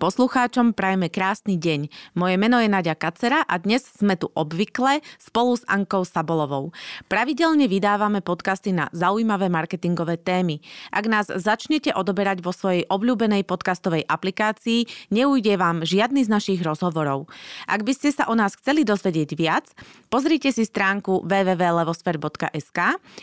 Poslucháčom 0.00 0.72
prajeme 0.72 1.12
krásny 1.12 1.60
deň. 1.60 1.92
Moje 2.16 2.40
meno 2.40 2.56
je 2.56 2.72
Nadia 2.72 2.96
Kacera 2.96 3.44
a 3.44 3.60
dnes 3.60 3.84
sme 3.84 4.16
tu 4.16 4.32
obvykle 4.32 5.04
spolu 5.20 5.60
s 5.60 5.62
Ankou 5.68 6.08
Sabolovou. 6.08 6.72
Pravidelne 7.04 7.68
vydávame 7.68 8.24
podcasty 8.24 8.72
na 8.72 8.88
zaujímavé 8.96 9.52
marketingové 9.52 10.16
témy. 10.16 10.64
Ak 10.88 11.04
nás 11.04 11.28
začnete 11.28 11.92
odoberať 11.92 12.40
vo 12.40 12.48
svojej 12.48 12.88
obľúbenej 12.88 13.44
podcastovej 13.44 14.08
aplikácii, 14.08 15.12
neujde 15.12 15.60
vám 15.60 15.84
žiadny 15.84 16.24
z 16.24 16.32
našich 16.32 16.64
rozhovorov. 16.64 17.28
Ak 17.68 17.84
by 17.84 17.92
ste 17.92 18.08
sa 18.08 18.24
o 18.32 18.34
nás 18.34 18.56
chceli 18.56 18.88
dozvedieť 18.88 19.36
viac, 19.36 19.68
pozrite 20.08 20.48
si 20.48 20.64
stránku 20.64 21.28
www.levosfer.sk, 21.28 22.78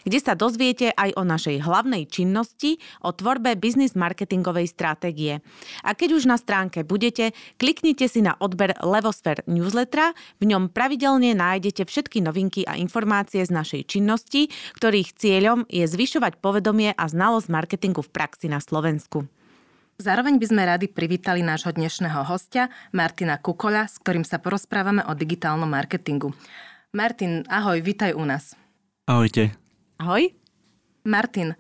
kde 0.06 0.20
sa 0.22 0.38
dozviete 0.38 0.94
aj 0.94 1.18
o 1.18 1.26
našej 1.26 1.58
hlavnej 1.58 2.06
činnosti, 2.06 2.78
o 3.02 3.10
tvorbe 3.10 3.58
biznis 3.58 3.98
marketingovej 3.98 4.70
stratégie. 4.70 5.42
A 5.82 5.98
keď 5.98 6.22
už 6.22 6.30
na 6.30 6.38
stránke 6.38 6.67
budete, 6.84 7.32
kliknite 7.56 8.06
si 8.12 8.20
na 8.20 8.36
odber 8.38 8.76
Levosfér 8.84 9.46
newslettera, 9.48 10.12
v 10.42 10.52
ňom 10.52 10.70
pravidelne 10.70 11.32
nájdete 11.34 11.88
všetky 11.88 12.20
novinky 12.20 12.68
a 12.68 12.76
informácie 12.76 13.44
z 13.46 13.52
našej 13.52 13.88
činnosti, 13.88 14.52
ktorých 14.78 15.16
cieľom 15.16 15.64
je 15.72 15.88
zvyšovať 15.88 16.44
povedomie 16.44 16.92
a 16.92 17.04
znalosť 17.08 17.48
marketingu 17.48 18.04
v 18.04 18.12
praxi 18.12 18.52
na 18.52 18.60
Slovensku. 18.60 19.26
Zároveň 19.98 20.38
by 20.38 20.46
sme 20.46 20.62
radi 20.62 20.86
privítali 20.86 21.42
nášho 21.42 21.74
dnešného 21.74 22.22
hostia, 22.30 22.70
Martina 22.94 23.42
Kukoľa, 23.42 23.90
s 23.90 23.98
ktorým 23.98 24.22
sa 24.22 24.38
porozprávame 24.38 25.02
o 25.10 25.18
digitálnom 25.18 25.66
marketingu. 25.66 26.38
Martin, 26.94 27.42
ahoj, 27.50 27.82
vítaj 27.82 28.14
u 28.14 28.22
nás. 28.22 28.54
Ahojte. 29.10 29.58
Ahoj. 29.98 30.30
Martin, 31.02 31.58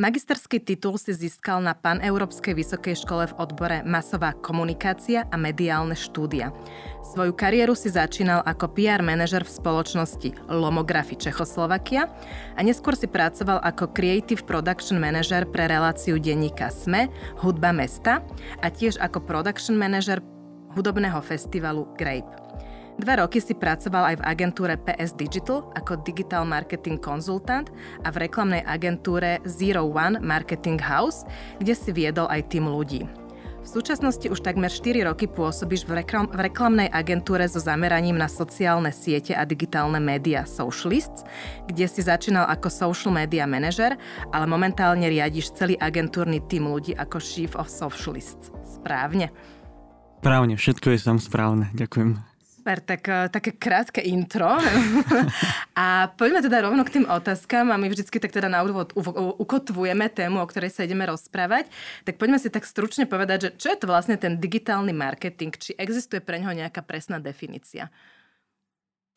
Magisterský 0.00 0.64
titul 0.64 0.96
si 0.96 1.12
získal 1.12 1.60
na 1.60 1.76
Paneurópskej 1.76 2.56
vysokej 2.56 3.04
škole 3.04 3.28
v 3.28 3.36
odbore 3.36 3.84
Masová 3.84 4.32
komunikácia 4.32 5.28
a 5.28 5.36
mediálne 5.36 5.92
štúdia. 5.92 6.56
Svoju 7.04 7.36
kariéru 7.36 7.76
si 7.76 7.92
začínal 7.92 8.40
ako 8.48 8.72
PR 8.72 9.04
manažer 9.04 9.44
v 9.44 9.52
spoločnosti 9.60 10.48
Lomografy 10.48 11.20
Čechoslovakia 11.20 12.08
a 12.56 12.60
neskôr 12.64 12.96
si 12.96 13.12
pracoval 13.12 13.60
ako 13.60 13.92
Creative 13.92 14.40
Production 14.40 14.96
Manager 14.96 15.44
pre 15.44 15.68
reláciu 15.68 16.16
denníka 16.16 16.72
SME 16.72 17.12
Hudba 17.36 17.68
mesta 17.68 18.24
a 18.64 18.72
tiež 18.72 18.96
ako 19.04 19.20
Production 19.28 19.76
Manager 19.76 20.24
hudobného 20.80 21.20
festivalu 21.20 21.84
Grape. 22.00 22.32
Dva 23.00 23.16
roky 23.16 23.40
si 23.40 23.56
pracoval 23.56 24.12
aj 24.12 24.16
v 24.20 24.26
agentúre 24.28 24.76
PS 24.76 25.16
Digital 25.16 25.64
ako 25.72 26.04
digital 26.04 26.44
marketing 26.44 27.00
konzultant 27.00 27.72
a 28.04 28.12
v 28.12 28.28
reklamnej 28.28 28.60
agentúre 28.68 29.40
Zero 29.48 29.88
One 29.88 30.20
Marketing 30.20 30.76
House, 30.76 31.24
kde 31.64 31.72
si 31.72 31.96
viedol 31.96 32.28
aj 32.28 32.52
tým 32.52 32.68
ľudí. 32.68 33.08
V 33.60 33.68
súčasnosti 33.68 34.28
už 34.28 34.44
takmer 34.44 34.68
4 34.68 35.08
roky 35.08 35.24
pôsobíš 35.24 35.88
v, 35.88 36.04
reklam- 36.04 36.28
v 36.28 36.44
reklamnej 36.44 36.92
agentúre 36.92 37.48
so 37.48 37.56
zameraním 37.56 38.20
na 38.20 38.28
sociálne 38.28 38.92
siete 38.92 39.32
a 39.32 39.48
digitálne 39.48 39.96
médiá 39.96 40.44
Socialists, 40.44 41.24
kde 41.72 41.88
si 41.88 42.04
začínal 42.04 42.52
ako 42.52 42.68
social 42.68 43.16
media 43.16 43.48
manager, 43.48 43.96
ale 44.28 44.44
momentálne 44.44 45.08
riadiš 45.08 45.56
celý 45.56 45.80
agentúrny 45.80 46.44
tým 46.52 46.68
ľudí 46.68 46.92
ako 47.00 47.16
Chief 47.16 47.56
of 47.56 47.72
Socialists. 47.72 48.52
Správne? 48.64 49.32
Správne, 50.20 50.60
všetko 50.60 50.92
je 50.92 50.98
tam 51.00 51.16
správne. 51.16 51.72
Ďakujem. 51.72 52.29
Super, 52.60 52.76
tak 52.84 53.08
eh, 53.08 53.32
také 53.32 53.56
krátke 53.56 54.04
intro. 54.04 54.60
a 55.80 56.12
poďme 56.12 56.44
teda 56.44 56.68
rovno 56.68 56.84
k 56.84 57.00
tým 57.00 57.08
otázkam 57.08 57.72
a 57.72 57.80
my 57.80 57.88
vždycky 57.88 58.20
tak 58.20 58.36
teda 58.36 58.52
na 58.52 58.60
úvod 58.60 58.92
ukotvujeme 59.40 60.12
tému, 60.12 60.44
o 60.44 60.44
ktorej 60.44 60.68
sa 60.68 60.84
ideme 60.84 61.08
rozprávať. 61.08 61.72
Tak 62.04 62.20
poďme 62.20 62.36
si 62.36 62.52
tak 62.52 62.68
stručne 62.68 63.08
povedať, 63.08 63.38
že 63.40 63.50
čo 63.56 63.72
je 63.72 63.80
to 63.80 63.88
vlastne 63.88 64.20
ten 64.20 64.36
digitálny 64.36 64.92
marketing? 64.92 65.56
Či 65.56 65.72
existuje 65.80 66.20
pre 66.20 66.36
neho 66.36 66.52
nejaká 66.52 66.84
presná 66.84 67.16
definícia? 67.16 67.88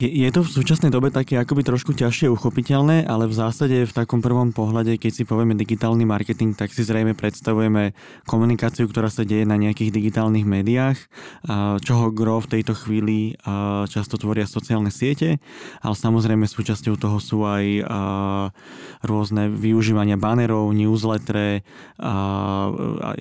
Je, 0.01 0.25
to 0.33 0.41
v 0.41 0.49
súčasnej 0.49 0.89
dobe 0.89 1.13
také 1.13 1.37
akoby 1.37 1.61
trošku 1.61 1.93
ťažšie 1.93 2.25
uchopiteľné, 2.33 3.05
ale 3.05 3.29
v 3.29 3.37
zásade 3.37 3.85
v 3.85 3.93
takom 3.93 4.25
prvom 4.25 4.49
pohľade, 4.49 4.97
keď 4.97 5.11
si 5.13 5.23
povieme 5.23 5.53
digitálny 5.53 6.01
marketing, 6.01 6.57
tak 6.57 6.73
si 6.73 6.81
zrejme 6.81 7.13
predstavujeme 7.13 7.93
komunikáciu, 8.25 8.89
ktorá 8.89 9.13
sa 9.13 9.21
deje 9.21 9.45
na 9.45 9.53
nejakých 9.53 9.93
digitálnych 9.93 10.49
médiách, 10.49 10.97
čoho 11.85 12.09
gro 12.09 12.41
v 12.41 12.57
tejto 12.57 12.73
chvíli 12.73 13.37
často 13.85 14.17
tvoria 14.17 14.49
sociálne 14.49 14.89
siete, 14.89 15.37
ale 15.85 15.93
samozrejme 15.95 16.49
súčasťou 16.49 16.97
toho 16.97 17.21
sú 17.21 17.45
aj 17.45 17.85
rôzne 19.05 19.53
využívania 19.53 20.17
banerov, 20.17 20.73
newsletter 20.73 21.61
a 22.01 22.15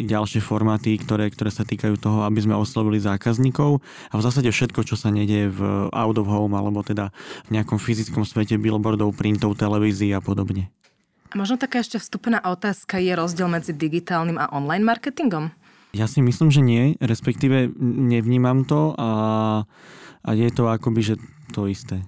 ďalšie 0.00 0.40
formáty, 0.40 0.96
ktoré, 0.96 1.28
ktoré 1.28 1.52
sa 1.52 1.68
týkajú 1.68 2.00
toho, 2.00 2.24
aby 2.24 2.40
sme 2.40 2.56
oslovili 2.56 2.96
zákazníkov. 2.96 3.84
A 4.08 4.14
v 4.16 4.24
zásade 4.24 4.48
všetko, 4.48 4.88
čo 4.88 4.96
sa 4.96 5.12
nedie 5.12 5.52
v 5.52 5.92
out 5.92 6.16
of 6.16 6.26
home 6.26 6.56
alebo 6.68 6.86
teda 6.86 7.10
v 7.50 7.58
nejakom 7.58 7.78
fyzickom 7.78 8.22
svete 8.22 8.58
billboardov, 8.58 9.14
printov, 9.16 9.58
televízií 9.58 10.14
a 10.14 10.22
podobne. 10.22 10.70
A 11.32 11.40
možno 11.40 11.56
taká 11.56 11.80
ešte 11.80 11.96
vstupná 11.96 12.44
otázka, 12.44 13.00
je 13.00 13.16
rozdiel 13.16 13.48
medzi 13.48 13.72
digitálnym 13.72 14.36
a 14.36 14.52
online 14.52 14.84
marketingom? 14.84 15.48
Ja 15.96 16.04
si 16.08 16.20
myslím, 16.20 16.52
že 16.52 16.60
nie, 16.64 16.96
respektíve 17.00 17.72
nevnímam 17.80 18.64
to 18.68 18.96
a, 18.96 19.10
a 20.24 20.30
je 20.32 20.48
to 20.52 20.68
akoby, 20.68 21.00
že 21.04 21.14
to 21.52 21.68
isté. 21.68 22.04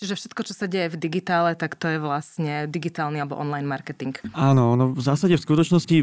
Čiže 0.00 0.16
všetko, 0.16 0.48
čo 0.48 0.56
sa 0.56 0.64
deje 0.64 0.96
v 0.96 0.96
digitále, 0.96 1.52
tak 1.52 1.76
to 1.76 1.84
je 1.84 2.00
vlastne 2.00 2.64
digitálny 2.72 3.20
alebo 3.20 3.36
online 3.36 3.68
marketing. 3.68 4.16
Áno, 4.32 4.72
no 4.72 4.96
v 4.96 5.02
zásade 5.04 5.36
v 5.36 5.44
skutočnosti, 5.44 5.96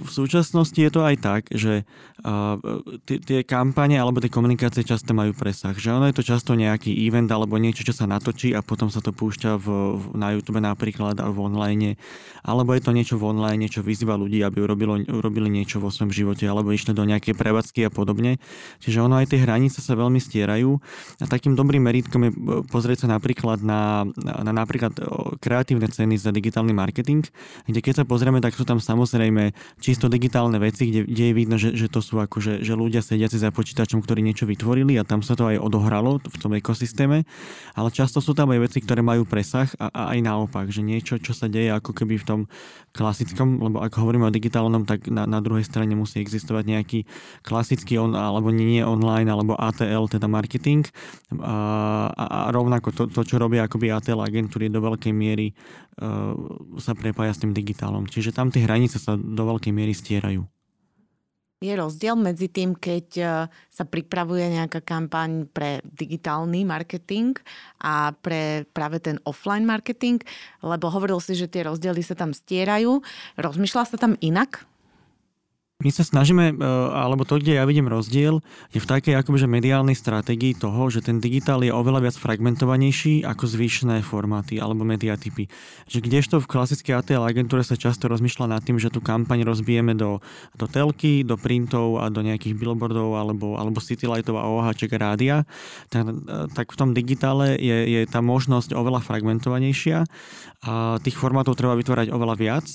v 0.00 0.08
súčasnosti 0.08 0.80
je 0.80 0.88
to 0.88 1.04
aj 1.04 1.16
tak, 1.20 1.42
že 1.52 1.84
uh, 2.24 2.56
tie 3.04 3.44
kampane 3.44 4.00
alebo 4.00 4.24
tie 4.24 4.32
komunikácie 4.32 4.80
často 4.80 5.12
majú 5.12 5.36
presah. 5.36 5.76
Že 5.76 5.92
ono 5.92 6.08
je 6.08 6.16
to 6.16 6.24
často 6.24 6.56
nejaký 6.56 6.88
event 7.04 7.28
alebo 7.28 7.60
niečo, 7.60 7.84
čo 7.84 7.92
sa 7.92 8.08
natočí 8.08 8.56
a 8.56 8.64
potom 8.64 8.88
sa 8.88 9.04
to 9.04 9.12
púšťa 9.12 9.60
v, 9.60 9.66
na 10.16 10.32
YouTube 10.32 10.64
napríklad 10.64 11.20
a 11.20 11.28
v 11.28 11.36
online. 11.44 12.00
Alebo 12.48 12.72
je 12.72 12.80
to 12.80 12.96
niečo 12.96 13.20
v 13.20 13.28
online, 13.28 13.60
niečo 13.60 13.84
vyzýva 13.84 14.16
ľudí, 14.16 14.40
aby 14.40 14.64
urobilo, 14.64 14.96
urobili 15.04 15.52
niečo 15.52 15.84
vo 15.84 15.92
svojom 15.92 16.16
živote 16.16 16.48
alebo 16.48 16.72
išli 16.72 16.96
do 16.96 17.04
nejakej 17.04 17.36
prevádzky 17.36 17.84
a 17.84 17.90
podobne. 17.92 18.40
Čiže 18.80 19.04
ono 19.04 19.20
aj 19.20 19.36
tie 19.36 19.44
hranice 19.44 19.84
sa 19.84 19.92
veľmi 19.92 20.16
stierajú. 20.16 20.80
A 21.20 21.28
takým 21.28 21.52
dobrým 21.52 21.84
meritkom 21.84 22.24
je 22.24 22.32
pozrieť 22.72 23.04
sa 23.04 23.12
napríklad 23.12 23.33
napríklad 23.34 23.66
na, 23.66 24.06
na 24.14 24.52
napríklad 24.54 24.94
kreatívne 25.42 25.90
ceny 25.90 26.14
za 26.22 26.30
digitálny 26.30 26.70
marketing, 26.70 27.26
kde 27.66 27.80
keď 27.82 27.94
sa 27.98 28.04
pozrieme, 28.06 28.38
tak 28.38 28.54
sú 28.54 28.62
tam 28.62 28.78
samozrejme 28.78 29.50
čisto 29.82 30.06
digitálne 30.06 30.62
veci, 30.62 30.86
kde, 30.86 31.02
kde 31.02 31.24
je 31.26 31.34
vidno, 31.34 31.56
že, 31.58 31.74
že 31.74 31.90
to 31.90 31.98
sú 31.98 32.22
akože, 32.22 32.62
že 32.62 32.78
ľudia 32.78 33.02
sediaci 33.02 33.42
za 33.42 33.50
počítačom, 33.50 34.06
ktorí 34.06 34.22
niečo 34.22 34.46
vytvorili 34.46 34.94
a 34.94 35.02
tam 35.02 35.26
sa 35.26 35.34
to 35.34 35.50
aj 35.50 35.58
odohralo 35.58 36.22
v 36.22 36.36
tom 36.38 36.54
ekosystéme, 36.54 37.26
ale 37.74 37.88
často 37.90 38.22
sú 38.22 38.38
tam 38.38 38.54
aj 38.54 38.70
veci, 38.70 38.78
ktoré 38.78 39.02
majú 39.02 39.26
presah 39.26 39.66
a, 39.82 39.90
a 39.90 40.02
aj 40.14 40.18
naopak, 40.22 40.70
že 40.70 40.86
niečo, 40.86 41.18
čo 41.18 41.34
sa 41.34 41.50
deje 41.50 41.74
ako 41.74 41.90
keby 41.90 42.22
v 42.22 42.26
tom 42.30 42.40
klasickom, 42.94 43.58
lebo 43.58 43.82
ak 43.82 43.98
hovoríme 43.98 44.30
o 44.30 44.32
digitálnom, 44.32 44.86
tak 44.86 45.10
na, 45.10 45.26
na 45.26 45.42
druhej 45.42 45.66
strane 45.66 45.98
musí 45.98 46.22
existovať 46.22 46.64
nejaký 46.70 46.98
klasický 47.42 47.98
on, 47.98 48.14
alebo 48.14 48.54
nie 48.54 48.78
online, 48.86 49.26
alebo 49.26 49.58
ATL, 49.58 50.06
teda 50.06 50.30
marketing. 50.30 50.86
A, 51.42 52.14
a, 52.14 52.24
a 52.24 52.38
rovnako 52.54 52.94
to, 52.94 53.04
to, 53.10 53.23
čo 53.24 53.40
robia 53.40 53.66
akoby 53.66 53.90
ATL 53.90 54.22
agentúry 54.22 54.70
do 54.70 54.78
veľkej 54.84 55.12
miery 55.12 55.50
uh, 55.50 56.32
sa 56.78 56.94
prepája 56.94 57.34
s 57.34 57.42
tým 57.42 57.56
digitálom. 57.56 58.06
Čiže 58.06 58.36
tam 58.36 58.52
tie 58.52 58.64
hranice 58.64 59.00
sa 59.00 59.16
do 59.16 59.42
veľkej 59.48 59.72
miery 59.72 59.96
stierajú. 59.96 60.44
Je 61.64 61.72
rozdiel 61.72 62.12
medzi 62.20 62.52
tým, 62.52 62.76
keď 62.76 63.06
e, 63.16 63.24
sa 63.72 63.84
pripravuje 63.88 64.52
nejaká 64.52 64.84
kampaň 64.84 65.48
pre 65.48 65.80
digitálny 65.86 66.60
marketing 66.60 67.32
a 67.80 68.12
pre 68.12 68.68
práve 68.76 69.00
ten 69.00 69.16
offline 69.24 69.64
marketing, 69.64 70.20
lebo 70.60 70.92
hovoril 70.92 71.24
si, 71.24 71.32
že 71.32 71.48
tie 71.48 71.64
rozdiely 71.64 72.04
sa 72.04 72.12
tam 72.12 72.36
stierajú. 72.36 73.00
Rozmýšľa 73.40 73.82
sa 73.86 73.96
tam 73.96 74.12
inak? 74.20 74.68
My 75.84 75.92
sa 75.92 76.00
snažíme, 76.00 76.56
e, 76.56 76.64
alebo 76.96 77.28
to, 77.28 77.36
kde 77.36 77.60
ja 77.60 77.68
vidím 77.68 77.92
rozdiel, 77.92 78.40
je 78.72 78.80
v 78.80 78.88
takej 78.88 79.20
akoby, 79.20 79.44
že 79.44 79.48
mediálnej 79.52 79.92
stratégii 79.92 80.56
toho, 80.56 80.88
že 80.88 81.04
ten 81.04 81.20
digitál 81.20 81.60
je 81.60 81.68
oveľa 81.68 82.08
viac 82.08 82.16
fragmentovanejší 82.16 83.20
ako 83.28 83.44
zvyšné 83.44 84.00
formáty 84.00 84.56
alebo 84.56 84.88
mediatypy. 84.88 85.44
Že 85.84 85.98
kdežto 86.08 86.40
v 86.40 86.48
klasickej 86.48 87.04
ATL 87.04 87.28
agentúre 87.28 87.60
sa 87.60 87.76
často 87.76 88.08
rozmýšľa 88.08 88.56
nad 88.56 88.64
tým, 88.64 88.80
že 88.80 88.88
tú 88.88 89.04
kampaň 89.04 89.44
rozbijeme 89.44 89.92
do, 89.92 90.24
do 90.56 90.64
telky, 90.64 91.20
do 91.20 91.36
printov 91.36 92.00
a 92.00 92.08
do 92.08 92.24
nejakých 92.24 92.56
billboardov 92.56 93.20
alebo, 93.20 93.60
alebo 93.60 93.84
citylightov 93.84 94.40
a 94.40 94.48
OHček 94.48 94.96
rádia, 94.96 95.44
tak, 95.92 96.08
tak 96.56 96.72
v 96.72 96.76
tom 96.80 96.96
digitále 96.96 97.60
je, 97.60 98.00
je 98.00 98.00
tá 98.08 98.24
možnosť 98.24 98.72
oveľa 98.72 99.04
fragmentovanejšia. 99.04 100.08
Tých 101.04 101.16
formátov 101.20 101.60
treba 101.60 101.76
vytvárať 101.76 102.08
oveľa 102.08 102.34
viac. 102.40 102.66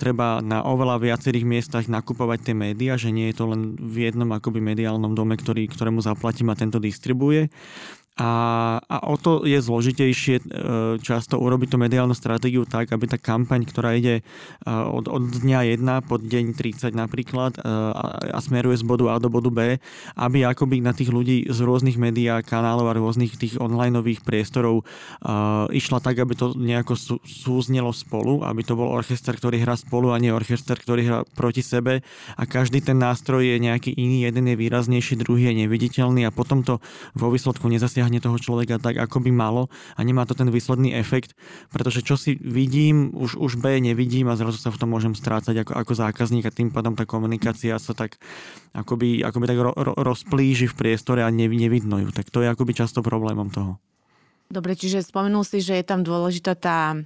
Treba 0.00 0.40
na 0.40 0.64
oveľa 0.64 0.96
viacerých 0.96 1.44
miestach 1.44 1.84
nakupovať 1.84 2.48
tie 2.48 2.54
médiá, 2.56 2.96
že 2.96 3.12
nie 3.12 3.28
je 3.28 3.36
to 3.36 3.52
len 3.52 3.76
v 3.76 4.08
jednom 4.08 4.32
akoby 4.32 4.64
mediálnom 4.64 5.12
dome, 5.12 5.36
ktorý, 5.36 5.68
ktorému 5.68 6.00
zaplatím 6.00 6.48
a 6.48 6.56
tento 6.56 6.80
distribuje. 6.80 7.52
A, 8.20 8.30
a 8.76 9.08
o 9.08 9.16
to 9.16 9.48
je 9.48 9.56
zložitejšie 9.56 10.36
e, 10.36 10.42
často 11.00 11.40
urobiť 11.40 11.72
tú 11.72 11.76
mediálnu 11.80 12.12
stratégiu 12.12 12.68
tak, 12.68 12.92
aby 12.92 13.08
tá 13.08 13.16
kampaň, 13.16 13.64
ktorá 13.64 13.96
ide 13.96 14.20
e, 14.20 14.22
od, 14.68 15.08
od 15.08 15.32
dňa 15.32 15.80
1 15.80 15.80
pod 16.04 16.20
deň 16.20 16.52
30 16.52 16.92
napríklad 16.92 17.56
e, 17.56 17.64
a, 17.64 18.36
a 18.36 18.38
smeruje 18.44 18.76
z 18.76 18.84
bodu 18.84 19.08
A 19.08 19.16
do 19.16 19.32
bodu 19.32 19.48
B, 19.48 19.80
aby 20.12 20.44
akoby 20.44 20.84
na 20.84 20.92
tých 20.92 21.08
ľudí 21.08 21.48
z 21.48 21.58
rôznych 21.64 21.96
médiá, 21.96 22.44
kanálov 22.44 22.92
a 22.92 22.98
rôznych 23.00 23.32
tých 23.40 23.56
onlineových 23.56 24.20
priestorov 24.20 24.84
išla 25.72 25.98
tak, 26.04 26.20
aby 26.20 26.36
to 26.36 26.52
nejako 26.52 26.94
sú, 26.98 27.16
súznelo 27.24 27.96
spolu, 27.96 28.44
aby 28.44 28.60
to 28.60 28.76
bol 28.76 28.92
orchester, 28.92 29.32
ktorý 29.32 29.64
hrá 29.64 29.72
spolu 29.78 30.12
a 30.12 30.20
nie 30.20 30.28
orchester, 30.28 30.76
ktorý 30.76 31.02
hrá 31.06 31.18
proti 31.32 31.64
sebe. 31.64 32.04
A 32.36 32.44
každý 32.44 32.84
ten 32.84 33.00
nástroj 33.00 33.40
je 33.40 33.56
nejaký 33.56 33.96
iný, 33.96 34.28
jeden 34.28 34.52
je 34.52 34.56
výraznejší, 34.58 35.16
druhý 35.16 35.48
je 35.54 35.64
neviditeľný 35.64 36.28
a 36.28 36.34
potom 36.34 36.60
to 36.60 36.82
vo 37.16 37.32
výsledku 37.32 37.70
nezasiahne 37.70 38.01
natiahne 38.02 38.18
toho 38.18 38.34
človeka 38.34 38.82
tak, 38.82 38.98
ako 38.98 39.22
by 39.22 39.30
malo 39.30 39.70
a 39.94 40.02
nemá 40.02 40.26
to 40.26 40.34
ten 40.34 40.50
výsledný 40.50 40.90
efekt, 40.98 41.38
pretože 41.70 42.02
čo 42.02 42.18
si 42.18 42.34
vidím, 42.34 43.14
už, 43.14 43.38
už 43.38 43.62
B 43.62 43.78
nevidím 43.78 44.26
a 44.26 44.34
zrazu 44.34 44.58
sa 44.58 44.74
v 44.74 44.82
tom 44.82 44.90
môžem 44.90 45.14
strácať 45.14 45.62
ako, 45.62 45.72
ako 45.78 45.92
zákazník 45.94 46.50
a 46.50 46.50
tým 46.50 46.74
pádom 46.74 46.98
tá 46.98 47.06
komunikácia 47.06 47.78
sa 47.78 47.94
tak 47.94 48.18
akoby, 48.74 49.22
akoby 49.22 49.44
tak 49.46 49.58
ro, 49.62 49.70
ro, 49.70 49.94
rozplíži 49.94 50.66
v 50.66 50.74
priestore 50.74 51.22
a 51.22 51.30
nev, 51.30 51.54
nevidno 51.54 52.02
ju. 52.02 52.10
Tak 52.10 52.34
to 52.34 52.42
je 52.42 52.50
akoby 52.50 52.74
často 52.74 53.06
problémom 53.06 53.46
toho. 53.54 53.78
Dobre, 54.50 54.74
čiže 54.76 55.00
spomenul 55.00 55.46
si, 55.46 55.64
že 55.64 55.80
je 55.80 55.86
tam 55.86 56.04
dôležitá 56.04 56.52
tá 56.58 56.98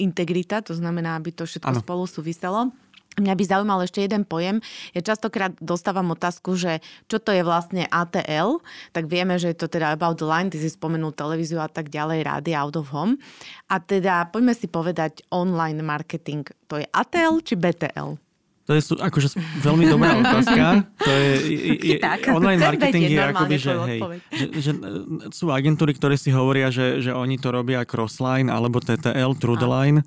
integrita, 0.00 0.64
to 0.64 0.72
znamená, 0.72 1.18
aby 1.18 1.34
to 1.36 1.44
všetko 1.44 1.68
ano. 1.68 1.82
spolu 1.82 2.02
súviselo. 2.06 2.72
Mňa 3.14 3.34
by 3.38 3.44
zaujímal 3.46 3.80
ešte 3.86 4.02
jeden 4.02 4.26
pojem. 4.26 4.58
Ja 4.90 5.00
častokrát 5.04 5.54
dostávam 5.62 6.10
otázku, 6.10 6.58
že 6.58 6.82
čo 7.06 7.22
to 7.22 7.30
je 7.30 7.46
vlastne 7.46 7.86
ATL, 7.86 8.58
tak 8.90 9.06
vieme, 9.06 9.38
že 9.38 9.54
je 9.54 9.58
to 9.62 9.70
teda 9.70 9.94
about 9.94 10.18
the 10.18 10.26
line, 10.26 10.50
ty 10.50 10.58
si 10.58 10.66
spomenul 10.66 11.14
televíziu 11.14 11.62
a 11.62 11.70
tak 11.70 11.94
ďalej, 11.94 12.26
rády 12.26 12.52
out 12.58 12.74
of 12.74 12.90
home. 12.90 13.22
A 13.70 13.78
teda 13.78 14.26
poďme 14.34 14.54
si 14.58 14.66
povedať 14.66 15.22
online 15.30 15.78
marketing. 15.78 16.42
To 16.66 16.82
je 16.82 16.86
ATL 16.90 17.38
či 17.46 17.54
BTL? 17.54 18.33
To 18.64 18.72
je 18.72 18.80
akože 18.96 19.36
veľmi 19.60 19.84
dobrá 19.92 20.16
otázka. 20.24 20.88
To 21.04 21.10
je, 21.12 21.32
je, 21.52 21.72
je 21.84 21.96
online 22.32 22.60
marketing 22.60 23.12
je 23.12 23.20
akoby, 23.20 23.56
že, 23.60 23.72
hej, 23.76 24.00
že, 24.32 24.46
že, 24.56 24.70
sú 25.36 25.52
agentúry, 25.52 25.92
ktoré 25.92 26.16
si 26.16 26.32
hovoria, 26.32 26.72
že, 26.72 27.04
že 27.04 27.12
oni 27.12 27.36
to 27.36 27.52
robia 27.52 27.84
crossline 27.84 28.48
alebo 28.48 28.80
TTL, 28.80 29.36
through 29.36 29.60
the 29.60 29.68
line. 29.68 30.00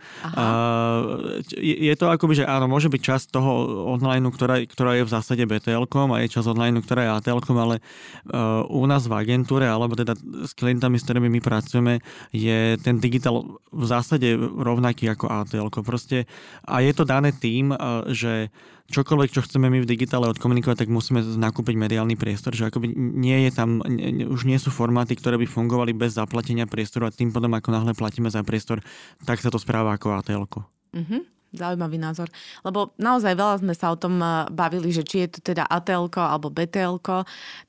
je, 1.53 1.75
je 1.85 1.93
to 1.93 2.09
akoby, 2.09 2.41
že 2.41 2.45
áno, 2.49 2.65
môže 2.65 2.89
byť 2.89 3.01
časť 3.01 3.25
toho 3.29 3.51
online, 3.93 4.25
ktorá, 4.33 4.57
ktorá 4.65 4.97
je 4.97 5.05
v 5.05 5.13
zásade 5.13 5.43
BTL-kom 5.45 6.17
a 6.17 6.25
je 6.25 6.33
časť 6.33 6.49
online, 6.49 6.81
ktorá 6.81 7.05
je 7.05 7.11
ATL-kom, 7.21 7.57
ale 7.61 7.75
uh, 7.77 8.65
u 8.65 8.89
nás 8.89 9.05
v 9.05 9.13
agentúre, 9.21 9.69
alebo 9.69 9.93
teda 9.93 10.17
s 10.17 10.57
klientami, 10.57 10.97
s 10.97 11.05
ktorými 11.05 11.29
my 11.29 11.39
pracujeme, 11.45 12.01
je 12.33 12.73
ten 12.81 12.97
digitál 12.97 13.61
v 13.69 13.85
zásade 13.85 14.33
rovnaký 14.37 15.13
ako 15.13 15.29
ATL. 15.29 15.69
Proste, 15.85 16.25
a 16.65 16.81
je 16.81 16.91
to 16.97 17.05
dané 17.05 17.29
tým, 17.29 17.69
uh, 17.69 18.09
že 18.09 18.46
čokoľvek, 18.91 19.29
čo 19.33 19.43
chceme 19.43 19.67
my 19.67 19.83
v 19.83 19.89
digitále 19.89 20.31
odkomunikovať, 20.31 20.87
tak 20.87 20.89
musíme 20.89 21.19
nakúpiť 21.19 21.75
mediálny 21.75 22.15
priestor, 22.15 22.55
že 22.55 22.67
akoby 22.67 22.91
nie 22.95 23.47
je 23.47 23.51
tam, 23.51 23.83
nie, 23.83 24.23
už 24.23 24.47
nie 24.47 24.55
sú 24.57 24.71
formáty, 24.71 25.15
ktoré 25.19 25.35
by 25.35 25.47
fungovali 25.47 25.91
bez 25.91 26.15
zaplatenia 26.15 26.67
priestoru 26.67 27.07
a 27.07 27.13
tým 27.13 27.35
potom, 27.35 27.51
ako 27.51 27.69
náhle 27.75 27.93
platíme 27.93 28.31
za 28.31 28.41
priestor, 28.47 28.79
tak 29.27 29.43
sa 29.43 29.51
to 29.51 29.59
správa 29.59 29.95
ako 29.95 30.15
atl 30.15 30.43
mm-hmm. 30.43 31.21
Zaujímavý 31.47 31.95
názor. 31.95 32.27
Lebo 32.67 32.91
naozaj 32.99 33.31
veľa 33.39 33.63
sme 33.63 33.71
sa 33.71 33.95
o 33.95 33.97
tom 33.99 34.19
eh, 34.19 34.51
bavili, 34.51 34.91
že 34.91 35.07
či 35.07 35.23
je 35.27 35.39
to 35.39 35.55
teda 35.55 35.63
atl 35.63 36.11
alebo 36.19 36.51
btl 36.51 36.99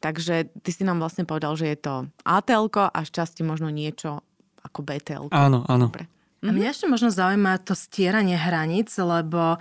takže 0.02 0.50
ty 0.62 0.70
si 0.74 0.82
nám 0.82 0.98
vlastne 0.98 1.22
povedal, 1.22 1.54
že 1.54 1.70
je 1.70 1.78
to 1.78 1.94
atl 2.26 2.66
a 2.74 2.98
z 3.06 3.10
časti 3.10 3.46
možno 3.46 3.70
niečo 3.70 4.22
ako 4.66 4.82
btl 4.82 5.30
Áno, 5.30 5.62
áno. 5.70 5.90
Dobre. 5.90 6.10
A 6.38 6.54
mňa 6.54 6.70
ešte 6.70 6.86
možno 6.86 7.10
zaujíma 7.10 7.58
to 7.66 7.74
stieranie 7.74 8.38
hraníc, 8.38 8.94
lebo 8.94 9.58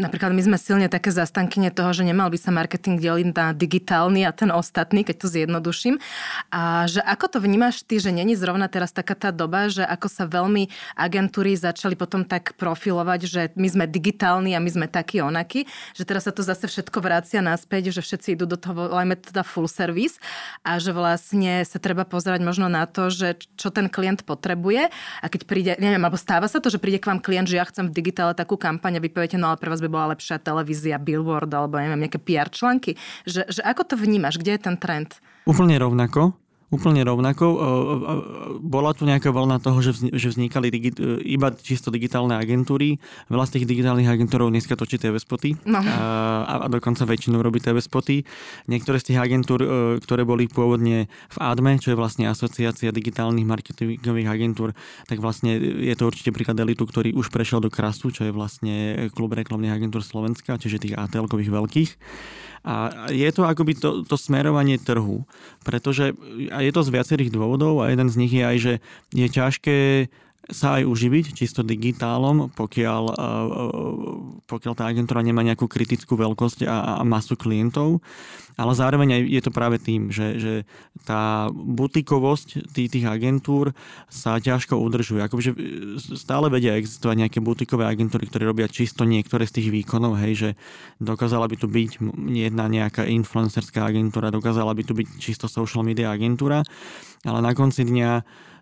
Napríklad 0.00 0.32
my 0.32 0.40
sme 0.40 0.56
silne 0.56 0.88
také 0.88 1.12
zastankyne 1.12 1.68
toho, 1.68 1.92
že 1.92 2.08
nemal 2.08 2.32
by 2.32 2.40
sa 2.40 2.48
marketing 2.48 2.96
deliť 2.96 3.36
na 3.36 3.52
digitálny 3.52 4.24
a 4.24 4.32
ten 4.32 4.48
ostatný, 4.48 5.04
keď 5.04 5.16
to 5.20 5.26
zjednoduším. 5.28 6.00
A 6.48 6.88
že 6.88 7.04
ako 7.04 7.36
to 7.36 7.38
vnímaš 7.44 7.84
ty, 7.84 8.00
že 8.00 8.08
není 8.08 8.32
zrovna 8.32 8.72
teraz 8.72 8.96
taká 8.96 9.12
tá 9.12 9.28
doba, 9.28 9.68
že 9.68 9.84
ako 9.84 10.08
sa 10.08 10.24
veľmi 10.24 10.72
agentúry 10.96 11.52
začali 11.52 12.00
potom 12.00 12.24
tak 12.24 12.56
profilovať, 12.56 13.20
že 13.28 13.42
my 13.60 13.68
sme 13.68 13.84
digitálni 13.84 14.56
a 14.56 14.64
my 14.64 14.70
sme 14.72 14.86
takí 14.88 15.20
onakí, 15.20 15.68
že 15.92 16.08
teraz 16.08 16.24
sa 16.24 16.32
to 16.32 16.40
zase 16.40 16.64
všetko 16.64 17.04
vracia 17.04 17.44
naspäť, 17.44 17.92
že 17.92 18.00
všetci 18.00 18.40
idú 18.40 18.48
do 18.48 18.56
toho, 18.56 18.88
volajme 18.88 19.20
teda 19.20 19.44
full 19.44 19.68
service 19.68 20.16
a 20.64 20.80
že 20.80 20.96
vlastne 20.96 21.60
sa 21.68 21.76
treba 21.76 22.08
pozerať 22.08 22.40
možno 22.40 22.72
na 22.72 22.88
to, 22.88 23.12
že 23.12 23.36
čo 23.60 23.68
ten 23.68 23.92
klient 23.92 24.24
potrebuje 24.24 24.88
a 25.20 25.26
keď 25.28 25.40
príde, 25.44 25.72
neviem, 25.76 26.00
alebo 26.00 26.16
stáva 26.16 26.48
sa 26.48 26.56
to, 26.56 26.72
že 26.72 26.80
príde 26.80 26.96
k 26.96 27.12
vám 27.12 27.20
klient, 27.20 27.52
že 27.52 27.60
ja 27.60 27.68
chcem 27.68 27.92
v 27.92 27.92
digitále 27.92 28.32
takú 28.32 28.56
kampaň 28.56 28.96
a 28.96 29.04
vy 29.04 29.12
poviete, 29.12 29.36
no 29.36 29.52
ale 29.52 29.60
pre 29.60 29.68
vás 29.68 29.84
by 29.84 29.89
bola 29.90 30.14
lepšia 30.14 30.38
televízia, 30.38 31.02
billboard 31.02 31.50
alebo 31.50 31.76
neviem, 31.76 32.06
nejaké 32.06 32.22
PR 32.22 32.48
články. 32.48 32.94
Že, 33.26 33.50
že 33.50 33.60
ako 33.66 33.82
to 33.90 33.94
vnímaš? 33.98 34.38
Kde 34.38 34.56
je 34.56 34.60
ten 34.62 34.76
trend? 34.78 35.18
Úplne 35.50 35.76
rovnako 35.82 36.38
úplne 36.70 37.02
rovnako. 37.02 37.46
Bola 38.62 38.94
tu 38.94 39.02
nejaká 39.02 39.34
vlna 39.34 39.58
toho, 39.58 39.82
že 40.14 40.28
vznikali 40.30 40.70
digi- 40.70 40.94
iba 41.26 41.50
čisto 41.50 41.90
digitálne 41.90 42.38
agentúry. 42.38 43.02
Veľa 43.26 43.50
z 43.50 43.52
tých 43.58 43.66
digitálnych 43.66 44.06
agentúrov 44.06 44.54
dneska 44.54 44.78
točí 44.78 44.96
TV 44.96 45.18
spoty 45.18 45.58
no. 45.66 45.82
a, 45.82 46.66
a 46.66 46.66
dokonca 46.70 47.02
väčšinu 47.02 47.42
robí 47.42 47.58
TV 47.58 47.82
spoty. 47.82 48.22
Niektoré 48.70 49.02
z 49.02 49.12
tých 49.12 49.18
agentúr, 49.18 49.60
e, 49.60 49.68
ktoré 49.98 50.22
boli 50.22 50.46
pôvodne 50.46 51.10
v 51.10 51.36
ADME, 51.42 51.82
čo 51.82 51.90
je 51.92 51.98
vlastne 51.98 52.30
asociácia 52.30 52.94
digitálnych 52.94 53.44
marketingových 53.44 54.30
agentúr, 54.30 54.70
tak 55.10 55.18
vlastne 55.18 55.58
je 55.58 55.94
to 55.98 56.06
určite 56.06 56.30
príklad 56.30 56.62
Elitu, 56.62 56.86
ktorý 56.86 57.10
už 57.18 57.34
prešiel 57.34 57.58
do 57.58 57.68
Krasu, 57.68 58.14
čo 58.14 58.30
je 58.30 58.32
vlastne 58.32 59.10
klub 59.10 59.34
reklamných 59.34 59.74
agentúr 59.74 60.06
Slovenska, 60.06 60.54
čiže 60.54 60.86
tých 60.86 60.94
ATL-kových 60.94 61.50
veľkých. 61.50 61.90
A 62.60 63.08
je 63.08 63.30
to 63.32 63.48
akoby 63.48 63.72
to, 63.72 64.04
to 64.04 64.16
smerovanie 64.20 64.76
trhu, 64.76 65.24
pretože 65.64 66.12
je 66.44 66.72
to 66.72 66.82
z 66.84 66.92
viacerých 66.92 67.32
dôvodov 67.32 67.80
a 67.80 67.88
jeden 67.88 68.12
z 68.12 68.18
nich 68.20 68.32
je 68.36 68.44
aj, 68.44 68.56
že 68.60 68.72
je 69.16 69.26
ťažké 69.32 69.78
sa 70.50 70.78
aj 70.78 70.86
uživiť 70.86 71.34
čisto 71.34 71.62
digitálom, 71.62 72.50
pokiaľ, 72.54 73.04
e, 73.10 73.14
e, 73.14 73.66
pokiaľ 74.46 74.72
tá 74.76 74.84
agentúra 74.86 75.22
nemá 75.22 75.46
nejakú 75.46 75.70
kritickú 75.70 76.18
veľkosť 76.18 76.66
a, 76.66 77.00
a 77.00 77.02
masu 77.06 77.38
klientov. 77.38 78.02
Ale 78.60 78.76
zároveň 78.76 79.16
aj 79.16 79.22
je 79.24 79.40
to 79.40 79.50
práve 79.56 79.80
tým, 79.80 80.12
že, 80.12 80.36
že 80.36 80.54
tá 81.08 81.48
butikovosť 81.48 82.68
tých, 82.76 82.92
tých 82.92 83.06
agentúr 83.08 83.72
sa 84.12 84.36
ťažko 84.36 84.76
udržuje. 84.76 85.24
Akože 85.24 85.50
stále 85.96 86.52
vedia 86.52 86.76
existovať 86.76 87.24
nejaké 87.24 87.38
butikové 87.40 87.88
agentúry, 87.88 88.28
ktoré 88.28 88.44
robia 88.44 88.68
čisto 88.68 89.08
niektoré 89.08 89.48
z 89.48 89.62
tých 89.62 89.68
výkonov, 89.72 90.20
hej, 90.20 90.32
že 90.36 90.50
dokázala 91.00 91.48
by 91.48 91.56
tu 91.56 91.72
byť 91.72 92.04
jedna 92.36 92.68
nejaká 92.68 93.08
influencerská 93.08 93.80
agentúra, 93.80 94.34
dokázala 94.34 94.76
by 94.76 94.82
tu 94.84 94.92
byť 94.92 95.08
čisto 95.16 95.48
social 95.48 95.80
media 95.80 96.12
agentúra, 96.12 96.60
ale 97.24 97.40
na 97.40 97.56
konci 97.56 97.88
dňa 97.88 98.10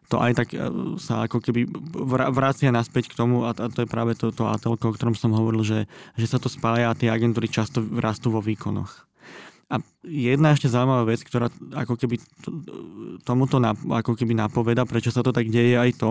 to 0.08 0.16
aj 0.20 0.32
tak 0.36 0.48
e, 0.52 0.60
sa 1.00 1.24
ako 1.24 1.40
keby 1.40 1.68
vracia 2.32 2.72
naspäť 2.72 3.12
k 3.12 3.18
tomu 3.20 3.44
a 3.48 3.56
to 3.56 3.84
je 3.84 3.88
práve 3.88 4.16
to, 4.16 4.32
to 4.32 4.48
ATL, 4.48 4.76
o 4.76 4.92
ktorom 4.92 5.16
som 5.16 5.32
hovoril, 5.32 5.64
že, 5.64 5.80
že 6.16 6.26
sa 6.28 6.40
to 6.40 6.48
spája 6.48 6.92
a 6.92 6.96
tie 6.96 7.12
agentúry 7.12 7.48
často 7.48 7.80
rastú 7.80 8.32
vo 8.32 8.40
výkonoch. 8.44 9.07
A 9.68 9.84
jedna 10.08 10.56
ešte 10.56 10.72
zaujímavá 10.72 11.04
vec, 11.04 11.20
ktorá 11.20 11.52
ako 11.76 12.00
keby 12.00 12.16
tomuto 13.28 13.60
ako 13.92 14.16
keby 14.16 14.32
napoveda, 14.32 14.88
prečo 14.88 15.12
sa 15.12 15.20
to 15.20 15.28
tak 15.28 15.52
deje 15.52 15.76
aj 15.76 15.92
to, 16.00 16.10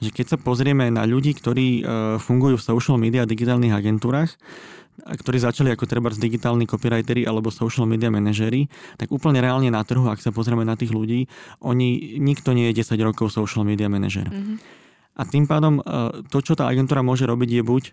že 0.00 0.08
keď 0.10 0.26
sa 0.34 0.36
pozrieme 0.40 0.88
na 0.88 1.04
ľudí, 1.04 1.36
ktorí 1.36 1.66
e, 1.78 1.82
fungujú 2.16 2.56
v 2.58 2.66
social 2.66 2.96
media 2.96 3.22
a 3.22 3.30
digitálnych 3.30 3.76
agentúrach, 3.76 4.34
ktorí 5.04 5.40
začali 5.40 5.72
ako 5.72 5.84
treba 5.88 6.12
z 6.12 6.20
digitálni 6.20 6.68
copywriteri 6.68 7.24
alebo 7.24 7.48
social 7.48 7.88
media 7.88 8.12
manažery, 8.12 8.68
tak 8.96 9.08
úplne 9.08 9.40
reálne 9.40 9.72
na 9.72 9.80
trhu, 9.84 10.04
ak 10.08 10.20
sa 10.20 10.32
pozrieme 10.32 10.64
na 10.64 10.76
tých 10.76 10.92
ľudí, 10.92 11.28
oni, 11.64 12.20
nikto 12.20 12.52
nie 12.52 12.72
je 12.72 12.84
10 12.84 13.00
rokov 13.04 13.32
social 13.32 13.64
media 13.64 13.88
manažer. 13.88 14.28
Mm-hmm. 14.28 14.56
A 15.12 15.22
tým 15.28 15.44
pádom 15.44 15.80
e, 15.80 15.82
to, 16.28 16.40
čo 16.40 16.56
tá 16.56 16.68
agentúra 16.68 17.04
môže 17.04 17.28
robiť, 17.28 17.48
je 17.60 17.62
buď 17.62 17.82
e, 17.84 17.92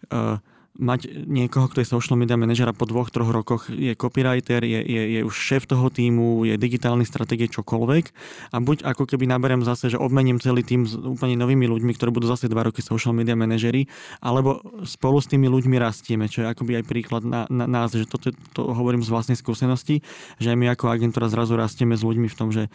mať 0.77 1.25
niekoho, 1.25 1.67
kto 1.67 1.81
je 1.81 1.91
social 1.91 2.15
media 2.15 2.37
manažer 2.37 2.69
a 2.69 2.75
po 2.75 2.85
dvoch, 2.85 3.09
troch 3.09 3.33
rokoch 3.33 3.67
je 3.67 3.97
copywriter, 3.97 4.61
je, 4.61 4.79
je, 4.79 5.01
je 5.17 5.21
už 5.25 5.33
šéf 5.33 5.63
toho 5.65 5.89
týmu, 5.89 6.45
je 6.45 6.55
digitálny 6.55 7.03
stratégie 7.03 7.49
čokoľvek 7.49 8.05
a 8.53 8.57
buď 8.61 8.85
ako 8.85 9.03
keby 9.09 9.25
naberem 9.25 9.65
zase, 9.65 9.91
že 9.91 9.97
obmením 9.99 10.37
celý 10.37 10.61
tým 10.61 10.85
s 10.85 10.95
úplne 10.95 11.35
novými 11.35 11.65
ľuďmi, 11.67 11.91
ktorí 11.97 12.13
budú 12.13 12.29
zase 12.29 12.47
dva 12.47 12.67
roky 12.69 12.79
social 12.79 13.11
media 13.11 13.33
manažery, 13.33 13.89
alebo 14.23 14.61
spolu 14.85 15.19
s 15.19 15.27
tými 15.27 15.49
ľuďmi 15.49 15.75
rastieme, 15.81 16.29
čo 16.29 16.45
je 16.45 16.51
akoby 16.51 16.79
aj 16.79 16.85
príklad 16.87 17.23
na, 17.25 17.49
na 17.49 17.67
nás, 17.67 17.91
že 17.91 18.07
toto 18.07 18.31
to 18.55 18.61
hovorím 18.71 19.03
z 19.03 19.11
vlastnej 19.11 19.37
skúsenosti, 19.39 20.05
že 20.37 20.53
aj 20.53 20.57
my 20.57 20.71
ako 20.71 20.91
agentúra 20.91 21.27
zrazu 21.27 21.59
rastieme 21.59 21.97
s 21.97 22.05
ľuďmi 22.05 22.27
v 22.31 22.37
tom, 22.37 22.53
že 22.53 22.71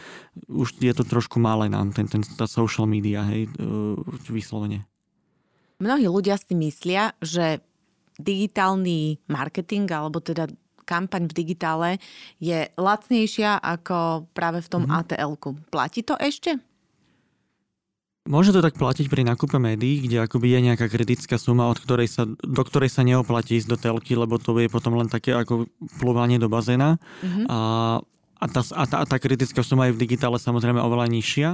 už 0.50 0.76
je 0.82 0.92
to 0.92 1.06
trošku 1.06 1.40
malé 1.40 1.70
nám, 1.72 1.92
ten, 1.96 2.04
ten, 2.10 2.20
tá 2.20 2.44
social 2.44 2.84
media, 2.84 3.24
hej, 3.28 3.48
vyslovene. 4.28 4.84
Mnohí 5.82 6.06
ľudia 6.06 6.38
si 6.38 6.54
myslia, 6.54 7.12
že 7.18 7.60
digitálny 8.18 9.18
marketing, 9.26 9.90
alebo 9.90 10.22
teda 10.22 10.46
kampaň 10.84 11.26
v 11.32 11.34
digitále 11.34 11.88
je 12.38 12.68
lacnejšia 12.76 13.58
ako 13.58 14.28
práve 14.36 14.60
v 14.60 14.68
tom 14.68 14.84
mm-hmm. 14.84 15.00
ATL-ku. 15.00 15.50
Platí 15.72 16.04
to 16.04 16.14
ešte? 16.20 16.60
Môže 18.24 18.56
to 18.56 18.64
tak 18.64 18.80
platiť 18.80 19.12
pri 19.12 19.20
nákupe 19.20 19.60
médií, 19.60 20.00
kde 20.00 20.24
akoby 20.24 20.56
je 20.56 20.60
nejaká 20.72 20.88
kritická 20.88 21.36
suma, 21.36 21.68
od 21.68 21.76
ktorej 21.76 22.08
sa, 22.08 22.24
do 22.24 22.62
ktorej 22.64 22.88
sa 22.88 23.04
neoplatí 23.04 23.60
ísť 23.60 23.68
do 23.68 23.76
telky, 23.76 24.16
lebo 24.16 24.40
to 24.40 24.56
je 24.56 24.72
potom 24.72 24.96
len 24.96 25.12
také 25.12 25.36
ako 25.36 25.68
plúvanie 26.00 26.40
do 26.40 26.48
bazéna. 26.48 26.96
Mm-hmm. 27.20 27.44
A, 27.52 27.58
a, 28.40 28.46
tá, 28.48 28.60
a, 28.64 28.84
tá, 28.88 28.96
a 29.00 29.04
tá 29.04 29.16
kritická 29.20 29.60
suma 29.60 29.92
je 29.92 29.96
v 29.96 30.08
digitále 30.08 30.40
samozrejme 30.40 30.80
oveľa 30.80 31.12
nižšia 31.12 31.50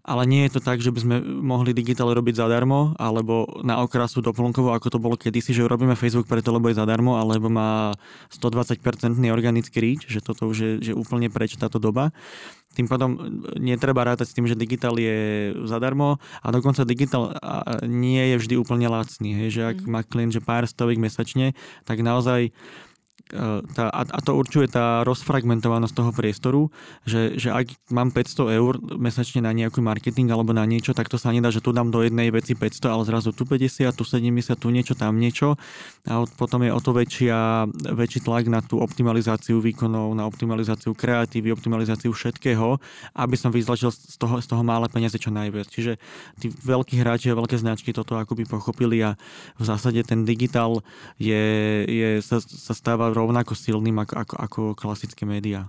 ale 0.00 0.22
nie 0.24 0.48
je 0.48 0.56
to 0.56 0.60
tak, 0.64 0.80
že 0.80 0.90
by 0.90 1.00
sme 1.00 1.16
mohli 1.22 1.76
digitál 1.76 2.10
robiť 2.12 2.40
zadarmo, 2.40 2.96
alebo 2.96 3.60
na 3.60 3.84
okrasu 3.84 4.24
doplnkovo, 4.24 4.72
ako 4.72 4.96
to 4.96 4.98
bolo 5.02 5.16
kedysi, 5.20 5.52
že 5.52 5.68
robíme 5.68 5.92
Facebook 5.92 6.26
preto, 6.26 6.50
lebo 6.50 6.72
je 6.72 6.80
zadarmo, 6.80 7.20
alebo 7.20 7.52
má 7.52 7.92
120% 8.32 8.80
organický 9.28 9.78
reach, 9.80 10.04
že 10.08 10.24
toto 10.24 10.48
už 10.48 10.56
je 10.58 10.72
že 10.80 10.92
úplne 10.96 11.28
preč 11.28 11.60
táto 11.60 11.76
doba. 11.76 12.10
Tým 12.70 12.86
pádom 12.86 13.18
netreba 13.58 14.06
rátať 14.06 14.30
s 14.30 14.34
tým, 14.38 14.46
že 14.46 14.54
digitál 14.54 14.94
je 14.94 15.50
zadarmo 15.66 16.22
a 16.40 16.48
dokonca 16.54 16.86
digitál 16.86 17.34
nie 17.82 18.30
je 18.30 18.36
vždy 18.38 18.54
úplne 18.56 18.86
lacný. 18.86 19.34
Hej, 19.34 19.48
že 19.58 19.62
ak 19.74 19.78
mm. 19.82 19.88
má 19.90 20.00
klient 20.06 20.32
že 20.32 20.40
pár 20.40 20.64
stovek 20.70 20.96
mesačne, 21.02 21.58
tak 21.82 21.98
naozaj 22.00 22.54
E, 22.54 22.89
tá, 23.74 23.90
a, 23.90 24.18
to 24.20 24.34
určuje 24.34 24.66
tá 24.70 25.06
rozfragmentovanosť 25.06 25.94
toho 25.94 26.10
priestoru, 26.10 26.62
že, 27.06 27.38
že 27.38 27.54
ak 27.54 27.70
mám 27.90 28.10
500 28.10 28.58
eur 28.58 28.78
mesačne 28.98 29.46
na 29.46 29.54
nejaký 29.54 29.78
marketing 29.78 30.30
alebo 30.34 30.50
na 30.50 30.66
niečo, 30.66 30.92
tak 30.92 31.06
to 31.06 31.16
sa 31.16 31.30
nedá, 31.30 31.48
že 31.54 31.62
tu 31.62 31.70
dám 31.70 31.94
do 31.94 32.02
jednej 32.02 32.30
veci 32.34 32.58
500, 32.58 32.90
ale 32.90 33.02
zrazu 33.06 33.30
tu 33.30 33.46
50, 33.46 33.90
tu 33.94 34.04
70, 34.04 34.54
tu 34.58 34.68
niečo, 34.70 34.94
tam 34.98 35.16
niečo 35.16 35.54
a 36.08 36.24
potom 36.24 36.64
je 36.64 36.72
o 36.72 36.80
to 36.80 36.96
väčšia, 36.96 37.68
väčší 37.92 38.24
tlak 38.24 38.48
na 38.48 38.64
tú 38.64 38.80
optimalizáciu 38.80 39.60
výkonov, 39.60 40.16
na 40.16 40.24
optimalizáciu 40.24 40.96
kreatívy, 40.96 41.52
optimalizáciu 41.52 42.10
všetkého, 42.10 42.80
aby 43.14 43.36
som 43.36 43.52
vyzlačil 43.52 43.92
z 43.92 44.16
toho, 44.16 44.40
z 44.40 44.46
toho 44.48 44.62
mále 44.64 44.88
peniaze 44.88 45.20
čo 45.20 45.28
najviac. 45.28 45.68
Čiže 45.68 46.00
tí 46.40 46.48
veľkí 46.48 46.96
hráči 46.96 47.28
a 47.30 47.38
veľké 47.38 47.60
značky 47.60 47.92
toto 47.92 48.16
akoby 48.16 48.48
pochopili 48.48 49.04
a 49.04 49.14
v 49.60 49.64
zásade 49.64 50.00
ten 50.08 50.24
digitál 50.24 50.80
je, 51.20 51.44
je, 51.84 52.08
sa, 52.24 52.40
sa 52.40 52.72
stáva 52.72 53.12
rovnako 53.20 53.52
silným 53.52 54.00
ako, 54.00 54.14
ako, 54.16 54.34
ako 54.40 54.60
klasické 54.72 55.28
médiá. 55.28 55.68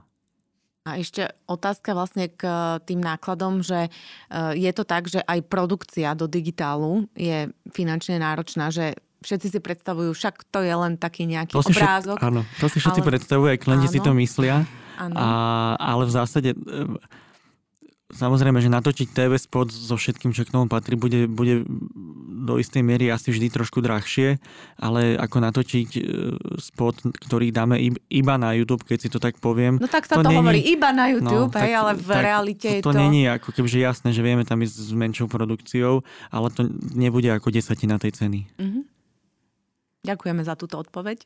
A 0.81 0.97
ešte 0.97 1.29
otázka 1.45 1.93
vlastne 1.93 2.33
k 2.33 2.41
e, 2.41 2.81
tým 2.89 3.05
nákladom, 3.05 3.61
že 3.61 3.85
e, 3.85 3.89
je 4.57 4.71
to 4.73 4.81
tak, 4.81 5.05
že 5.05 5.21
aj 5.21 5.45
produkcia 5.45 6.17
do 6.17 6.25
digitálu 6.25 7.05
je 7.13 7.53
finančne 7.69 8.17
náročná, 8.17 8.73
že 8.73 8.97
všetci 9.21 9.47
si 9.53 9.59
predstavujú, 9.61 10.09
však 10.17 10.49
to 10.49 10.65
je 10.65 10.73
len 10.73 10.97
taký 10.97 11.29
nejaký 11.29 11.53
to 11.53 11.61
obrázok. 11.61 12.17
Všet, 12.17 12.29
áno, 12.33 12.41
to 12.57 12.65
si 12.65 12.77
všetci 12.81 13.01
ale... 13.05 13.09
predstavujú, 13.13 13.47
aj 13.53 13.59
klienti 13.61 13.87
si 13.93 13.99
to 14.01 14.11
myslia. 14.17 14.65
A, 14.97 15.77
ale 15.77 16.09
v 16.09 16.11
zásade 16.13 16.49
e, 16.53 16.57
Samozrejme, 18.11 18.59
že 18.59 18.69
natočiť 18.69 19.07
TV 19.15 19.39
spot 19.39 19.71
so 19.71 19.95
všetkým, 19.95 20.35
čo 20.35 20.43
k 20.43 20.51
tomu 20.51 20.67
patrí, 20.67 20.99
bude, 20.99 21.25
bude 21.31 21.63
do 22.41 22.59
istej 22.59 22.83
miery 22.83 23.07
asi 23.07 23.31
vždy 23.31 23.47
trošku 23.53 23.79
drahšie, 23.79 24.41
ale 24.81 25.15
ako 25.15 25.37
natočiť 25.39 25.89
e, 25.95 26.01
spot, 26.59 27.07
ktorý 27.07 27.53
dáme 27.53 27.79
iba 28.09 28.35
na 28.35 28.51
YouTube, 28.57 28.83
keď 28.83 28.97
si 28.99 29.09
to 29.09 29.21
tak 29.21 29.39
poviem. 29.39 29.79
No 29.79 29.87
tak 29.87 30.09
sa 30.09 30.19
to, 30.19 30.27
to 30.27 30.33
hovorí 30.33 30.59
iba 30.59 30.91
na 30.91 31.07
no, 31.07 31.13
YouTube, 31.15 31.53
no, 31.55 31.61
hej, 31.61 31.73
ale 31.77 31.91
v 31.95 32.09
tak, 32.09 32.23
realite 32.23 32.67
to, 32.67 32.75
je 32.75 32.81
to... 32.83 32.91
To 32.91 32.99
není 32.99 33.29
ako 33.31 33.55
kebyže 33.55 33.79
jasné, 33.79 34.09
že 34.11 34.21
vieme 34.25 34.43
tam 34.43 34.59
ísť 34.59 34.75
s 34.75 34.91
menšou 34.91 35.31
produkciou, 35.31 36.03
ale 36.33 36.47
to 36.51 36.67
nebude 36.91 37.31
ako 37.31 37.53
desatina 37.53 37.95
tej 38.01 38.17
ceny. 38.17 38.49
Mm-hmm. 38.59 38.90
Ďakujeme 40.01 40.41
za 40.41 40.57
túto 40.57 40.81
odpoveď. 40.81 41.21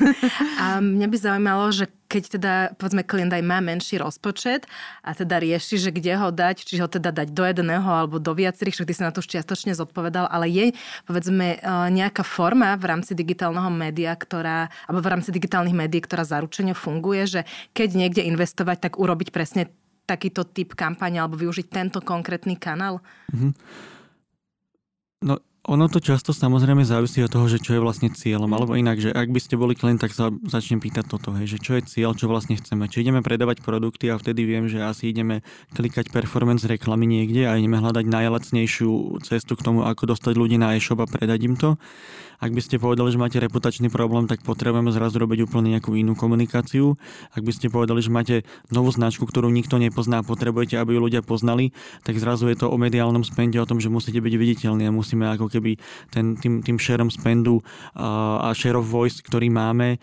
a 0.64 0.80
mňa 0.80 1.06
by 1.12 1.16
zaujímalo, 1.20 1.68
že 1.76 1.92
keď 2.08 2.22
teda, 2.40 2.54
povedzme, 2.80 3.04
klient 3.04 3.36
aj 3.36 3.44
má 3.44 3.60
menší 3.60 4.00
rozpočet 4.00 4.64
a 5.04 5.12
teda 5.12 5.36
rieši, 5.44 5.76
že 5.76 5.90
kde 5.92 6.16
ho 6.16 6.32
dať, 6.32 6.64
či 6.64 6.80
ho 6.80 6.88
teda 6.88 7.12
dať 7.12 7.36
do 7.36 7.44
jedného 7.44 7.84
alebo 7.84 8.16
do 8.16 8.32
viacerých, 8.32 8.80
však 8.80 8.88
ty 8.88 8.94
sa 8.96 9.06
na 9.08 9.12
to 9.12 9.20
už 9.20 9.28
čiastočne 9.28 9.76
zodpovedal, 9.76 10.24
ale 10.32 10.48
je, 10.48 10.72
povedzme, 11.04 11.60
e, 11.60 11.68
nejaká 11.92 12.24
forma 12.24 12.72
v 12.80 12.96
rámci 12.96 13.12
digitálneho 13.12 13.68
média, 13.68 14.16
ktorá, 14.16 14.72
alebo 14.88 15.04
v 15.04 15.10
rámci 15.12 15.28
digitálnych 15.28 15.76
médií, 15.76 16.00
ktorá 16.00 16.24
zaručene 16.24 16.72
funguje, 16.72 17.28
že 17.28 17.40
keď 17.76 17.92
niekde 17.92 18.24
investovať, 18.24 18.88
tak 18.88 18.92
urobiť 18.96 19.36
presne 19.36 19.68
takýto 20.08 20.48
typ 20.48 20.72
kampane 20.72 21.20
alebo 21.20 21.36
využiť 21.36 21.66
tento 21.68 22.00
konkrétny 22.00 22.56
kanál? 22.56 23.04
Mm-hmm. 23.36 23.52
No, 25.28 25.40
ono 25.64 25.88
to 25.88 25.96
často 25.96 26.36
samozrejme 26.36 26.84
závisí 26.84 27.24
od 27.24 27.32
toho, 27.32 27.48
že 27.48 27.56
čo 27.56 27.76
je 27.76 27.80
vlastne 27.80 28.12
cieľom, 28.12 28.52
mm. 28.52 28.56
alebo 28.56 28.72
inak, 28.76 29.00
že 29.00 29.10
ak 29.10 29.32
by 29.32 29.40
ste 29.40 29.56
boli 29.56 29.72
klient, 29.72 30.04
tak 30.04 30.12
sa 30.12 30.28
začnem 30.28 30.76
pýtať 30.76 31.08
toto, 31.08 31.32
hej, 31.32 31.56
že 31.56 31.58
čo 31.58 31.80
je 31.80 31.88
cieľ, 31.88 32.12
čo 32.12 32.28
vlastne 32.28 32.60
chceme. 32.60 32.84
Či 32.84 33.08
ideme 33.08 33.24
predávať 33.24 33.64
produkty 33.64 34.12
a 34.12 34.20
vtedy 34.20 34.44
viem, 34.44 34.68
že 34.68 34.84
asi 34.84 35.08
ideme 35.08 35.40
klikať 35.72 36.12
performance 36.12 36.68
reklamy 36.68 37.08
niekde 37.08 37.48
a 37.48 37.56
ideme 37.56 37.80
hľadať 37.80 38.04
najlacnejšiu 38.04 39.24
cestu 39.24 39.56
k 39.56 39.64
tomu, 39.64 39.88
ako 39.88 40.12
dostať 40.12 40.36
ľudí 40.36 40.60
na 40.60 40.76
e-shop 40.76 41.00
a 41.00 41.08
predať 41.08 41.40
im 41.48 41.56
to. 41.56 41.80
Ak 42.44 42.52
by 42.52 42.60
ste 42.60 42.76
povedali, 42.76 43.08
že 43.08 43.16
máte 43.16 43.40
reputačný 43.40 43.88
problém, 43.88 44.28
tak 44.28 44.44
potrebujeme 44.44 44.92
zrazu 44.92 45.16
robiť 45.16 45.48
úplne 45.48 45.72
nejakú 45.72 45.96
inú 45.96 46.12
komunikáciu. 46.12 46.92
Ak 47.32 47.40
by 47.40 47.56
ste 47.56 47.72
povedali, 47.72 48.04
že 48.04 48.12
máte 48.12 48.44
novú 48.68 48.92
značku, 48.92 49.24
ktorú 49.24 49.48
nikto 49.48 49.80
nepozná 49.80 50.20
potrebujete, 50.20 50.76
aby 50.76 50.92
ju 50.92 51.08
ľudia 51.08 51.24
poznali, 51.24 51.72
tak 52.04 52.20
zrazu 52.20 52.52
je 52.52 52.60
to 52.60 52.68
o 52.68 52.76
mediálnom 52.76 53.24
spende, 53.24 53.56
o 53.56 53.64
tom, 53.64 53.80
že 53.80 53.88
musíte 53.88 54.20
byť 54.20 54.34
viditeľní 54.36 54.84
a 54.84 54.92
musíme 54.92 55.24
ako 55.24 55.48
keby 55.48 55.80
ten, 56.12 56.36
tým, 56.36 56.60
tým 56.60 56.76
shareom 56.76 57.08
spendu 57.08 57.64
a 57.96 58.52
share 58.52 58.76
of 58.76 58.92
voice, 58.92 59.24
ktorý 59.24 59.48
máme, 59.48 59.96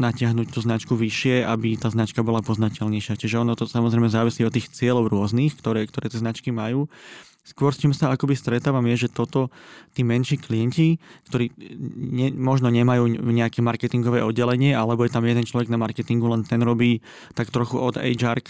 natiahnuť 0.00 0.48
tú 0.48 0.64
značku 0.64 0.96
vyššie, 0.96 1.44
aby 1.44 1.76
tá 1.76 1.92
značka 1.92 2.24
bola 2.24 2.40
poznateľnejšia. 2.40 3.20
Čiže 3.20 3.44
ono 3.44 3.52
to 3.52 3.68
samozrejme 3.68 4.08
závisí 4.08 4.40
od 4.48 4.54
tých 4.56 4.72
cieľov 4.72 5.12
rôznych, 5.12 5.52
ktoré, 5.60 5.84
ktoré 5.84 6.08
tie 6.08 6.24
značky 6.24 6.56
majú. 6.56 6.88
Skôr 7.44 7.76
s 7.76 7.80
čím 7.84 7.92
sa 7.92 8.08
akoby 8.08 8.32
stretávam 8.32 8.88
je, 8.88 9.04
že 9.04 9.12
toto 9.12 9.52
tí 9.92 10.00
menší 10.00 10.40
klienti, 10.40 10.96
ktorí 11.28 11.52
ne, 12.00 12.32
možno 12.32 12.72
nemajú 12.72 13.04
nejaké 13.20 13.60
marketingové 13.60 14.24
oddelenie, 14.24 14.72
alebo 14.72 15.04
je 15.04 15.12
tam 15.12 15.28
jeden 15.28 15.44
človek 15.44 15.68
na 15.68 15.76
marketingu, 15.76 16.24
len 16.24 16.48
ten 16.48 16.64
robí 16.64 17.04
tak 17.36 17.52
trochu 17.52 17.76
od 17.76 18.00
hr 18.00 18.40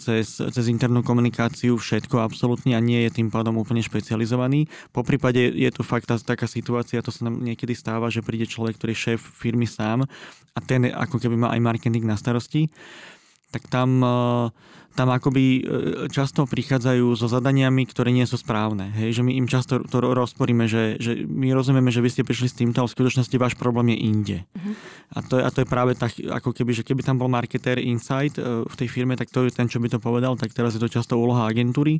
cez, 0.00 0.26
cez 0.40 0.64
internú 0.72 1.04
komunikáciu 1.04 1.76
všetko 1.76 2.24
absolútne 2.24 2.72
a 2.72 2.80
nie 2.80 3.04
je 3.04 3.20
tým 3.20 3.28
pádom 3.28 3.60
úplne 3.60 3.84
špecializovaný. 3.84 4.64
Po 4.96 5.04
prípade 5.04 5.44
je 5.52 5.68
tu 5.68 5.84
fakt 5.84 6.08
tá, 6.08 6.16
taká 6.16 6.48
situácia, 6.48 7.04
to 7.04 7.12
sa 7.12 7.28
nám 7.28 7.44
niekedy 7.44 7.76
stáva, 7.76 8.08
že 8.08 8.24
príde 8.24 8.48
človek, 8.48 8.80
ktorý 8.80 8.96
je 8.96 9.02
šéf 9.12 9.20
firmy 9.20 9.68
sám 9.68 10.08
a 10.56 10.58
ten 10.64 10.88
ako 10.88 11.20
keby 11.20 11.36
má 11.36 11.52
aj 11.52 11.60
marketing 11.60 12.08
na 12.08 12.16
starosti 12.16 12.72
tak 13.54 13.70
tam, 13.70 14.02
e, 14.02 14.50
tam 14.94 15.10
akoby 15.10 15.44
e, 15.44 15.60
často 16.08 16.46
prichádzajú 16.46 17.18
so 17.18 17.26
zadaniami, 17.26 17.82
ktoré 17.90 18.14
nie 18.14 18.24
sú 18.24 18.38
správne. 18.38 18.94
Hej? 18.94 19.20
Že 19.20 19.22
my 19.26 19.32
im 19.42 19.46
často 19.50 19.82
to 19.82 19.98
rozporíme, 19.98 20.70
že, 20.70 20.96
že 21.02 21.26
my 21.26 21.50
rozumieme, 21.50 21.90
že 21.90 21.98
vy 21.98 22.10
ste 22.14 22.22
prišli 22.22 22.48
s 22.48 22.58
týmto, 22.58 22.78
ale 22.78 22.88
v 22.88 22.96
skutočnosti 22.96 23.36
váš 23.36 23.54
problém 23.58 23.92
je 23.92 23.98
inde. 24.06 24.38
Uh-huh. 24.54 24.74
A, 25.14 25.18
to, 25.26 25.34
a 25.42 25.50
to 25.50 25.66
je 25.66 25.68
práve 25.68 25.98
tak, 25.98 26.14
ako 26.14 26.54
keby, 26.54 26.72
že 26.72 26.86
keby 26.86 27.02
tam 27.02 27.18
bol 27.18 27.26
marketér 27.26 27.82
insight 27.82 28.38
e, 28.38 28.62
v 28.62 28.74
tej 28.78 28.88
firme, 28.88 29.18
tak 29.18 29.34
to 29.34 29.42
je 29.42 29.50
ten, 29.50 29.66
čo 29.66 29.82
by 29.82 29.90
to 29.90 29.98
povedal, 29.98 30.38
tak 30.38 30.54
teraz 30.54 30.78
je 30.78 30.80
to 30.80 30.86
často 30.86 31.18
úloha 31.18 31.50
agentúry. 31.50 31.98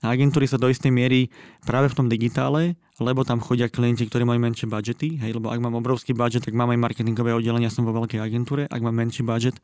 A 0.00 0.16
agentúry 0.16 0.48
sa 0.48 0.56
do 0.56 0.72
istej 0.72 0.88
miery 0.88 1.28
práve 1.68 1.92
v 1.92 1.96
tom 2.00 2.06
digitále 2.08 2.80
lebo 3.00 3.24
tam 3.24 3.40
chodia 3.40 3.72
klienti, 3.72 4.04
ktorí 4.04 4.28
majú 4.28 4.36
menšie 4.44 4.68
budžety, 4.68 5.16
hej, 5.16 5.32
lebo 5.32 5.48
ak 5.48 5.58
mám 5.58 5.80
obrovský 5.80 6.12
budget, 6.12 6.44
tak 6.44 6.52
mám 6.52 6.68
aj 6.76 6.78
marketingové 6.84 7.32
oddelenia, 7.32 7.72
som 7.72 7.88
vo 7.88 7.96
veľkej 7.96 8.20
agentúre, 8.20 8.68
ak 8.68 8.80
mám 8.84 8.92
menší 8.92 9.24
budget, 9.24 9.56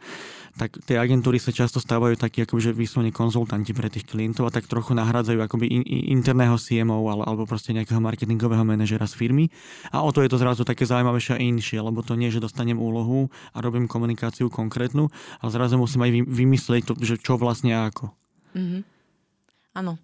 tak 0.56 0.80
tie 0.88 0.96
agentúry 0.96 1.36
sa 1.36 1.52
často 1.52 1.76
stávajú 1.76 2.16
takí 2.16 2.40
akože 2.66 2.82
vyslovene 2.82 3.14
konzultanti 3.14 3.70
pre 3.70 3.86
tých 3.86 4.10
klientov 4.10 4.50
a 4.50 4.54
tak 4.54 4.66
trochu 4.66 4.90
nahrádzajú 4.98 5.38
akoby 5.38 5.70
in, 5.70 5.82
interného 6.18 6.58
CMO 6.58 7.06
alebo 7.22 7.46
proste 7.46 7.70
nejakého 7.70 8.02
marketingového 8.02 8.66
manažera 8.66 9.06
z 9.06 9.14
firmy 9.14 9.46
a 9.94 10.02
o 10.02 10.10
to 10.10 10.26
je 10.26 10.30
to 10.34 10.42
zrazu 10.42 10.66
také 10.66 10.82
zaujímavejšie 10.82 11.38
a 11.38 11.42
inšie, 11.42 11.78
lebo 11.78 12.02
to 12.02 12.18
nie, 12.18 12.26
že 12.26 12.42
dostanem 12.42 12.74
úlohu 12.74 13.30
a 13.54 13.62
robím 13.62 13.86
komunikáciu 13.86 14.50
konkrétnu, 14.50 15.06
ale 15.38 15.50
zrazu 15.54 15.78
musím 15.78 16.10
aj 16.10 16.10
vymyslieť 16.26 16.82
to, 16.90 16.92
že 16.98 17.22
čo 17.22 17.38
vlastne 17.38 17.70
a 17.70 17.86
ako. 17.86 18.10
Mm-hmm. 18.58 18.82
Áno. 19.78 20.02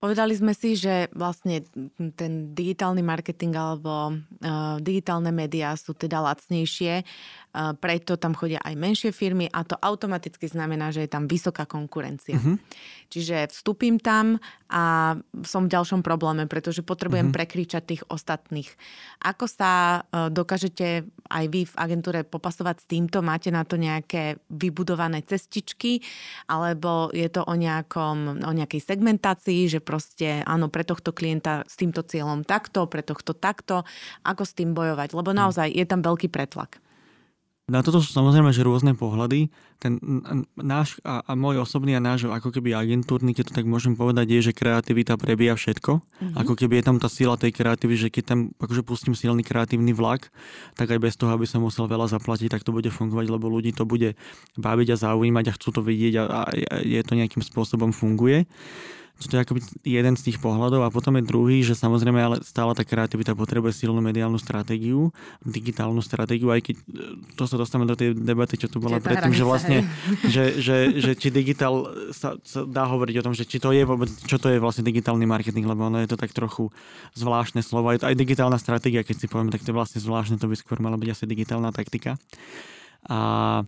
Povedali 0.00 0.32
sme 0.32 0.56
si, 0.56 0.80
že 0.80 1.12
vlastne 1.12 1.60
ten 2.16 2.56
digitálny 2.56 3.04
marketing 3.04 3.52
alebo 3.52 4.16
uh, 4.16 4.80
digitálne 4.80 5.28
médiá 5.28 5.76
sú 5.76 5.92
teda 5.92 6.24
lacnejšie. 6.24 7.04
Preto 7.52 8.14
tam 8.14 8.38
chodia 8.38 8.62
aj 8.62 8.78
menšie 8.78 9.10
firmy 9.10 9.50
a 9.50 9.66
to 9.66 9.74
automaticky 9.74 10.46
znamená, 10.46 10.94
že 10.94 11.02
je 11.02 11.10
tam 11.10 11.26
vysoká 11.26 11.66
konkurencia. 11.66 12.38
Uh-huh. 12.38 12.54
Čiže 13.10 13.50
vstúpim 13.50 13.98
tam 13.98 14.38
a 14.70 15.16
som 15.42 15.66
v 15.66 15.72
ďalšom 15.74 16.06
probléme, 16.06 16.46
pretože 16.46 16.86
potrebujem 16.86 17.34
uh-huh. 17.34 17.38
prekričať 17.42 17.82
tých 17.82 18.02
ostatných. 18.06 18.70
Ako 19.26 19.50
sa 19.50 20.06
e, 20.06 20.30
dokážete 20.30 21.10
aj 21.26 21.44
vy 21.50 21.66
v 21.66 21.74
agentúre 21.74 22.22
popasovať 22.22 22.76
s 22.82 22.86
týmto? 22.86 23.18
Máte 23.18 23.50
na 23.50 23.66
to 23.66 23.74
nejaké 23.74 24.38
vybudované 24.46 25.26
cestičky 25.26 26.06
alebo 26.46 27.10
je 27.10 27.26
to 27.26 27.42
o, 27.42 27.54
nejakom, 27.58 28.46
o 28.46 28.52
nejakej 28.54 28.78
segmentácii, 28.78 29.66
že 29.66 29.82
proste 29.82 30.46
áno, 30.46 30.70
pre 30.70 30.86
tohto 30.86 31.10
klienta 31.10 31.66
s 31.66 31.74
týmto 31.74 32.06
cieľom 32.06 32.46
takto, 32.46 32.86
pre 32.86 33.02
tohto 33.02 33.34
takto, 33.34 33.82
ako 34.22 34.42
s 34.46 34.54
tým 34.54 34.70
bojovať? 34.70 35.18
Lebo 35.18 35.34
naozaj 35.34 35.66
je 35.74 35.82
tam 35.82 35.98
veľký 35.98 36.30
pretlak. 36.30 36.78
Na 37.70 37.86
toto 37.86 38.02
sú 38.02 38.10
samozrejme 38.10 38.50
že 38.50 38.66
rôzne 38.66 38.98
pohľady. 38.98 39.46
Ten 39.78 40.02
náš 40.58 40.98
a, 41.06 41.22
a 41.22 41.32
môj 41.38 41.62
osobný 41.62 41.94
a 41.94 42.02
náš 42.02 42.26
ako 42.26 42.50
keby 42.50 42.74
agentúrny, 42.74 43.30
keď 43.30 43.54
to 43.54 43.56
tak 43.62 43.70
môžem 43.70 43.94
povedať, 43.94 44.26
je, 44.26 44.50
že 44.50 44.58
kreativita 44.58 45.14
prebíja 45.14 45.54
všetko. 45.54 46.02
Mm-hmm. 46.02 46.34
Ako 46.34 46.58
keby 46.58 46.82
je 46.82 46.84
tam 46.90 46.96
tá 46.98 47.06
sila 47.06 47.38
tej 47.38 47.54
kreativity, 47.54 48.10
že 48.10 48.12
keď 48.12 48.24
tam 48.26 48.38
akože 48.58 48.82
pustím 48.82 49.14
silný 49.14 49.46
kreatívny 49.46 49.94
vlak, 49.94 50.34
tak 50.74 50.90
aj 50.90 50.98
bez 50.98 51.14
toho, 51.14 51.30
aby 51.30 51.46
som 51.46 51.62
musel 51.62 51.86
veľa 51.86 52.10
zaplatiť, 52.10 52.50
tak 52.50 52.66
to 52.66 52.74
bude 52.74 52.90
fungovať, 52.90 53.26
lebo 53.30 53.46
ľudí 53.46 53.70
to 53.70 53.86
bude 53.86 54.18
baviť 54.58 54.88
a 54.90 55.00
zaujímať 55.06 55.44
a 55.48 55.56
chcú 55.56 55.68
to 55.70 55.80
vidieť 55.86 56.14
a, 56.18 56.22
a, 56.26 56.40
a 56.50 56.74
je 56.82 57.00
to 57.06 57.14
nejakým 57.14 57.46
spôsobom 57.46 57.94
funguje. 57.94 58.50
To 59.20 59.36
je 59.36 59.44
akoby 59.44 59.60
jeden 59.84 60.16
z 60.16 60.32
tých 60.32 60.40
pohľadov 60.40 60.80
a 60.80 60.88
potom 60.88 61.12
je 61.20 61.28
druhý, 61.28 61.60
že 61.60 61.76
samozrejme 61.76 62.16
ale 62.16 62.36
stále 62.40 62.72
tá 62.72 62.80
kreativita 62.88 63.36
potrebuje 63.36 63.76
silnú 63.76 64.00
mediálnu 64.00 64.40
stratégiu, 64.40 65.12
digitálnu 65.44 66.00
stratégiu, 66.00 66.48
aj 66.48 66.64
keď 66.64 66.76
e, 66.80 66.84
to 67.36 67.44
sa 67.44 67.60
dostávame 67.60 67.84
do 67.84 68.00
tej 68.00 68.16
debaty, 68.16 68.56
čo 68.56 68.72
tu 68.72 68.80
bola 68.80 68.96
Čiže 68.96 69.04
predtým, 69.04 69.34
že 69.36 69.44
vlastne, 69.44 69.78
že, 70.24 70.44
že, 70.56 70.76
že, 70.96 71.12
či 71.20 71.28
digitál 71.28 71.84
sa, 72.16 72.40
sa 72.40 72.64
dá 72.64 72.88
hovoriť 72.88 73.14
o 73.20 73.24
tom, 73.28 73.34
že 73.36 73.44
či 73.44 73.60
to 73.60 73.76
je 73.76 73.84
vôbec, 73.84 74.08
čo 74.24 74.40
to 74.40 74.48
je 74.48 74.56
vlastne 74.56 74.88
digitálny 74.88 75.28
marketing, 75.28 75.68
lebo 75.68 75.92
ono 75.92 76.00
je 76.00 76.08
to 76.08 76.16
tak 76.16 76.32
trochu 76.32 76.72
zvláštne 77.12 77.60
slovo. 77.60 77.92
Je 77.92 78.00
to 78.00 78.08
aj 78.08 78.16
digitálna 78.16 78.56
stratégia, 78.56 79.04
keď 79.04 79.16
si 79.20 79.26
povieme, 79.28 79.52
tak 79.52 79.60
to 79.60 79.70
je 79.70 79.76
vlastne 79.76 80.00
zvláštne, 80.00 80.40
to 80.40 80.48
by 80.48 80.56
skôr 80.56 80.80
mala 80.80 80.96
byť 80.96 81.08
asi 81.12 81.24
digitálna 81.28 81.76
taktika. 81.76 82.16
A, 83.04 83.62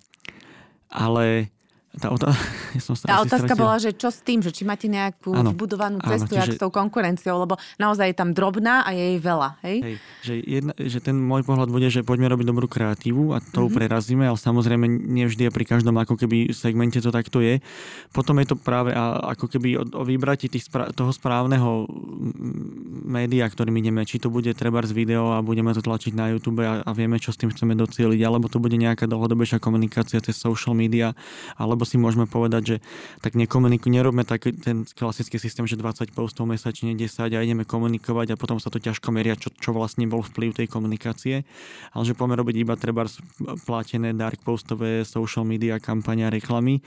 ale 0.89 1.53
tá, 2.01 2.09
otá... 2.09 2.33
ja 2.77 2.81
som 2.81 2.97
tá 2.97 3.21
otázka 3.21 3.53
bola, 3.53 3.77
že 3.77 3.93
čo 3.93 4.09
s 4.09 4.25
tým, 4.25 4.41
že 4.41 4.49
či 4.49 4.65
máte 4.65 4.89
nejakú 4.89 5.37
ano, 5.37 5.53
vybudovanú 5.53 6.01
cestu, 6.01 6.37
čiže... 6.37 6.41
jak 6.41 6.49
s 6.57 6.61
tou 6.61 6.73
konkurenciou, 6.73 7.37
lebo 7.45 7.61
naozaj 7.77 8.13
je 8.13 8.17
tam 8.17 8.33
drobná 8.33 8.85
a 8.87 8.97
je 8.97 9.17
jej 9.17 9.19
veľa, 9.21 9.49
hej? 9.67 9.77
hej 9.85 9.97
že, 10.25 10.35
jedna, 10.41 10.73
že 10.79 10.99
ten 11.05 11.17
môj 11.19 11.45
pohľad 11.45 11.69
bude, 11.69 11.89
že 11.93 12.01
poďme 12.01 12.33
robiť 12.33 12.47
dobrú 12.49 12.67
kreatívu 12.71 13.37
a 13.37 13.45
to 13.45 13.69
mm-hmm. 13.69 13.77
prerazíme, 13.77 14.25
ale 14.25 14.39
samozrejme 14.41 14.89
nevždy 14.89 15.49
a 15.49 15.55
pri 15.55 15.65
každom 15.69 15.99
ako 16.01 16.17
keby 16.17 16.55
segmente 16.57 16.97
to 17.03 17.13
takto 17.13 17.45
je. 17.45 17.61
Potom 18.17 18.41
je 18.41 18.47
to 18.49 18.57
práve 18.57 18.97
a, 18.97 19.37
ako 19.37 19.53
keby 19.53 19.77
o, 19.77 19.85
o 19.85 20.03
vybratí 20.09 20.49
tých 20.49 20.73
spra- 20.73 20.89
toho 20.97 21.13
správneho 21.13 21.85
média, 23.05 23.45
ktorým 23.45 23.77
ideme, 23.77 24.07
či 24.09 24.17
to 24.17 24.33
bude 24.33 24.49
treba 24.57 24.81
z 24.83 24.95
video 24.97 25.37
a 25.37 25.45
budeme 25.45 25.75
to 25.77 25.85
tlačiť 25.85 26.13
na 26.17 26.33
YouTube 26.33 26.65
a, 26.65 26.81
a 26.83 26.91
vieme, 26.97 27.21
čo 27.21 27.35
s 27.35 27.39
tým 27.39 27.53
chceme 27.53 27.77
docieliť, 27.77 28.21
alebo 28.25 28.49
to 28.49 28.63
bude 28.63 28.75
nejaká 28.79 29.05
dlhodobejšia 29.05 29.61
komunikácia 29.61 30.23
cez 30.23 30.39
social 30.39 30.73
media, 30.73 31.13
alebo 31.59 31.82
alebo 31.83 31.91
si 31.91 31.99
môžeme 31.99 32.31
povedať, 32.31 32.63
že 32.63 32.77
tak 33.19 33.35
nekomuniku, 33.35 33.91
nerobme 33.91 34.23
taký 34.23 34.55
ten 34.55 34.87
klasický 34.87 35.43
systém, 35.43 35.67
že 35.67 35.75
20 35.75 36.15
postov 36.15 36.47
mesačne, 36.47 36.95
10 36.95 37.35
a 37.35 37.43
ideme 37.43 37.67
komunikovať 37.67 38.31
a 38.31 38.39
potom 38.39 38.63
sa 38.63 38.71
to 38.71 38.79
ťažko 38.79 39.11
meria, 39.11 39.35
čo, 39.35 39.51
čo 39.51 39.75
vlastne 39.75 40.07
bol 40.07 40.23
vplyv 40.23 40.63
tej 40.63 40.71
komunikácie, 40.71 41.43
ale 41.91 42.03
že 42.07 42.15
poďme 42.15 42.39
robiť 42.39 42.57
iba 42.63 42.79
treba 42.79 43.11
platené 43.67 44.15
dark 44.15 44.39
postové 44.47 45.03
social 45.03 45.43
media, 45.43 45.83
kampania, 45.83 46.31
reklamy 46.31 46.79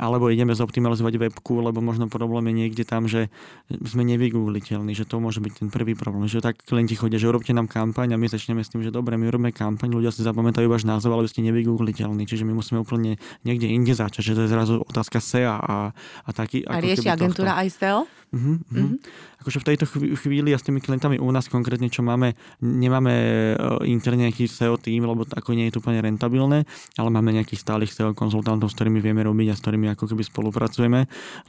alebo 0.00 0.32
ideme 0.32 0.56
zoptimalizovať 0.56 1.28
webku, 1.28 1.60
lebo 1.60 1.84
možno 1.84 2.08
problém 2.08 2.48
je 2.48 2.54
niekde 2.64 2.84
tam, 2.88 3.04
že 3.04 3.28
sme 3.68 4.00
nevygoogliteľní, 4.08 4.96
že 4.96 5.04
to 5.04 5.20
môže 5.20 5.44
byť 5.44 5.52
ten 5.60 5.68
prvý 5.68 5.92
problém. 5.92 6.24
Že 6.24 6.40
tak 6.40 6.64
klienti 6.64 6.96
chodia, 6.96 7.20
že 7.20 7.28
urobte 7.28 7.52
nám 7.52 7.68
kampaň 7.68 8.16
a 8.16 8.20
my 8.20 8.24
začneme 8.24 8.64
s 8.64 8.72
tým, 8.72 8.80
že 8.80 8.88
dobre, 8.88 9.20
my 9.20 9.28
robíme 9.28 9.52
kampaň, 9.52 9.92
ľudia 9.92 10.08
si 10.08 10.24
zapamätajú 10.24 10.64
váš 10.72 10.88
názov, 10.88 11.12
ale 11.12 11.28
ste 11.28 11.44
nevygoogliteľní. 11.44 12.24
Čiže 12.24 12.48
my 12.48 12.56
musíme 12.56 12.80
úplne 12.80 13.20
niekde 13.44 13.68
inde 13.68 13.92
začať, 13.92 14.32
že 14.32 14.36
to 14.40 14.42
je 14.48 14.50
zrazu 14.50 14.74
otázka 14.80 15.20
SEA 15.20 15.60
a, 15.60 15.92
a 16.24 16.30
taký... 16.32 16.64
A 16.64 16.80
rieši 16.80 17.12
agentúra 17.12 17.52
tohto. 17.52 17.60
aj 17.60 17.68
SEO? 17.76 18.00
Uh-huh. 18.30 18.62
Uh-huh. 18.62 18.94
Akože 19.42 19.58
v 19.58 19.66
tejto 19.74 19.90
chvíli 19.90 20.54
a 20.54 20.58
s 20.60 20.62
tými 20.62 20.78
klientami 20.78 21.18
u 21.18 21.26
nás 21.34 21.50
konkrétne, 21.50 21.90
čo 21.90 22.06
máme, 22.06 22.38
nemáme 22.62 23.14
uh, 23.58 23.82
interne 23.82 24.30
nejaký 24.30 24.46
SEO 24.46 24.78
tým, 24.78 25.02
lebo 25.02 25.26
ako 25.26 25.50
nie 25.58 25.66
je 25.66 25.74
to 25.74 25.82
úplne 25.82 25.98
rentabilné, 25.98 26.62
ale 26.94 27.08
máme 27.10 27.34
nejakých 27.34 27.58
stálych 27.58 27.90
SEO 27.90 28.14
konzultantov, 28.14 28.70
s 28.70 28.78
ktorými 28.78 29.02
vieme 29.02 29.26
robiť 29.26 29.50
a 29.50 29.58
s 29.58 29.62
ktorými 29.66 29.90
ako 29.98 30.14
keby 30.14 30.22
spolupracujeme, 30.22 31.00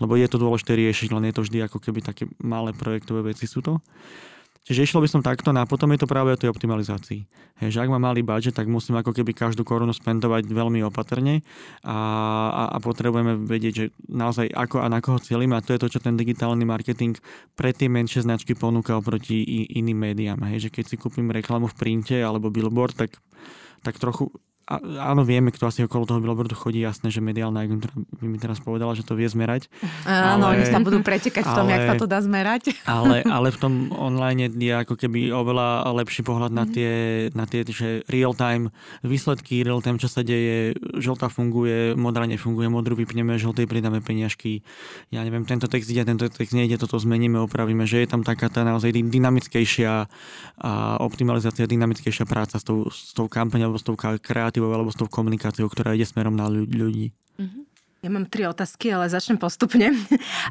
lebo 0.01 0.13
je 0.17 0.25
to 0.25 0.41
dôležité 0.41 0.73
riešiť, 0.73 1.13
len 1.13 1.29
je 1.29 1.35
to 1.37 1.45
vždy 1.45 1.57
ako 1.69 1.77
keby 1.77 2.01
také 2.01 2.25
malé 2.41 2.73
projektové 2.73 3.29
veci 3.29 3.45
sú 3.45 3.61
to. 3.61 3.77
Čiže 4.61 4.85
išlo 4.85 5.01
by 5.01 5.09
som 5.09 5.21
takto 5.25 5.49
a 5.49 5.65
potom 5.65 5.89
je 5.89 6.05
to 6.05 6.07
práve 6.09 6.29
o 6.29 6.37
tej 6.37 6.53
optimalizácii. 6.53 7.25
Hej, 7.65 7.69
že 7.73 7.81
ak 7.81 7.89
má 7.89 7.97
malý 7.97 8.21
budget, 8.21 8.53
tak 8.53 8.69
musím 8.69 8.93
ako 9.01 9.09
keby 9.09 9.33
každú 9.33 9.65
korunu 9.65 9.89
spendovať 9.89 10.45
veľmi 10.45 10.85
opatrne 10.85 11.41
a, 11.81 11.97
a, 12.53 12.63
a 12.73 12.77
potrebujeme 12.77 13.41
vedieť, 13.41 13.73
že 13.73 13.85
naozaj 14.05 14.53
ako 14.53 14.85
a 14.85 14.87
na 14.89 15.01
koho 15.01 15.17
cieľime 15.17 15.57
a 15.57 15.65
to 15.65 15.73
je 15.73 15.81
to, 15.81 15.97
čo 15.97 15.99
ten 16.01 16.13
digitálny 16.13 16.61
marketing 16.61 17.17
pre 17.57 17.73
tie 17.73 17.89
menšie 17.89 18.21
značky 18.21 18.53
ponúka 18.53 18.93
oproti 18.93 19.41
iným 19.73 19.97
médiám. 19.97 20.45
Hej, 20.45 20.69
že 20.69 20.73
keď 20.73 20.93
si 20.93 20.95
kúpim 21.01 21.33
reklamu 21.33 21.65
v 21.65 21.77
printe 21.77 22.17
alebo 22.21 22.53
billboard, 22.53 22.93
tak 22.93 23.17
tak 23.81 23.97
trochu 23.97 24.29
áno, 24.79 25.27
vieme, 25.27 25.51
kto 25.51 25.67
asi 25.67 25.83
okolo 25.83 26.07
toho 26.07 26.23
billboardu 26.23 26.55
chodí, 26.55 26.85
jasné, 26.85 27.11
že 27.11 27.19
mediálna 27.19 27.65
agentúra 27.65 27.91
by 27.97 28.25
mi 28.29 28.37
teraz 28.39 28.61
povedala, 28.63 28.95
že 28.95 29.03
to 29.03 29.17
vie 29.17 29.27
zmerať. 29.27 29.67
Áno, 30.07 30.47
ale, 30.47 30.61
oni 30.61 30.65
sa 30.69 30.79
budú 30.79 31.03
pretekať 31.03 31.43
v 31.43 31.53
tom, 31.57 31.67
ale, 31.67 31.73
jak 31.75 31.83
sa 31.89 31.95
to 31.97 32.07
dá 32.07 32.19
zmerať. 32.21 32.63
Ale, 32.91 33.23
ale 33.23 33.55
v 33.55 33.57
tom 33.57 33.73
online 33.95 34.51
je 34.51 34.73
ako 34.75 34.99
keby 34.99 35.31
oveľa 35.31 35.89
lepší 35.95 36.27
pohľad 36.27 36.51
na 36.51 36.67
mhm. 36.67 36.71
tie, 36.75 36.91
na 37.31 37.45
tie 37.47 37.63
že 37.65 38.03
real-time 38.11 38.69
výsledky, 39.01 39.63
real-time, 39.63 39.97
čo 39.97 40.11
sa 40.11 40.21
deje, 40.21 40.75
žltá 40.99 41.31
funguje, 41.31 41.95
modrá 41.95 42.27
nefunguje, 42.27 42.67
modrú 42.67 42.99
vypneme, 42.99 43.39
žltej 43.39 43.65
pridáme 43.65 44.03
peniažky. 44.03 44.61
Ja 45.09 45.23
neviem, 45.23 45.47
tento 45.47 45.71
text 45.71 45.87
ide, 45.87 46.03
tento 46.03 46.27
text 46.27 46.51
nejde, 46.51 46.75
toto 46.77 46.99
zmeníme, 46.99 47.39
opravíme, 47.41 47.87
že 47.87 48.03
je 48.03 48.07
tam 48.11 48.21
taká 48.21 48.51
tá 48.51 48.67
naozaj 48.67 48.91
dynamickejšia 48.91 50.05
a 50.61 50.71
optimalizácia, 51.01 51.65
dynamickejšia 51.65 52.29
práca 52.29 52.61
s 52.61 52.65
tou, 52.67 52.85
s 52.91 53.15
tou 53.17 53.25
kampaňou, 53.25 53.73
s 53.73 53.85
tou 53.87 53.97
kreatívou 53.97 54.60
narratívou 54.61 54.77
alebo 54.77 54.93
s 54.93 54.99
tou 54.99 55.09
komunikáciou, 55.09 55.65
ktorá 55.69 55.97
ide 55.97 56.05
smerom 56.05 56.37
na 56.37 56.45
ľudí. 56.49 57.09
Mm-hmm. 57.41 57.63
Ja 58.01 58.09
mám 58.09 58.25
tri 58.25 58.49
otázky, 58.49 58.89
ale 58.89 59.13
začnem 59.13 59.37
postupne. 59.37 59.93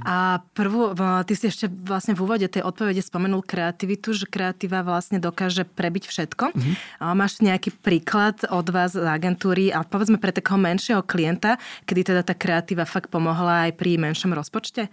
A 0.06 0.38
prvú, 0.54 0.94
ty 1.26 1.34
si 1.34 1.50
ešte 1.50 1.66
vlastne 1.66 2.14
v 2.14 2.22
úvode 2.22 2.46
tej 2.46 2.62
odpovede 2.62 3.02
spomenul 3.02 3.42
kreativitu, 3.42 4.14
že 4.14 4.30
kreatíva 4.30 4.86
vlastne 4.86 5.18
dokáže 5.18 5.66
prebiť 5.66 6.06
všetko. 6.06 6.54
Mm-hmm. 6.54 6.74
A 7.02 7.10
máš 7.10 7.42
nejaký 7.42 7.74
príklad 7.74 8.46
od 8.46 8.70
vás 8.70 8.94
z 8.94 9.02
agentúry 9.02 9.74
a 9.74 9.82
povedzme 9.82 10.22
pre 10.22 10.30
takého 10.30 10.62
menšieho 10.62 11.02
klienta, 11.02 11.58
kedy 11.90 12.14
teda 12.14 12.22
tá 12.22 12.38
kreatíva 12.38 12.86
fakt 12.86 13.10
pomohla 13.10 13.66
aj 13.66 13.74
pri 13.74 13.98
menšom 13.98 14.30
rozpočte? 14.30 14.86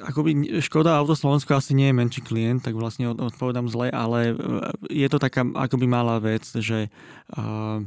Akoby 0.00 0.62
Škoda 0.64 0.96
Auto 0.96 1.12
Slovensko 1.12 1.58
asi 1.58 1.76
nie 1.76 1.92
je 1.92 1.98
menší 1.98 2.20
klient, 2.24 2.64
tak 2.64 2.72
vlastne 2.72 3.12
odpovedám 3.12 3.68
zle, 3.68 3.92
ale 3.92 4.32
e, 4.32 5.04
je 5.04 5.08
to 5.12 5.20
taká 5.20 5.44
akoby 5.44 5.84
malá 5.84 6.16
vec, 6.22 6.48
že 6.48 6.88
uh, 7.36 7.84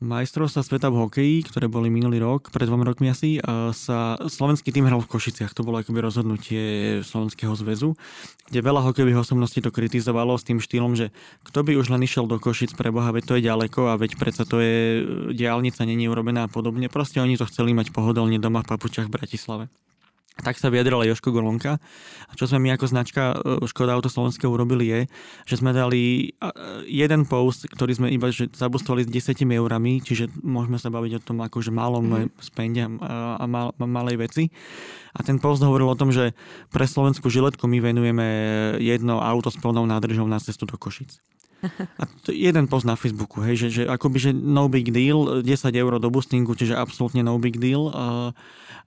majstrovstva 0.00 0.64
sveta 0.64 0.88
v 0.88 0.96
hokeji, 1.04 1.36
ktoré 1.44 1.68
boli 1.68 1.92
minulý 1.92 2.24
rok, 2.24 2.48
pred 2.48 2.64
dvom 2.64 2.80
rokmi 2.80 3.12
asi, 3.12 3.36
sa 3.76 4.16
slovenský 4.16 4.72
tým 4.72 4.88
hral 4.88 5.04
v 5.04 5.12
Košiciach. 5.12 5.52
To 5.52 5.60
bolo 5.60 5.84
akoby 5.84 6.00
rozhodnutie 6.00 6.62
Slovenského 7.04 7.52
zväzu, 7.52 7.92
kde 8.48 8.64
veľa 8.64 8.80
hokejových 8.88 9.20
osobností 9.20 9.60
to 9.60 9.68
kritizovalo 9.68 10.40
s 10.40 10.48
tým 10.48 10.56
štýlom, 10.56 10.96
že 10.96 11.12
kto 11.44 11.68
by 11.68 11.76
už 11.76 11.92
len 11.92 12.00
išiel 12.00 12.24
do 12.24 12.40
Košic 12.40 12.72
pre 12.80 12.88
Boha, 12.88 13.12
veď 13.12 13.24
to 13.28 13.36
je 13.36 13.46
ďaleko 13.46 13.92
a 13.92 14.00
veď 14.00 14.16
predsa 14.16 14.48
to 14.48 14.56
je 14.64 15.04
diálnica, 15.36 15.84
není 15.84 16.08
urobená 16.08 16.48
a 16.48 16.50
podobne. 16.50 16.88
Proste 16.88 17.20
oni 17.20 17.36
to 17.36 17.44
chceli 17.44 17.76
mať 17.76 17.92
pohodlne 17.92 18.40
doma 18.40 18.64
v 18.64 18.72
papučach 18.72 19.12
v 19.12 19.20
Bratislave. 19.20 19.68
Tak 20.40 20.56
sa 20.56 20.72
vyjadrila 20.72 21.04
Joško 21.04 21.30
Golonka. 21.30 21.76
A 22.28 22.32
čo 22.32 22.48
sme 22.48 22.62
my 22.64 22.76
ako 22.76 22.86
značka 22.88 23.22
e, 23.36 23.64
Škoda 23.68 23.92
Auto 23.92 24.08
Slovenské 24.08 24.48
urobili 24.48 24.88
je, 24.88 25.00
že 25.44 25.58
sme 25.60 25.76
dali 25.76 26.32
e, 26.32 26.48
jeden 26.88 27.28
post, 27.28 27.68
ktorý 27.68 27.92
sme 27.92 28.08
iba 28.08 28.32
že 28.32 28.48
zabustovali 28.48 29.04
s 29.04 29.10
10 29.10 29.44
eurami, 29.44 30.00
čiže 30.00 30.32
môžeme 30.40 30.80
sa 30.80 30.88
baviť 30.88 31.12
o 31.20 31.24
tom 31.24 31.38
akože 31.44 31.68
malom 31.74 32.06
mm-hmm. 32.08 32.40
spende 32.40 32.82
a, 33.04 33.44
mal, 33.44 33.76
malej 33.76 34.16
veci. 34.16 34.44
A 35.12 35.26
ten 35.26 35.42
post 35.42 35.60
hovoril 35.60 35.90
o 35.90 35.98
tom, 35.98 36.14
že 36.14 36.32
pre 36.70 36.86
slovenskú 36.86 37.26
žiletku 37.28 37.66
my 37.66 37.78
venujeme 37.82 38.26
jedno 38.78 39.18
auto 39.18 39.50
s 39.50 39.58
plnou 39.58 39.84
nádržou 39.84 40.24
na 40.24 40.38
cestu 40.38 40.64
do 40.64 40.78
Košic. 40.78 41.18
A 42.00 42.08
to 42.24 42.32
jeden 42.32 42.64
post 42.72 42.88
na 42.88 42.96
Facebooku, 42.96 43.44
hej, 43.44 43.68
že, 43.68 43.68
že 43.68 43.82
akoby, 43.84 44.16
že 44.16 44.30
no 44.32 44.72
big 44.72 44.88
deal, 44.88 45.44
10 45.44 45.44
eur 45.76 45.92
do 46.00 46.08
boostingu, 46.08 46.56
čiže 46.56 46.72
absolútne 46.72 47.20
no 47.20 47.36
big 47.36 47.60
deal. 47.60 47.92
A, 47.92 48.32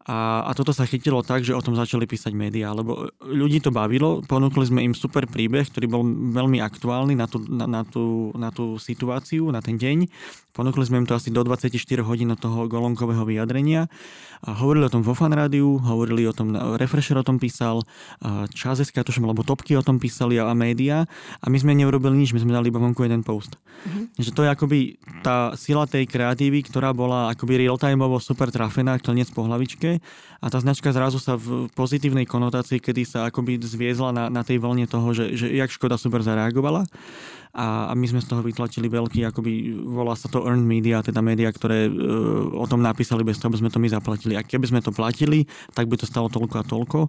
a, 0.04 0.44
a 0.44 0.52
toto 0.52 0.76
sa 0.76 0.84
chytilo 0.84 1.24
tak, 1.24 1.48
že 1.48 1.56
o 1.56 1.64
tom 1.64 1.80
začali 1.80 2.04
písať 2.04 2.36
médiá, 2.36 2.76
lebo 2.76 3.08
ľudí 3.24 3.64
to 3.64 3.72
bavilo, 3.72 4.20
ponúkli 4.28 4.68
sme 4.68 4.84
im 4.84 4.92
super 4.92 5.24
príbeh, 5.24 5.64
ktorý 5.72 5.88
bol 5.88 6.04
veľmi 6.36 6.60
aktuálny 6.60 7.16
na 7.16 7.24
tú, 7.24 7.40
na, 7.48 7.64
na, 7.64 7.82
tú, 7.88 8.36
na 8.36 8.52
tú 8.52 8.76
situáciu, 8.76 9.48
na 9.48 9.64
ten 9.64 9.80
deň. 9.80 10.12
Ponúkli 10.54 10.86
sme 10.86 11.02
im 11.02 11.08
to 11.10 11.18
asi 11.18 11.34
do 11.34 11.42
24 11.42 11.74
hodín 12.06 12.30
od 12.30 12.38
toho 12.38 12.70
golonkového 12.70 13.26
vyjadrenia. 13.26 13.90
A 14.46 14.54
hovorili 14.54 14.86
o 14.86 14.94
tom 14.94 15.02
vo 15.02 15.18
fanrádiu, 15.18 15.82
hovorili 15.82 16.30
o 16.30 16.34
tom, 16.36 16.54
Refresher 16.78 17.18
o 17.18 17.26
tom 17.26 17.42
písal, 17.42 17.82
Časeska, 18.54 19.02
tuším, 19.02 19.26
alebo 19.26 19.42
Topky 19.42 19.74
o 19.74 19.82
tom 19.82 19.98
písali 19.98 20.38
a, 20.38 20.46
a 20.46 20.54
médiá. 20.54 21.10
A 21.42 21.50
my 21.50 21.58
sme 21.58 21.74
neurobili 21.74 22.14
nič, 22.22 22.38
my 22.38 22.46
sme 22.46 22.54
dali 22.54 22.70
iba 22.70 22.78
vonku 22.78 23.02
jeden 23.02 23.26
post. 23.26 23.58
Mm-hmm. 23.58 24.06
Že 24.22 24.32
to 24.32 24.42
je 24.46 24.50
akoby 24.54 24.80
tá 25.26 25.58
sila 25.58 25.90
tej 25.90 26.06
kreatívy, 26.06 26.70
ktorá 26.70 26.94
bola 26.94 27.34
akoby 27.34 27.66
real-timeovo 27.66 28.22
super 28.22 28.54
trafená, 28.54 29.02
koniec 29.02 29.34
po 29.34 29.50
hlavičke 29.50 29.98
a 30.44 30.52
tá 30.52 30.60
značka 30.60 30.92
zrazu 30.92 31.24
sa 31.24 31.40
v 31.40 31.72
pozitívnej 31.72 32.28
konotácii, 32.28 32.84
kedy 32.84 33.08
sa 33.08 33.32
akoby 33.32 33.64
zviezla 33.64 34.12
na, 34.12 34.28
na 34.28 34.44
tej 34.44 34.60
vlne 34.60 34.84
toho, 34.92 35.16
že, 35.16 35.40
že 35.40 35.48
jak 35.56 35.72
Škoda 35.72 35.96
super 35.96 36.20
zareagovala 36.20 36.84
a, 37.54 37.90
a 37.90 37.94
my 37.94 38.10
sme 38.10 38.18
z 38.18 38.34
toho 38.34 38.42
vytlačili 38.42 38.90
veľký, 38.90 39.30
akoby 39.30 39.78
volá 39.86 40.18
sa 40.18 40.26
to 40.26 40.42
earned 40.42 40.66
media, 40.66 41.06
teda 41.06 41.22
médiá, 41.22 41.54
ktoré 41.54 41.86
e, 41.86 41.92
o 42.50 42.66
tom 42.66 42.82
napísali 42.82 43.22
bez 43.22 43.38
toho, 43.38 43.54
aby 43.54 43.62
sme 43.62 43.70
to 43.70 43.78
my 43.78 43.94
zaplatili. 43.94 44.34
A 44.34 44.42
keby 44.42 44.74
sme 44.74 44.82
to 44.82 44.90
platili, 44.90 45.46
tak 45.78 45.86
by 45.86 45.94
to 45.94 46.10
stalo 46.10 46.34
toľko 46.34 46.56
a 46.58 46.66
toľko. 46.66 47.00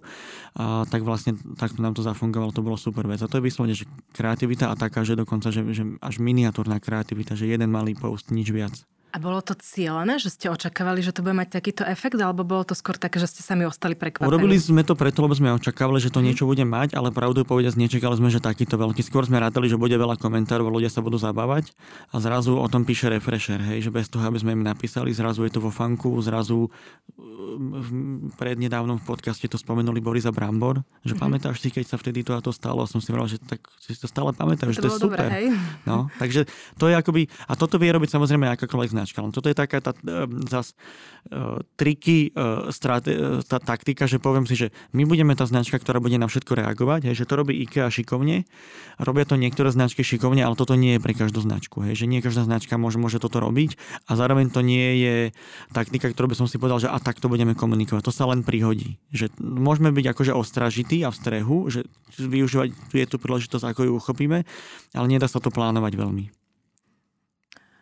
A 0.61 0.85
tak 0.85 1.01
vlastne 1.01 1.33
takto 1.57 1.81
nám 1.81 1.97
to 1.97 2.05
zafungovalo, 2.05 2.53
to 2.53 2.61
bolo 2.61 2.77
super 2.77 3.09
vec. 3.09 3.25
A 3.25 3.29
to 3.29 3.41
je 3.41 3.45
vyslovene, 3.49 3.73
že 3.73 3.89
kreativita 4.13 4.69
a 4.69 4.77
taká, 4.77 5.01
že 5.01 5.17
dokonca, 5.17 5.49
že, 5.49 5.65
že 5.73 5.81
až 5.97 6.21
miniatúrna 6.21 6.77
kreativita, 6.77 7.33
že 7.33 7.49
jeden 7.49 7.73
malý 7.73 7.97
post, 7.97 8.29
nič 8.29 8.53
viac. 8.53 8.85
A 9.15 9.19
bolo 9.23 9.39
to 9.39 9.55
cieľené, 9.55 10.19
že 10.19 10.27
ste 10.27 10.51
očakávali, 10.51 10.99
že 10.99 11.15
to 11.15 11.23
bude 11.23 11.39
mať 11.39 11.55
takýto 11.55 11.87
efekt, 11.87 12.19
alebo 12.19 12.43
bolo 12.43 12.67
to 12.67 12.75
skôr 12.75 12.99
také, 12.99 13.15
že 13.15 13.31
ste 13.31 13.47
sami 13.47 13.63
ostali 13.63 13.95
prekvapení? 13.95 14.27
Urobili 14.27 14.59
sme 14.59 14.83
to 14.83 14.91
preto, 14.91 15.23
lebo 15.23 15.31
sme 15.31 15.55
očakávali, 15.55 16.03
že 16.03 16.11
to 16.11 16.19
mm. 16.19 16.25
niečo 16.27 16.43
bude 16.43 16.67
mať, 16.67 16.99
ale 16.99 17.15
pravdu 17.15 17.47
povedať, 17.47 17.79
nečakali 17.79 18.11
sme, 18.19 18.27
že 18.27 18.43
takýto 18.43 18.75
veľký. 18.75 18.99
Skôr 19.07 19.23
sme 19.23 19.39
rátali, 19.39 19.71
že 19.71 19.79
bude 19.79 19.95
veľa 19.95 20.19
komentárov, 20.19 20.67
ľudia 20.67 20.91
sa 20.91 20.99
budú 20.99 21.15
zabávať 21.15 21.71
a 22.11 22.19
zrazu 22.19 22.59
o 22.59 22.67
tom 22.67 22.83
píše 22.83 23.07
refresher, 23.07 23.63
hej, 23.63 23.87
že 23.87 23.89
bez 23.95 24.11
toho, 24.11 24.27
aby 24.27 24.35
sme 24.35 24.51
im 24.51 24.67
napísali, 24.67 25.15
zrazu 25.15 25.47
je 25.47 25.51
to 25.55 25.63
vo 25.63 25.71
fanku, 25.71 26.11
zrazu 26.19 26.67
prednedávnom 28.35 28.99
v 28.99 29.05
podcaste 29.07 29.47
to 29.47 29.55
spomenuli 29.55 30.03
Borisa 30.03 30.35
Brambor, 30.35 30.83
že 31.07 31.15
mm-hmm. 31.15 31.23
pamätáš 31.23 31.63
si, 31.63 31.71
keď 31.71 31.87
sa 31.87 31.95
vtedy 31.95 32.25
to 32.25 32.35
a 32.35 32.43
to 32.43 32.51
stalo, 32.51 32.83
som 32.83 32.99
si 32.99 33.15
povedal, 33.15 33.31
že 33.31 33.39
tak 33.39 33.63
si 33.79 33.95
to 33.95 34.11
stále 34.11 34.35
pamätáš, 34.35 34.75
že 34.75 34.83
to 34.83 34.91
je 34.91 34.99
super. 34.99 35.23
Dobré, 35.23 35.31
hej? 35.31 35.45
No, 35.87 36.11
takže 36.19 36.49
to 36.75 36.91
je 36.91 36.95
akoby, 36.99 37.31
a 37.47 37.53
toto 37.55 37.79
vie 37.79 37.95
robiť 37.95 38.11
samozrejme 38.11 38.51
akákoľvek 38.59 38.91
značka, 39.05 39.21
len 39.21 39.29
toto 39.29 39.45
je 39.45 39.53
taká 39.53 39.77
tá 39.85 39.93
um, 39.93 40.41
zas 40.49 40.73
uh, 41.29 41.61
triky, 41.77 42.33
uh, 42.33 42.73
strate, 42.73 43.13
tá 43.45 43.61
taktika, 43.61 44.09
že 44.09 44.17
poviem 44.17 44.49
si, 44.49 44.57
že 44.57 44.73
my 44.97 45.05
budeme 45.05 45.37
tá 45.37 45.45
značka, 45.45 45.77
ktorá 45.77 46.01
bude 46.01 46.17
na 46.17 46.25
všetko 46.25 46.57
reagovať, 46.57 47.13
hej, 47.13 47.21
že 47.21 47.29
to 47.29 47.37
robí 47.37 47.53
IKEA 47.61 47.93
šikovne, 47.93 48.49
robia 48.97 49.29
to 49.29 49.37
niektoré 49.37 49.69
značky 49.69 50.01
šikovne, 50.01 50.41
ale 50.41 50.57
toto 50.57 50.73
nie 50.73 50.97
je 50.97 51.03
pre 51.05 51.13
každú 51.13 51.45
značku, 51.45 51.85
hej, 51.85 51.93
že 51.93 52.09
nie 52.09 52.25
každá 52.25 52.49
značka 52.49 52.81
môže, 52.81 52.97
môže 52.97 53.21
toto 53.21 53.37
robiť 53.37 53.77
a 54.09 54.17
zároveň 54.17 54.49
to 54.49 54.65
nie 54.65 55.05
je 55.05 55.15
taktika, 55.69 56.09
ktorú 56.09 56.33
by 56.33 56.37
som 56.41 56.47
si 56.49 56.57
povedal, 56.57 56.81
že 56.81 56.89
a 56.89 56.97
tak 56.97 57.21
to 57.21 57.29
budeme 57.29 57.53
komunikovať. 57.53 58.01
To 58.07 58.13
sa 58.15 58.25
len 58.25 58.41
prihodí. 58.41 58.97
Že 59.13 59.29
môžeme 59.37 59.93
byť 59.93 60.05
akože 60.15 60.33
ostražití 60.33 61.05
a 61.05 61.13
v 61.13 61.19
strehu, 61.19 61.57
že 61.69 61.85
využívať 62.17 62.69
je 62.95 63.05
tu 63.05 63.17
príležitosť, 63.19 63.65
ako 63.67 63.81
ju 63.85 63.91
uchopíme, 63.99 64.47
ale 64.95 65.07
nedá 65.11 65.27
sa 65.27 65.43
to 65.43 65.51
plánovať 65.51 65.93
veľmi. 65.99 66.44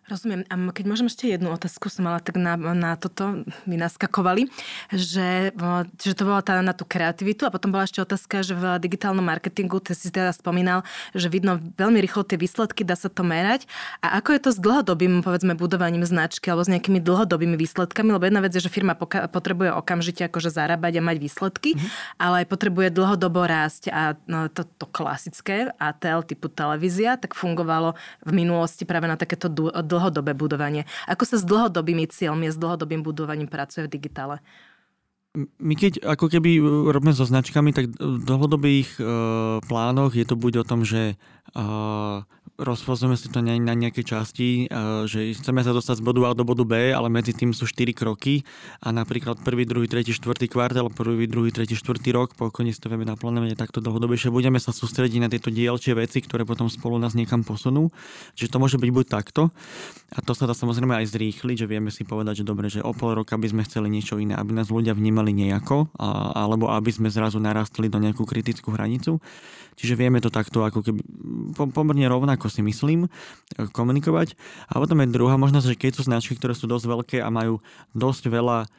Rozumiem. 0.04 0.44
A 0.52 0.60
keď 0.76 0.84
môžem 0.84 1.08
ešte 1.08 1.32
jednu 1.32 1.56
otázku, 1.56 1.88
som 1.88 2.04
mala 2.04 2.20
tak 2.20 2.36
na, 2.36 2.60
na 2.60 3.00
toto, 3.00 3.48
my 3.64 3.76
naskakovali, 3.80 4.52
že, 4.92 5.56
že 5.96 6.12
to 6.12 6.28
bola 6.28 6.44
tá 6.44 6.60
na 6.60 6.76
tú 6.76 6.84
kreativitu 6.84 7.48
a 7.48 7.54
potom 7.56 7.72
bola 7.72 7.88
ešte 7.88 8.04
otázka, 8.04 8.44
že 8.44 8.52
v 8.52 8.84
digitálnom 8.84 9.24
marketingu, 9.24 9.80
ty 9.80 9.96
si 9.96 10.12
teda 10.12 10.36
spomínal, 10.36 10.84
že 11.16 11.32
vidno 11.32 11.56
veľmi 11.80 12.04
rýchlo 12.04 12.28
tie 12.28 12.36
výsledky, 12.36 12.84
dá 12.84 13.00
sa 13.00 13.08
to 13.08 13.24
merať. 13.24 13.64
A 14.04 14.20
ako 14.20 14.36
je 14.36 14.42
to 14.44 14.50
s 14.52 14.60
dlhodobým, 14.60 15.24
povedzme, 15.24 15.56
budovaním 15.56 16.04
značky 16.04 16.52
alebo 16.52 16.68
s 16.68 16.72
nejakými 16.76 17.00
dlhodobými 17.00 17.56
výsledkami? 17.56 18.12
Lebo 18.12 18.28
jedna 18.28 18.44
vec 18.44 18.52
je, 18.60 18.60
že 18.60 18.68
firma 18.68 19.00
poka- 19.00 19.32
potrebuje 19.32 19.72
okamžite 19.72 20.28
akože 20.28 20.52
zarábať 20.52 21.00
a 21.00 21.02
mať 21.02 21.18
výsledky, 21.24 21.80
mm-hmm. 21.80 22.20
ale 22.20 22.44
aj 22.44 22.52
potrebuje 22.52 22.92
dlhodobo 22.92 23.48
rásť 23.48 23.88
a 23.88 24.20
no, 24.28 24.52
to, 24.52 24.68
to 24.68 24.84
klasické 24.92 25.72
ATL 25.80 26.28
typu 26.28 26.52
televízia, 26.52 27.16
tak 27.16 27.40
fungovalo 27.40 27.96
v 28.28 28.32
minulosti 28.36 28.84
práve 28.84 29.08
na 29.08 29.16
takéto 29.16 29.48
dlhodobé 29.94 30.34
budovanie. 30.34 30.90
Ako 31.06 31.30
sa 31.30 31.38
s 31.38 31.46
dlhodobými 31.46 32.10
cieľmi, 32.10 32.50
s 32.50 32.58
dlhodobým 32.58 33.06
budovaním 33.06 33.46
pracuje 33.46 33.86
v 33.86 33.94
digitále? 33.94 34.42
My 35.58 35.74
keď 35.74 36.06
ako 36.06 36.30
keby 36.30 36.62
robíme 36.94 37.10
so 37.10 37.26
značkami, 37.26 37.74
tak 37.74 37.90
v 37.98 38.22
dlhodobých 38.22 39.02
e, 39.02 39.04
plánoch 39.66 40.14
je 40.14 40.26
to 40.30 40.38
buď 40.38 40.62
o 40.62 40.68
tom, 40.68 40.86
že 40.86 41.14
e, 41.14 41.66
rozpozrieme 42.64 43.20
si 43.20 43.28
to 43.28 43.44
na, 43.44 43.60
na 43.60 43.76
nejaké 43.76 44.02
časti, 44.02 44.72
že 45.08 45.36
chceme 45.36 45.62
sa 45.62 45.76
dostať 45.76 46.00
z 46.00 46.04
bodu 46.04 46.22
A 46.28 46.36
do 46.36 46.48
bodu 46.48 46.64
B, 46.64 46.96
ale 46.96 47.12
medzi 47.12 47.36
tým 47.36 47.52
sú 47.52 47.68
4 47.68 47.92
kroky 47.92 48.48
a 48.80 48.96
napríklad 48.96 49.44
prvý, 49.44 49.68
druhý, 49.68 49.92
tretí, 49.92 50.16
štvrtý 50.16 50.48
kvartál, 50.48 50.88
prvý, 50.88 51.28
druhý, 51.28 51.52
tretí, 51.52 51.76
štvrtý 51.76 52.16
rok, 52.16 52.34
pokojne 52.40 52.72
si 52.72 52.80
to 52.80 52.88
vieme 52.88 53.04
naplánovať 53.04 53.60
takto 53.60 53.84
dlhodobejšie, 53.84 54.32
budeme 54.32 54.58
sa 54.58 54.72
sústrediť 54.72 55.20
na 55.20 55.30
tieto 55.30 55.52
dielčie 55.52 55.94
veci, 55.94 56.24
ktoré 56.24 56.48
potom 56.48 56.72
spolu 56.72 56.96
nás 56.98 57.14
niekam 57.14 57.44
posunú. 57.44 57.92
Čiže 58.40 58.56
to 58.56 58.58
môže 58.58 58.78
byť 58.80 58.90
buď 58.90 59.06
takto 59.12 59.52
a 60.14 60.20
to 60.22 60.32
sa 60.38 60.46
dá 60.46 60.54
samozrejme 60.54 60.94
aj 60.94 61.10
zrýchliť, 61.10 61.66
že 61.66 61.70
vieme 61.70 61.90
si 61.90 62.06
povedať, 62.06 62.42
že 62.42 62.48
dobre, 62.48 62.70
že 62.70 62.86
o 62.86 62.94
pol 62.94 63.18
roka 63.18 63.34
by 63.34 63.50
sme 63.50 63.66
chceli 63.66 63.90
niečo 63.90 64.22
iné, 64.22 64.38
aby 64.38 64.54
nás 64.54 64.70
ľudia 64.70 64.94
vnímali 64.94 65.34
nejako, 65.34 65.90
a, 65.98 66.38
alebo 66.46 66.70
aby 66.70 66.94
sme 66.94 67.10
zrazu 67.10 67.42
narastli 67.42 67.90
do 67.90 67.98
nejakú 67.98 68.24
kritickú 68.24 68.72
hranicu. 68.72 69.18
Čiže 69.74 69.98
vieme 69.98 70.22
to 70.22 70.30
takto 70.30 70.62
ako 70.62 70.86
keby 70.86 71.02
pomerne 71.74 72.06
rovnako 72.06 72.46
si 72.54 72.62
myslím 72.62 73.10
komunikovať. 73.74 74.38
A 74.70 74.78
potom 74.78 75.02
je 75.02 75.10
druhá 75.10 75.36
možnosť, 75.42 75.74
že 75.74 75.80
keď 75.80 75.92
sú 75.98 76.02
značky, 76.06 76.38
ktoré 76.38 76.54
sú 76.54 76.70
dosť 76.70 76.86
veľké 76.86 77.18
a 77.20 77.34
majú 77.34 77.58
dosť 77.98 78.30
veľa 78.30 78.70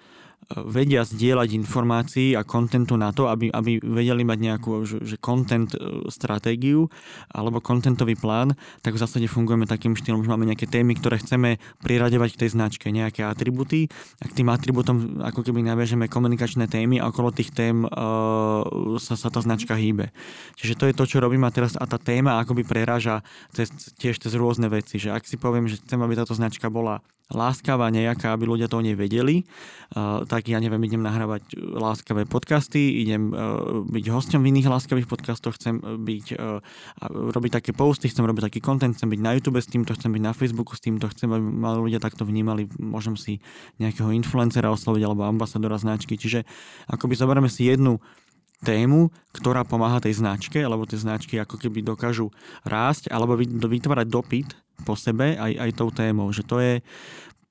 vedia 0.53 1.03
zdieľať 1.03 1.57
informácií 1.57 2.29
a 2.37 2.45
kontentu 2.45 2.95
na 3.01 3.11
to, 3.11 3.29
aby, 3.33 3.49
aby 3.49 3.81
vedeli 3.81 4.23
mať 4.23 4.39
nejakú 4.39 4.71
že, 4.85 5.17
content 5.19 5.73
e, 5.73 6.09
stratégiu 6.13 6.89
alebo 7.33 7.65
kontentový 7.65 8.15
plán, 8.19 8.53
tak 8.85 8.95
v 8.97 9.03
zásade 9.03 9.27
fungujeme 9.31 9.65
takým 9.65 9.97
štýlom, 9.97 10.23
že 10.23 10.31
máme 10.31 10.49
nejaké 10.49 10.69
témy, 10.69 10.97
ktoré 11.01 11.21
chceme 11.21 11.57
priradevať 11.81 12.37
k 12.37 12.41
tej 12.47 12.51
značke, 12.55 12.93
nejaké 12.93 13.25
atributy 13.25 13.89
a 14.21 14.25
k 14.29 14.37
tým 14.43 14.49
atributom 14.53 15.23
ako 15.25 15.41
keby 15.41 15.65
naviažeme 15.65 16.07
komunikačné 16.11 16.69
témy 16.69 17.01
a 17.01 17.09
okolo 17.09 17.33
tých 17.33 17.51
tém 17.55 17.87
uh, 17.87 18.99
sa, 19.01 19.17
sa 19.17 19.29
tá 19.33 19.41
značka 19.41 19.75
hýbe. 19.75 20.13
Čiže 20.61 20.75
to 20.77 20.85
je 20.91 20.95
to, 20.97 21.05
čo 21.09 21.23
robím 21.23 21.47
a 21.49 21.55
teraz 21.55 21.75
a 21.79 21.85
tá 21.89 21.97
téma 21.97 22.41
akoby 22.43 22.67
preráža 22.67 23.25
cez, 23.53 23.73
tiež 23.97 24.21
cez 24.21 24.33
rôzne 24.37 24.69
veci, 24.69 25.01
že 25.01 25.11
ak 25.11 25.25
si 25.25 25.41
poviem, 25.41 25.67
že 25.67 25.81
chcem, 25.81 26.01
aby 26.01 26.15
táto 26.19 26.37
značka 26.37 26.69
bola 26.69 27.01
láskavá 27.33 27.89
nejaká, 27.89 28.37
aby 28.37 28.45
ľudia 28.45 28.69
to 28.69 28.81
o 28.81 28.85
nej 28.85 28.93
vedeli, 28.93 29.49
uh, 29.97 30.29
tak 30.29 30.53
ja 30.53 30.61
neviem, 30.61 30.83
idem 30.85 31.01
nahrávať 31.01 31.57
láskavé 31.57 32.29
podcasty, 32.29 33.01
idem 33.01 33.33
uh, 33.33 33.81
byť 33.89 34.05
hostom 34.13 34.45
v 34.45 34.53
iných 34.53 34.69
láskavých 34.69 35.09
podcastoch, 35.09 35.57
chcem 35.57 35.81
byť, 35.81 36.27
uh, 36.37 36.61
robiť 37.09 37.51
také 37.63 37.71
posty, 37.73 38.13
chcem 38.13 38.29
robiť 38.29 38.53
taký 38.53 38.61
content, 38.61 38.93
chcem 38.93 39.09
byť 39.09 39.21
na 39.25 39.33
YouTube 39.41 39.57
s 39.57 39.71
týmto, 39.73 39.97
chcem 39.97 40.13
byť 40.13 40.23
na 40.23 40.37
Facebooku 40.37 40.77
s 40.77 40.85
týmto, 40.85 41.09
chcem, 41.09 41.33
aby 41.33 41.41
mali 41.41 41.79
ľudia 41.81 42.01
takto 42.03 42.29
vnímali, 42.29 42.69
môžem 42.77 43.17
si 43.17 43.41
nejakého 43.81 44.13
influencera 44.13 44.69
osloviť 44.69 45.03
alebo 45.09 45.25
ambasadora 45.25 45.81
značky. 45.81 46.21
Čiže 46.21 46.45
akoby 46.93 47.17
zoberieme 47.17 47.49
si 47.49 47.73
jednu 47.73 48.05
tému, 48.65 49.13
ktorá 49.37 49.63
pomáha 49.69 50.01
tej 50.01 50.25
značke, 50.25 50.59
alebo 50.65 50.89
tie 50.89 50.97
značky 50.97 51.37
ako 51.37 51.61
keby 51.61 51.85
dokážu 51.85 52.33
rásť 52.65 53.13
alebo 53.13 53.37
vytvárať 53.39 54.09
dopyt 54.09 54.49
po 54.89 54.97
sebe 54.97 55.37
aj, 55.37 55.53
aj 55.61 55.71
tou 55.77 55.93
témou. 55.93 56.33
Že 56.33 56.43
to 56.49 56.57
je 56.59 56.75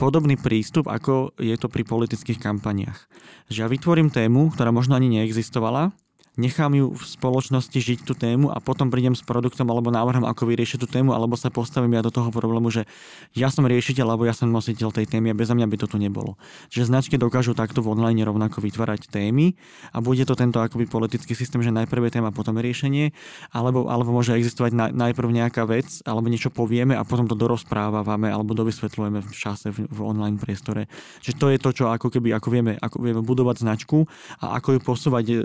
podobný 0.01 0.35
prístup, 0.35 0.89
ako 0.89 1.31
je 1.39 1.55
to 1.55 1.71
pri 1.71 1.85
politických 1.85 2.41
kampaniach. 2.41 3.07
Že 3.47 3.57
ja 3.63 3.67
vytvorím 3.69 4.09
tému, 4.11 4.51
ktorá 4.51 4.73
možno 4.73 4.97
ani 4.97 5.07
neexistovala, 5.21 5.93
nechám 6.35 6.73
ju 6.73 6.93
v 6.93 7.03
spoločnosti 7.03 7.77
žiť 7.77 7.99
tú 8.05 8.17
tému 8.17 8.49
a 8.49 8.57
potom 8.57 8.89
prídem 8.89 9.13
s 9.13 9.21
produktom 9.21 9.69
alebo 9.69 9.93
návrhom, 9.93 10.25
ako 10.25 10.49
vyriešiť 10.49 10.77
tú 10.81 10.87
tému, 10.89 11.13
alebo 11.13 11.37
sa 11.37 11.53
postavím 11.53 11.93
ja 11.93 12.01
do 12.01 12.09
toho 12.09 12.33
problému, 12.33 12.73
že 12.73 12.89
ja 13.37 13.53
som 13.53 13.65
riešiteľ, 13.69 14.13
alebo 14.13 14.25
ja 14.25 14.33
som 14.33 14.49
nositeľ 14.49 14.89
tej 14.89 15.05
témy 15.05 15.33
a 15.33 15.37
bez 15.37 15.49
mňa 15.53 15.69
by 15.69 15.77
to 15.77 15.87
tu 15.89 15.97
nebolo. 16.01 16.35
Čiže 16.73 16.89
značky 16.89 17.15
dokážu 17.21 17.53
takto 17.53 17.85
v 17.85 17.93
online 17.93 18.25
rovnako 18.25 18.65
vytvárať 18.65 19.13
témy 19.13 19.53
a 19.93 20.01
bude 20.01 20.25
to 20.25 20.33
tento 20.33 20.57
akoby 20.57 20.89
politický 20.89 21.37
systém, 21.37 21.61
že 21.61 21.69
najprv 21.69 22.09
je 22.09 22.11
téma, 22.17 22.33
potom 22.33 22.57
riešenie, 22.57 23.13
alebo, 23.53 23.85
alebo 23.85 24.09
môže 24.09 24.33
existovať 24.33 24.71
na, 24.73 24.85
najprv 24.89 25.29
nejaká 25.29 25.69
vec, 25.69 26.01
alebo 26.05 26.29
niečo 26.33 26.49
povieme 26.49 26.97
a 26.97 27.05
potom 27.05 27.29
to 27.29 27.37
dorozprávame 27.37 28.33
alebo 28.33 28.57
dovysvetľujeme 28.57 29.21
v 29.21 29.31
čase 29.33 29.69
v, 29.69 29.85
v 29.85 29.99
online 30.01 30.41
priestore. 30.41 30.89
Čiže 31.21 31.35
to 31.37 31.47
je 31.53 31.57
to, 31.61 31.69
čo 31.73 31.83
ako 31.93 32.09
keby 32.09 32.33
ako 32.33 32.49
vieme, 32.49 32.73
ako 32.81 32.97
vieme 33.01 33.21
budovať 33.21 33.61
značku 33.61 34.05
a 34.41 34.57
ako 34.57 34.77
ju 34.77 34.79
posúvať 34.81 35.25
e, 35.29 35.35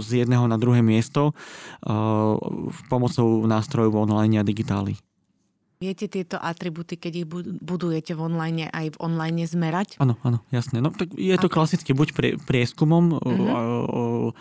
z 0.00 0.24
jedného 0.24 0.46
na 0.46 0.56
druhé 0.56 0.82
miesto 0.82 1.32
uh, 1.32 2.36
pomocou 2.88 3.44
nástrojov 3.46 4.08
online 4.08 4.40
a 4.40 4.46
digitály. 4.46 4.96
Viete 5.78 6.10
tieto 6.10 6.42
atributy, 6.42 6.98
keď 6.98 7.12
ich 7.22 7.26
budujete 7.62 8.10
v 8.10 8.26
online, 8.26 8.66
aj 8.66 8.98
v 8.98 8.98
online 8.98 9.46
zmerať? 9.46 9.94
Áno, 10.02 10.18
áno, 10.26 10.42
jasné. 10.50 10.82
No, 10.82 10.90
tak 10.90 11.14
je 11.14 11.30
to 11.38 11.46
Ako? 11.46 11.54
klasicky 11.54 11.94
buď 11.94 12.08
pre, 12.18 12.28
prieskumom, 12.34 13.14
uh-huh. 13.14 14.34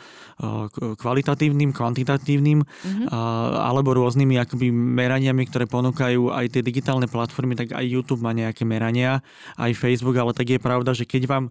kvalitatívnym, 0.98 1.78
kvantitatívnym, 1.78 2.66
uh-huh. 2.66 3.06
alebo 3.54 3.94
rôznymi 3.94 4.34
akoby 4.42 4.74
meraniami, 4.74 5.46
ktoré 5.46 5.70
ponúkajú 5.70 6.34
aj 6.34 6.58
tie 6.58 6.66
digitálne 6.66 7.06
platformy, 7.06 7.54
tak 7.54 7.70
aj 7.70 7.86
YouTube 7.86 8.26
má 8.26 8.34
nejaké 8.34 8.66
merania, 8.66 9.22
aj 9.62 9.78
Facebook, 9.78 10.18
ale 10.18 10.34
tak 10.34 10.50
je 10.50 10.58
pravda, 10.58 10.98
že 10.98 11.06
keď 11.06 11.30
vám 11.30 11.46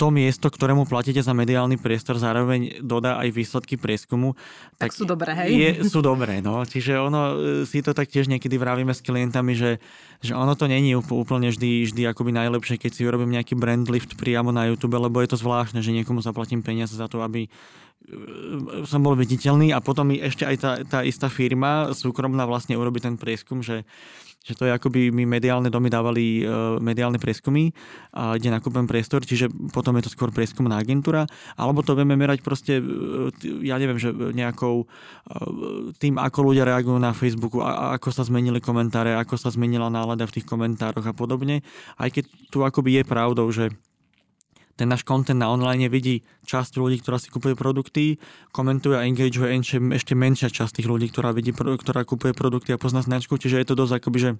to 0.00 0.08
miesto, 0.08 0.48
ktorému 0.48 0.88
platíte 0.88 1.20
za 1.20 1.36
mediálny 1.36 1.76
priestor, 1.76 2.16
zároveň 2.16 2.80
dodá 2.80 3.20
aj 3.20 3.36
výsledky 3.36 3.76
prieskumu. 3.76 4.32
Tak, 4.80 4.88
tak 4.88 4.96
sú 4.96 5.04
dobré, 5.04 5.36
hej? 5.36 5.48
Je, 5.52 5.70
sú 5.92 6.00
dobré, 6.00 6.40
no. 6.40 6.64
Čiže 6.64 6.96
ono, 6.96 7.36
e, 7.36 7.68
si 7.68 7.84
to 7.84 7.92
tak 7.92 8.08
tiež 8.08 8.32
niekedy 8.32 8.56
vravíme 8.56 8.96
s 8.96 9.04
klientami, 9.04 9.52
že, 9.52 9.76
že 10.24 10.32
ono 10.32 10.56
to 10.56 10.64
není 10.72 10.96
úplne 10.96 11.52
vždy, 11.52 11.92
vždy 11.92 12.02
akoby 12.08 12.32
najlepšie, 12.32 12.80
keď 12.80 12.90
si 12.96 13.04
urobím 13.04 13.36
nejaký 13.36 13.52
brand 13.60 13.84
lift 13.92 14.16
priamo 14.16 14.48
na 14.48 14.72
YouTube, 14.72 14.96
lebo 14.96 15.20
je 15.20 15.36
to 15.36 15.36
zvláštne, 15.36 15.84
že 15.84 15.92
niekomu 15.92 16.24
zaplatím 16.24 16.64
peniaze 16.64 16.96
za 16.96 17.04
to, 17.04 17.20
aby 17.20 17.44
e, 17.44 17.50
som 18.88 19.04
bol 19.04 19.12
viditeľný 19.12 19.76
a 19.76 19.84
potom 19.84 20.16
ešte 20.16 20.48
aj 20.48 20.56
tá, 20.56 20.72
tá 20.88 20.98
istá 21.04 21.28
firma 21.28 21.92
súkromná 21.92 22.48
vlastne 22.48 22.72
urobi 22.80 23.04
ten 23.04 23.20
prieskum, 23.20 23.60
že 23.60 23.84
že 24.40 24.56
to 24.56 24.64
je 24.64 24.72
akoby 24.72 25.12
my 25.12 25.28
mediálne 25.28 25.68
domy 25.68 25.92
dávali 25.92 26.40
uh, 26.42 26.80
mediálne 26.80 27.20
prieskumy, 27.20 27.76
a 28.16 28.40
kde 28.40 28.48
nakúpem 28.48 28.88
priestor, 28.88 29.20
čiže 29.20 29.52
potom 29.70 29.94
je 30.00 30.08
to 30.08 30.14
skôr 30.16 30.32
prieskumná 30.32 30.80
agentúra, 30.80 31.28
alebo 31.60 31.84
to 31.84 31.92
vieme 31.92 32.16
merať 32.16 32.40
proste, 32.40 32.80
uh, 32.80 33.28
ja 33.60 33.76
neviem, 33.76 34.00
že 34.00 34.10
nejakou 34.12 34.84
uh, 34.84 35.92
tým, 36.00 36.16
ako 36.16 36.52
ľudia 36.52 36.64
reagujú 36.64 36.96
na 36.96 37.12
Facebooku, 37.12 37.60
a, 37.60 37.70
a 37.76 37.84
ako 38.00 38.08
sa 38.08 38.24
zmenili 38.24 38.64
komentáre, 38.64 39.12
ako 39.12 39.36
sa 39.36 39.52
zmenila 39.52 39.92
nálada 39.92 40.24
v 40.24 40.40
tých 40.40 40.48
komentároch 40.48 41.04
a 41.04 41.12
podobne. 41.12 41.60
Aj 42.00 42.08
keď 42.08 42.24
tu 42.48 42.64
akoby 42.64 43.00
je 43.00 43.04
pravdou, 43.04 43.46
že 43.52 43.68
ten 44.80 44.88
náš 44.88 45.04
content 45.04 45.36
na 45.36 45.52
online 45.52 45.92
vidí 45.92 46.24
časť 46.48 46.80
ľudí, 46.80 47.04
ktorá 47.04 47.20
si 47.20 47.28
kupuje 47.28 47.52
produkty, 47.52 48.16
komentuje 48.48 48.96
a 48.96 49.04
engageuje 49.04 49.60
ešte 49.92 50.16
menšia 50.16 50.48
časť 50.48 50.80
tých 50.80 50.88
ľudí, 50.88 51.12
ktorá, 51.12 51.36
vidí, 51.36 51.52
ktorá 51.52 52.08
kupuje 52.08 52.32
produkty 52.32 52.72
a 52.72 52.80
pozná 52.80 53.04
značku, 53.04 53.36
čiže 53.36 53.60
je 53.60 53.68
to 53.68 53.76
dosť 53.76 54.00
akoby, 54.00 54.18
že 54.18 54.30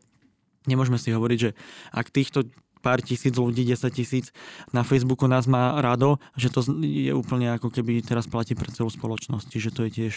nemôžeme 0.64 0.96
si 0.96 1.12
hovoriť, 1.12 1.38
že 1.38 1.50
ak 1.92 2.09
týchto 2.09 2.48
pár 2.81 3.05
tisíc 3.05 3.37
ľudí, 3.37 3.68
10 3.68 3.92
tisíc 3.92 4.33
na 4.72 4.81
Facebooku 4.81 5.29
nás 5.29 5.44
má 5.44 5.76
rado, 5.85 6.16
že 6.33 6.48
to 6.48 6.64
je 6.81 7.12
úplne 7.12 7.53
ako 7.53 7.68
keby 7.68 8.00
teraz 8.00 8.24
platí 8.24 8.57
pre 8.57 8.72
celú 8.72 8.88
spoločnosť. 8.88 9.46
Čiže 9.53 9.70
to 9.76 9.81
je 9.85 9.90
tiež, 9.92 10.14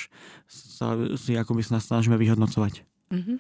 sa, 0.47 0.95
si 1.19 1.35
akoby 1.35 1.59
sa 1.67 1.83
snažíme 1.83 2.15
vyhodnocovať. 2.15 2.87
Mm-hmm. 3.11 3.37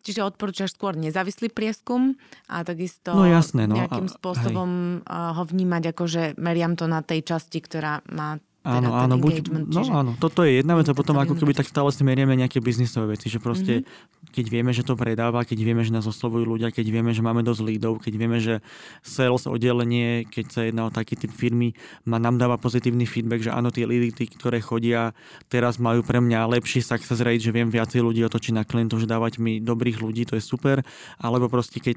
Čiže 0.00 0.24
odporúčaš 0.24 0.72
skôr 0.74 0.96
nezávislý 0.96 1.52
prieskum 1.52 2.16
a 2.48 2.64
takisto 2.64 3.12
no, 3.12 3.28
jasné, 3.28 3.68
no. 3.68 3.76
nejakým 3.76 4.08
spôsobom 4.08 5.04
hej. 5.04 5.36
ho 5.36 5.42
vnímať 5.44 5.92
ako, 5.92 6.04
že 6.08 6.22
meriam 6.40 6.72
to 6.74 6.88
na 6.88 7.04
tej 7.04 7.24
časti, 7.24 7.60
ktorá 7.60 8.00
má 8.08 8.40
Áno, 8.60 8.92
áno, 8.92 9.16
buď, 9.16 9.48
no 9.72 9.80
áno, 9.88 10.20
toto 10.20 10.44
je 10.44 10.60
jedna 10.60 10.76
vec 10.76 10.84
a 10.84 10.92
potom 10.92 11.16
ako 11.16 11.32
keby 11.32 11.56
tak 11.56 11.64
stále 11.64 11.88
si 11.96 12.04
merieme 12.04 12.36
nejaké 12.36 12.60
biznisové 12.60 13.16
veci, 13.16 13.32
že 13.32 13.40
proste 13.40 13.80
mm-hmm. 13.80 14.36
keď 14.36 14.46
vieme, 14.52 14.68
že 14.76 14.84
to 14.84 15.00
predáva, 15.00 15.48
keď 15.48 15.64
vieme, 15.64 15.80
že 15.80 15.88
nás 15.88 16.04
oslovujú 16.04 16.44
ľudia, 16.44 16.68
keď 16.68 16.86
vieme, 16.92 17.16
že 17.16 17.24
máme 17.24 17.40
dosť 17.40 17.62
lídov, 17.64 18.04
keď 18.04 18.12
vieme, 18.20 18.36
že 18.36 18.60
sales 19.00 19.48
oddelenie, 19.48 20.28
keď 20.28 20.44
sa 20.52 20.60
jedná 20.68 20.84
o 20.84 20.92
taký 20.92 21.16
typ 21.16 21.32
firmy, 21.32 21.72
ma 22.04 22.20
nám 22.20 22.36
dáva 22.36 22.60
pozitívny 22.60 23.08
feedback, 23.08 23.48
že 23.48 23.48
áno, 23.48 23.72
tie 23.72 23.88
lídy, 23.88 24.12
tí, 24.12 24.28
ktoré 24.28 24.60
chodia, 24.60 25.16
teraz 25.48 25.80
majú 25.80 26.04
pre 26.04 26.20
mňa 26.20 26.60
lepší 26.60 26.84
success 26.84 27.24
rate, 27.24 27.40
že 27.40 27.56
viem 27.56 27.72
viacej 27.72 28.04
ľudí 28.04 28.20
otočiť 28.28 28.60
na 28.60 28.68
klientov, 28.68 29.00
že 29.00 29.08
dávať 29.08 29.40
mi 29.40 29.64
dobrých 29.64 30.04
ľudí, 30.04 30.28
to 30.28 30.36
je 30.36 30.44
super, 30.44 30.84
alebo 31.16 31.48
proste 31.48 31.80
keď 31.80 31.96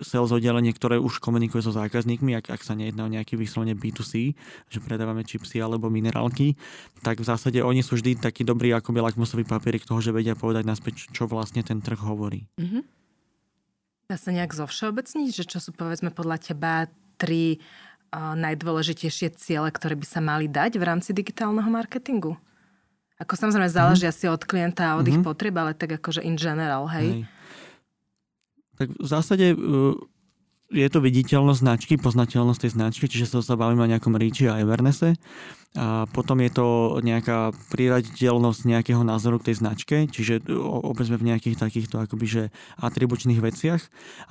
sales 0.00 0.32
oddelenie, 0.32 0.72
ktoré 0.72 0.96
už 0.96 1.20
komunikuje 1.20 1.60
so 1.64 1.72
zákazníkmi, 1.72 2.36
ak, 2.36 2.52
ak 2.52 2.62
sa 2.64 2.74
nejedná 2.74 3.06
o 3.06 3.12
nejaký 3.12 3.36
vyslovene 3.36 3.76
B2C, 3.76 4.34
že 4.68 4.78
predávame 4.80 5.24
čipsy 5.24 5.60
alebo 5.60 5.92
minerálky, 5.92 6.56
tak 7.04 7.20
v 7.20 7.28
zásade 7.28 7.60
oni 7.60 7.84
sú 7.84 7.96
vždy 7.96 8.20
taký 8.20 8.42
dobrý 8.44 8.72
akoby 8.74 9.00
lakmusový 9.00 9.44
papierik 9.44 9.84
toho, 9.84 10.00
že 10.02 10.12
vedia 10.12 10.36
povedať 10.36 10.64
naspäť, 10.66 11.12
čo 11.12 11.28
vlastne 11.28 11.60
ten 11.60 11.78
trh 11.78 12.00
hovorí. 12.00 12.48
Mm-hmm. 12.56 12.82
Dá 14.10 14.16
sa 14.18 14.34
nejak 14.34 14.56
zovšeobecniť, 14.56 15.28
že 15.30 15.44
čo 15.46 15.62
sú 15.62 15.70
povedzme 15.70 16.10
podľa 16.10 16.42
teba 16.42 16.90
tri 17.14 17.62
uh, 18.10 18.34
najdôležitejšie 18.34 19.38
ciele, 19.38 19.70
ktoré 19.70 19.94
by 19.94 20.06
sa 20.08 20.18
mali 20.18 20.50
dať 20.50 20.80
v 20.80 20.84
rámci 20.84 21.14
digitálneho 21.14 21.70
marketingu? 21.70 22.34
Ako 23.20 23.36
samozrejme 23.36 23.68
záleží 23.68 24.08
mm-hmm. 24.08 24.24
asi 24.24 24.32
od 24.32 24.42
klienta 24.48 24.82
a 24.90 24.96
od 24.96 25.04
mm-hmm. 25.04 25.12
ich 25.12 25.18
potrieb, 25.20 25.54
ale 25.60 25.76
tak 25.76 26.00
akože 26.00 26.24
in 26.24 26.40
general, 26.40 26.88
hej? 26.88 27.22
hej. 27.22 27.39
Tak 28.80 28.96
v 28.96 29.08
zásade 29.12 29.52
uh, 29.52 29.92
je 30.72 30.88
to 30.88 31.04
viditeľnosť 31.04 31.60
značky, 31.60 31.94
poznateľnosť 32.00 32.60
tej 32.64 32.72
značky, 32.72 33.04
čiže 33.10 33.44
sa 33.44 33.60
bavíme 33.60 33.84
o 33.84 33.90
nejakom 33.90 34.16
Ríči 34.16 34.48
a 34.48 34.56
Evernese. 34.56 35.20
A 35.78 36.02
potom 36.10 36.42
je 36.42 36.50
to 36.50 36.98
nejaká 36.98 37.54
priraditeľnosť 37.70 38.60
nejakého 38.66 39.06
názoru 39.06 39.38
k 39.38 39.54
tej 39.54 39.62
značke, 39.62 39.96
čiže 40.10 40.42
opäť 40.66 41.14
sme 41.14 41.22
v 41.22 41.28
nejakých 41.30 41.62
takýchto 41.62 42.02
akoby, 42.02 42.26
že 42.26 42.42
atribučných 42.82 43.38
veciach. 43.38 43.78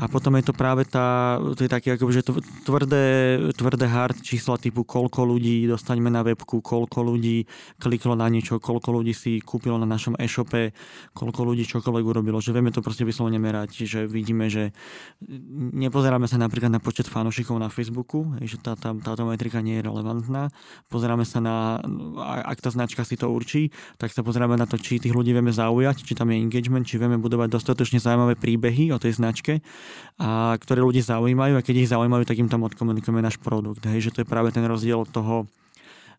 A 0.04 0.12
potom 0.12 0.36
je 0.36 0.43
to 0.43 0.52
práve 0.52 0.84
tá, 0.84 1.39
to 1.56 1.63
je 1.63 1.71
také 1.71 1.95
akoby, 1.95 2.12
že 2.12 2.28
tvrdé, 2.67 3.06
tvrdé 3.56 3.88
hard 3.88 4.19
čísla 4.19 4.60
typu 4.60 4.84
koľko 4.84 5.23
ľudí 5.23 5.63
dostaneme 5.63 6.12
na 6.12 6.28
webku, 6.28 6.60
koľko 6.60 7.08
ľudí 7.08 7.47
kliklo 7.80 8.19
na 8.19 8.28
niečo, 8.28 8.60
koľko 8.60 8.99
ľudí 8.99 9.15
si 9.15 9.39
kúpilo 9.39 9.80
na 9.80 9.88
našom 9.88 10.19
e-shope, 10.19 10.75
koľko 11.15 11.56
ľudí 11.56 11.63
čokoľvek 11.63 12.04
urobilo, 12.04 12.43
že 12.43 12.52
vieme 12.52 12.75
to 12.75 12.84
proste 12.84 13.08
vyslovene 13.08 13.39
merať, 13.39 13.88
že 13.88 14.04
vidíme, 14.12 14.52
že 14.52 14.75
nepozeráme 15.71 16.28
sa 16.28 16.36
napríklad 16.36 16.67
na 16.67 16.84
počet 16.84 17.08
fanúšikov 17.08 17.56
na 17.56 17.71
Facebooku, 17.71 18.28
že 18.43 18.60
tá, 18.60 18.75
tá, 18.75 18.91
táto 18.91 19.23
metrika 19.23 19.63
nie 19.63 19.80
je 19.80 19.88
relevantná. 19.88 20.52
Pozeráme 20.91 21.29
sa 21.30 21.38
na, 21.38 21.78
ak 22.50 22.58
tá 22.58 22.74
značka 22.74 23.06
si 23.06 23.13
to 23.13 23.30
určí, 23.30 23.70
tak 24.02 24.10
sa 24.10 24.26
pozrieme 24.26 24.58
na 24.58 24.65
to, 24.65 24.82
či 24.82 24.98
tých 24.98 25.13
ľudí 25.13 25.30
vieme 25.30 25.54
zaujať, 25.54 26.02
či 26.02 26.18
tam 26.18 26.34
je 26.34 26.42
engagement, 26.42 26.89
či 26.89 26.98
vieme 26.98 27.22
budovať 27.22 27.54
dostatočne 27.54 28.02
zaujímavé 28.02 28.34
príbehy 28.34 28.89
o 28.89 28.98
tej 28.98 29.22
značke, 29.22 29.62
a 30.18 30.58
ktoré 30.58 30.82
ľudí 30.82 31.06
zaujímajú 31.06 31.62
a 31.62 31.65
keď 31.65 31.86
ich 31.86 31.92
zaujímajú, 31.94 32.26
tak 32.26 32.42
im 32.42 32.50
tam 32.50 32.65
odkomunikujeme 32.65 33.22
náš 33.22 33.38
produkt. 33.38 33.86
Hej, 33.86 34.10
že 34.10 34.13
to 34.18 34.22
je 34.26 34.28
práve 34.28 34.50
ten 34.50 34.65
rozdiel 34.65 35.06
od 35.06 35.13
toho 35.13 35.46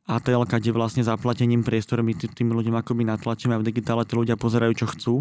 ATL, 0.07 0.47
kde 0.47 0.71
vlastne 0.71 1.03
zaplatením 1.03 1.67
priestorom 1.67 2.07
my 2.07 2.15
tým 2.15 2.55
ľuďom 2.55 2.79
akoby 2.79 3.03
natlačíme 3.07 3.55
a 3.55 3.61
v 3.61 3.67
digitále 3.67 4.07
tí 4.07 4.15
ľudia 4.15 4.39
pozerajú, 4.39 4.73
čo 4.79 4.87
chcú 4.91 5.15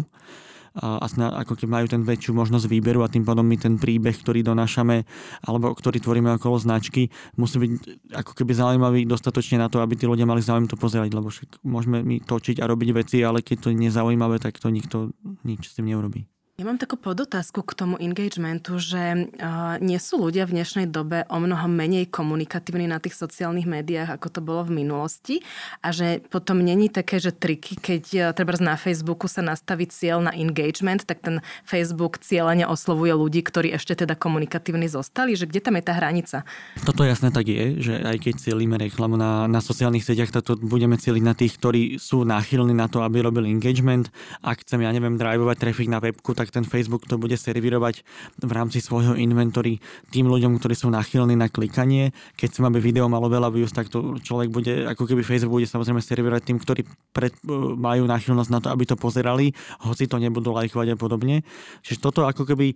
a 0.78 1.02
ako 1.42 1.58
keď 1.58 1.68
majú 1.68 1.86
ten 1.90 2.02
väčšiu 2.06 2.30
možnosť 2.30 2.70
výberu 2.70 3.02
a 3.02 3.10
tým 3.10 3.26
pádom 3.26 3.42
my 3.42 3.58
ten 3.58 3.74
príbeh, 3.74 4.14
ktorý 4.14 4.46
donášame 4.46 5.02
alebo 5.42 5.74
ktorý 5.74 5.98
tvoríme 5.98 6.38
okolo 6.38 6.62
značky, 6.62 7.10
musí 7.34 7.58
byť 7.58 7.72
ako 8.14 8.32
keby 8.38 8.52
zaujímavý 8.54 9.00
dostatočne 9.06 9.58
na 9.58 9.66
to, 9.66 9.82
aby 9.82 9.98
tí 9.98 10.06
ľudia 10.06 10.30
mali 10.30 10.42
záujem 10.42 10.70
to 10.70 10.78
pozerať, 10.78 11.10
lebo 11.10 11.26
však 11.30 11.62
môžeme 11.66 12.06
my 12.06 12.22
točiť 12.22 12.62
a 12.62 12.70
robiť 12.70 12.88
veci, 12.94 13.18
ale 13.26 13.42
keď 13.42 13.56
to 13.66 13.68
je 13.74 13.82
nezaujímavé, 13.90 14.38
tak 14.38 14.62
to 14.62 14.70
nikto 14.70 15.10
nič 15.42 15.74
s 15.74 15.74
tým 15.74 15.90
neurobí. 15.90 16.30
Ja 16.60 16.68
mám 16.68 16.76
takú 16.76 17.00
podotázku 17.00 17.64
k 17.64 17.72
tomu 17.72 17.96
engagementu, 17.96 18.76
že 18.76 19.32
uh, 19.40 19.80
nie 19.80 19.96
sú 19.96 20.20
ľudia 20.28 20.44
v 20.44 20.60
dnešnej 20.60 20.92
dobe 20.92 21.24
o 21.32 21.40
mnoho 21.40 21.64
menej 21.64 22.12
komunikatívni 22.12 22.84
na 22.84 23.00
tých 23.00 23.16
sociálnych 23.16 23.64
médiách, 23.64 24.12
ako 24.12 24.28
to 24.28 24.40
bolo 24.44 24.68
v 24.68 24.84
minulosti 24.84 25.40
a 25.80 25.88
že 25.88 26.20
potom 26.28 26.60
není 26.60 26.92
také, 26.92 27.16
že 27.16 27.32
triky, 27.32 27.80
keď 27.80 28.04
uh, 28.12 28.22
treba 28.36 28.52
na 28.60 28.76
Facebooku 28.76 29.24
sa 29.24 29.40
nastaví 29.40 29.88
cieľ 29.88 30.20
na 30.20 30.36
engagement, 30.36 31.08
tak 31.08 31.24
ten 31.24 31.40
Facebook 31.64 32.20
cieľene 32.20 32.68
oslovuje 32.68 33.16
ľudí, 33.16 33.40
ktorí 33.40 33.72
ešte 33.72 33.96
teda 33.96 34.12
komunikatívni 34.12 34.84
zostali, 34.84 35.40
že 35.40 35.48
kde 35.48 35.64
tam 35.64 35.80
je 35.80 35.84
tá 35.88 35.96
hranica? 35.96 36.44
Toto 36.84 37.08
jasné 37.08 37.32
tak 37.32 37.48
je, 37.48 37.80
že 37.80 38.04
aj 38.04 38.20
keď 38.20 38.34
cieľíme 38.36 38.76
reklamu 38.76 39.16
na, 39.16 39.48
na 39.48 39.64
sociálnych 39.64 40.04
sieťach, 40.04 40.28
to 40.28 40.60
budeme 40.60 41.00
cieliť 41.00 41.24
na 41.24 41.32
tých, 41.32 41.56
ktorí 41.56 41.96
sú 41.96 42.28
náchylní 42.28 42.76
na 42.76 42.84
to, 42.84 43.00
aby 43.00 43.24
robili 43.24 43.48
engagement. 43.48 44.12
Ak 44.44 44.60
chcem, 44.60 44.84
ja 44.84 44.92
neviem, 44.92 45.16
drivovať 45.16 45.56
trafik 45.56 45.88
na 45.88 46.04
webku, 46.04 46.36
tak 46.36 46.49
ten 46.50 46.66
Facebook 46.66 47.06
to 47.06 47.16
bude 47.16 47.34
servírovať 47.34 48.02
v 48.42 48.52
rámci 48.52 48.82
svojho 48.82 49.16
inventory 49.16 49.78
tým 50.10 50.26
ľuďom, 50.28 50.58
ktorí 50.58 50.74
sú 50.74 50.90
nachylní 50.90 51.38
na 51.38 51.46
klikanie. 51.46 52.10
Keď 52.34 52.46
chcem, 52.50 52.64
aby 52.66 52.78
video 52.82 53.06
malo 53.06 53.30
veľa 53.30 53.50
views, 53.54 53.70
tak 53.70 53.88
to 53.88 54.18
človek 54.20 54.50
bude, 54.50 54.86
ako 54.90 55.06
keby 55.06 55.22
Facebook 55.22 55.62
bude 55.62 55.70
samozrejme 55.70 56.02
servírovať 56.02 56.42
tým, 56.44 56.58
ktorí 56.58 56.82
pred, 57.14 57.32
majú 57.78 58.04
náchylnosť 58.10 58.50
na 58.50 58.60
to, 58.60 58.68
aby 58.74 58.84
to 58.84 58.98
pozerali, 58.98 59.54
hoci 59.86 60.10
to 60.10 60.18
nebudú 60.18 60.50
lajkovať 60.52 60.94
a 60.94 60.96
podobne. 60.98 61.46
Čiže 61.86 61.98
toto 62.02 62.26
ako 62.26 62.44
keby 62.46 62.74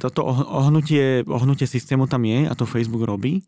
toto 0.00 0.24
ohnutie, 0.26 1.22
ohnutie 1.28 1.68
systému 1.68 2.10
tam 2.10 2.24
je 2.24 2.48
a 2.48 2.52
to 2.56 2.66
Facebook 2.66 3.04
robí. 3.04 3.44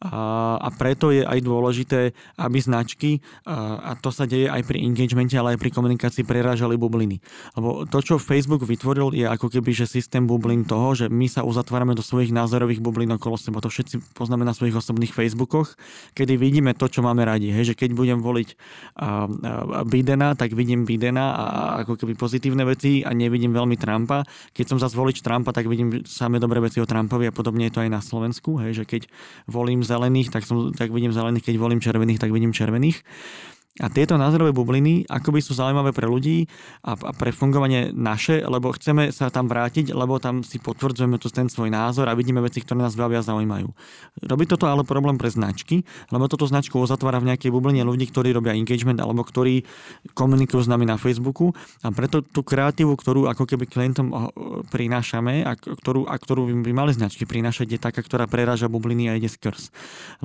A, 0.00 0.68
preto 0.80 1.12
je 1.12 1.20
aj 1.20 1.44
dôležité, 1.44 2.16
aby 2.40 2.56
značky, 2.56 3.20
a, 3.44 3.92
to 4.00 4.08
sa 4.08 4.24
deje 4.24 4.48
aj 4.48 4.64
pri 4.64 4.80
engagemente, 4.80 5.36
ale 5.36 5.56
aj 5.56 5.60
pri 5.60 5.70
komunikácii, 5.76 6.24
prerážali 6.24 6.80
bubliny. 6.80 7.20
Lebo 7.52 7.84
to, 7.84 8.00
čo 8.00 8.16
Facebook 8.16 8.64
vytvoril, 8.64 9.12
je 9.12 9.28
ako 9.28 9.52
keby 9.52 9.76
že 9.76 9.84
systém 9.84 10.24
bublín 10.24 10.64
toho, 10.64 10.96
že 10.96 11.06
my 11.12 11.28
sa 11.28 11.44
uzatvárame 11.44 11.92
do 11.92 12.00
svojich 12.00 12.32
názorových 12.32 12.80
bublín 12.80 13.12
okolo 13.12 13.36
seba. 13.36 13.60
To 13.60 13.68
všetci 13.68 14.16
poznáme 14.16 14.40
na 14.40 14.56
svojich 14.56 14.72
osobných 14.72 15.12
Facebookoch, 15.12 15.76
kedy 16.16 16.40
vidíme 16.40 16.72
to, 16.72 16.88
čo 16.88 17.04
máme 17.04 17.20
radi. 17.20 17.52
Hej, 17.52 17.72
že 17.72 17.74
keď 17.76 17.92
budem 17.92 18.18
voliť 18.24 18.56
Bidena, 19.84 20.32
tak 20.32 20.56
vidím 20.56 20.88
Bidena 20.88 21.36
a 21.36 21.44
ako 21.84 22.00
keby 22.00 22.16
pozitívne 22.16 22.64
veci 22.64 23.04
a 23.04 23.12
nevidím 23.12 23.52
veľmi 23.52 23.76
Trumpa. 23.76 24.24
Keď 24.56 24.64
som 24.64 24.78
zase 24.80 24.96
voliť 24.96 25.20
Trumpa, 25.20 25.52
tak 25.52 25.68
vidím 25.68 26.00
samé 26.08 26.40
dobré 26.40 26.64
veci 26.64 26.80
o 26.80 26.88
Trumpovi 26.88 27.28
a 27.28 27.36
podobne 27.36 27.68
je 27.68 27.74
to 27.76 27.84
aj 27.84 27.90
na 27.92 28.00
Slovensku. 28.00 28.56
Hej, 28.64 28.80
že 28.80 28.84
keď 28.88 29.02
volím 29.44 29.84
zelených, 29.90 30.30
tak, 30.30 30.46
som, 30.46 30.70
tak 30.70 30.94
vidím 30.94 31.10
zelených, 31.10 31.42
keď 31.42 31.56
volím 31.58 31.82
červených, 31.82 32.22
tak 32.22 32.30
vidím 32.30 32.54
červených. 32.54 33.02
A 33.78 33.86
tieto 33.86 34.18
názorové 34.18 34.50
bubliny 34.50 35.06
akoby 35.06 35.38
sú 35.38 35.54
zaujímavé 35.54 35.94
pre 35.94 36.10
ľudí 36.10 36.50
a, 36.82 36.98
a 36.98 37.14
pre 37.14 37.30
fungovanie 37.30 37.94
naše, 37.94 38.42
lebo 38.42 38.74
chceme 38.74 39.14
sa 39.14 39.30
tam 39.30 39.46
vrátiť, 39.46 39.94
lebo 39.94 40.18
tam 40.18 40.42
si 40.42 40.58
potvrdzujeme 40.58 41.22
tu 41.22 41.30
ten 41.30 41.46
svoj 41.46 41.70
názor 41.70 42.10
a 42.10 42.18
vidíme 42.18 42.42
veci, 42.42 42.58
ktoré 42.66 42.82
nás 42.82 42.98
bavia 42.98 43.22
a 43.22 43.28
zaujímajú. 43.30 43.70
Robí 44.26 44.50
toto 44.50 44.66
ale 44.66 44.82
problém 44.82 45.14
pre 45.14 45.30
značky, 45.30 45.86
lebo 46.10 46.26
toto 46.26 46.50
značku 46.50 46.82
uzatvára 46.82 47.22
v 47.22 47.30
nejakej 47.30 47.54
bubline 47.54 47.86
ľudí, 47.86 48.10
ktorí 48.10 48.34
robia 48.34 48.58
engagement 48.58 48.98
alebo 48.98 49.22
ktorí 49.22 49.62
komunikujú 50.18 50.66
s 50.66 50.68
nami 50.68 50.90
na 50.90 50.98
Facebooku 50.98 51.54
a 51.86 51.94
preto 51.94 52.26
tú 52.26 52.42
kreatívu, 52.42 52.90
ktorú 52.98 53.30
ako 53.30 53.46
keby 53.46 53.70
klientom 53.70 54.10
prinášame 54.74 55.46
a 55.46 55.54
ktorú, 55.54 56.10
a 56.10 56.18
ktorú 56.18 56.50
by 56.66 56.72
mali 56.74 56.90
značky 56.90 57.22
prinášať, 57.22 57.78
je 57.78 57.78
taká, 57.78 58.02
ktorá 58.02 58.26
preráža 58.26 58.66
bubliny 58.66 59.06
a 59.06 59.14
ide 59.14 59.30
skrz. 59.30 59.70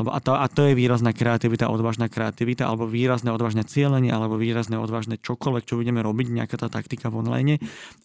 Lebo 0.02 0.10
a, 0.10 0.18
to, 0.18 0.34
a 0.34 0.50
to 0.50 0.66
je 0.66 0.74
výrazná 0.74 1.14
kreativita, 1.14 1.70
odvážna 1.70 2.10
kreativita 2.10 2.66
alebo 2.66 2.90
výrazné 2.90 3.35
odvážne 3.36 3.68
cieľenie 3.68 4.10
alebo 4.10 4.40
výrazné 4.40 4.80
odvážne 4.80 5.20
čokoľvek, 5.20 5.64
čo 5.68 5.76
budeme 5.76 6.00
robiť, 6.00 6.32
nejaká 6.32 6.56
tá 6.56 6.72
taktika 6.72 7.12
v 7.12 7.22
online, 7.22 7.54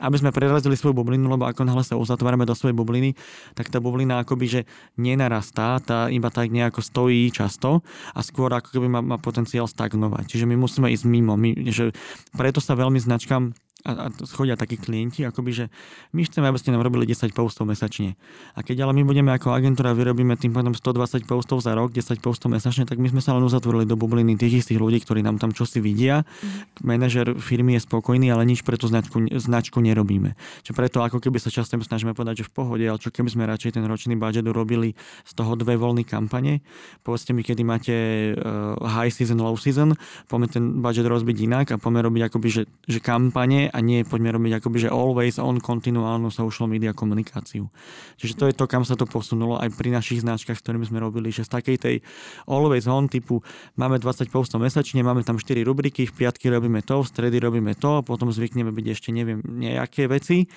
aby 0.02 0.16
sme 0.18 0.34
prerazili 0.34 0.74
svoju 0.74 0.98
bublinu, 0.98 1.30
lebo 1.30 1.46
ako 1.46 1.62
náhle 1.62 1.86
sa 1.86 1.94
uzatvárame 1.94 2.44
do 2.44 2.58
svojej 2.58 2.74
bubliny, 2.74 3.14
tak 3.54 3.70
tá 3.70 3.78
bublina 3.78 4.20
akoby, 4.20 4.46
že 4.50 4.60
nenarastá, 4.98 5.78
tá 5.78 6.10
iba 6.10 6.28
tak 6.28 6.50
nejako 6.50 6.82
stojí 6.82 7.30
často 7.30 7.86
a 8.12 8.20
skôr 8.20 8.50
ako 8.50 8.74
keby 8.74 8.86
má, 8.90 9.00
má 9.00 9.16
potenciál 9.16 9.70
stagnovať. 9.70 10.26
Čiže 10.26 10.44
my 10.50 10.58
musíme 10.58 10.90
ísť 10.90 11.06
mimo. 11.06 11.38
My, 11.38 11.54
že 11.70 11.94
preto 12.34 12.58
sa 12.58 12.74
veľmi 12.74 12.98
značkám 12.98 13.54
a, 13.84 13.90
a 13.90 14.26
chodia 14.36 14.56
takí 14.56 14.76
klienti, 14.76 15.24
akoby, 15.24 15.50
že 15.50 15.64
my 16.12 16.26
chceme, 16.26 16.46
aby 16.46 16.58
ste 16.60 16.72
nám 16.72 16.84
robili 16.84 17.08
10 17.08 17.32
postov 17.32 17.64
mesačne. 17.64 18.16
A 18.52 18.60
keď 18.60 18.84
ale 18.84 18.92
my 18.92 19.02
budeme 19.08 19.32
ako 19.32 19.56
agentúra, 19.56 19.96
vyrobíme 19.96 20.36
tým 20.36 20.52
pádom 20.52 20.76
120 20.76 21.24
postov 21.24 21.64
za 21.64 21.72
rok, 21.72 21.92
10 21.94 22.20
postov 22.20 22.52
mesačne, 22.52 22.84
tak 22.84 23.00
my 23.00 23.08
sme 23.08 23.24
sa 23.24 23.32
len 23.32 23.44
uzatvorili 23.44 23.88
do 23.88 23.96
bubliny 23.96 24.36
tých 24.36 24.66
istých 24.66 24.80
ľudí, 24.80 25.00
ktorí 25.00 25.24
nám 25.24 25.40
tam 25.40 25.56
čosi 25.56 25.80
vidia. 25.80 26.22
Mm. 26.22 26.48
Manažer 26.84 27.26
firmy 27.40 27.80
je 27.80 27.86
spokojný, 27.88 28.28
ale 28.28 28.44
nič 28.44 28.60
pre 28.66 28.76
tú 28.76 28.90
značku, 28.90 29.24
značku 29.32 29.80
nerobíme. 29.80 30.36
Čiže 30.66 30.76
preto 30.76 31.00
ako 31.00 31.22
keby 31.22 31.40
sa 31.40 31.48
často 31.48 31.80
snažíme 31.80 32.12
povedať, 32.12 32.44
že 32.44 32.48
v 32.48 32.52
pohode, 32.52 32.84
ale 32.84 33.00
čo 33.00 33.08
keby 33.08 33.32
sme 33.32 33.48
radšej 33.48 33.80
ten 33.80 33.84
ročný 33.88 34.18
budget 34.20 34.44
urobili 34.44 34.92
z 35.24 35.32
toho 35.32 35.56
dve 35.56 35.80
voľné 35.80 36.04
kampane. 36.04 36.60
Povedzte 37.00 37.32
mi, 37.32 37.40
kedy 37.40 37.62
máte 37.64 37.94
uh, 38.36 38.76
high 38.84 39.12
season, 39.12 39.40
low 39.40 39.56
season, 39.56 39.96
poďme 40.26 40.46
ten 40.50 40.64
budget 40.82 41.06
rozbiť 41.06 41.36
inak 41.46 41.66
a 41.72 41.76
poďme 41.80 42.10
robiť 42.10 42.22
akoby, 42.28 42.48
že, 42.50 42.62
že 42.84 42.98
kampane 42.98 43.69
a 43.70 43.78
nie 43.80 44.02
poďme 44.02 44.34
robiť 44.34 44.60
akoby, 44.60 44.86
že 44.86 44.90
always 44.90 45.38
on 45.38 45.62
kontinuálnu 45.62 46.28
social 46.28 46.66
media 46.66 46.90
komunikáciu. 46.90 47.70
Čiže 48.18 48.34
to 48.36 48.44
je 48.50 48.54
to, 48.54 48.64
kam 48.66 48.82
sa 48.82 48.98
to 48.98 49.06
posunulo 49.06 49.56
aj 49.62 49.72
pri 49.74 49.94
našich 49.94 50.20
značkách, 50.20 50.58
ktorými 50.58 50.84
sme 50.86 50.98
robili, 51.00 51.30
že 51.30 51.46
z 51.46 51.50
takej 51.54 51.76
tej 51.78 51.96
always 52.44 52.90
on 52.90 53.06
typu 53.06 53.40
máme 53.78 53.96
20 54.02 54.28
postov 54.28 54.60
mesačne, 54.60 55.00
máme 55.00 55.22
tam 55.22 55.38
4 55.38 55.62
rubriky, 55.62 56.04
v 56.04 56.12
piatky 56.12 56.50
robíme 56.50 56.82
to, 56.82 57.00
v 57.00 57.08
stredy 57.08 57.38
robíme 57.38 57.72
to, 57.78 58.02
potom 58.02 58.28
zvykneme 58.28 58.74
byť 58.74 58.86
ešte 58.90 59.08
neviem 59.14 59.40
nejaké 59.46 60.10
veci, 60.10 60.50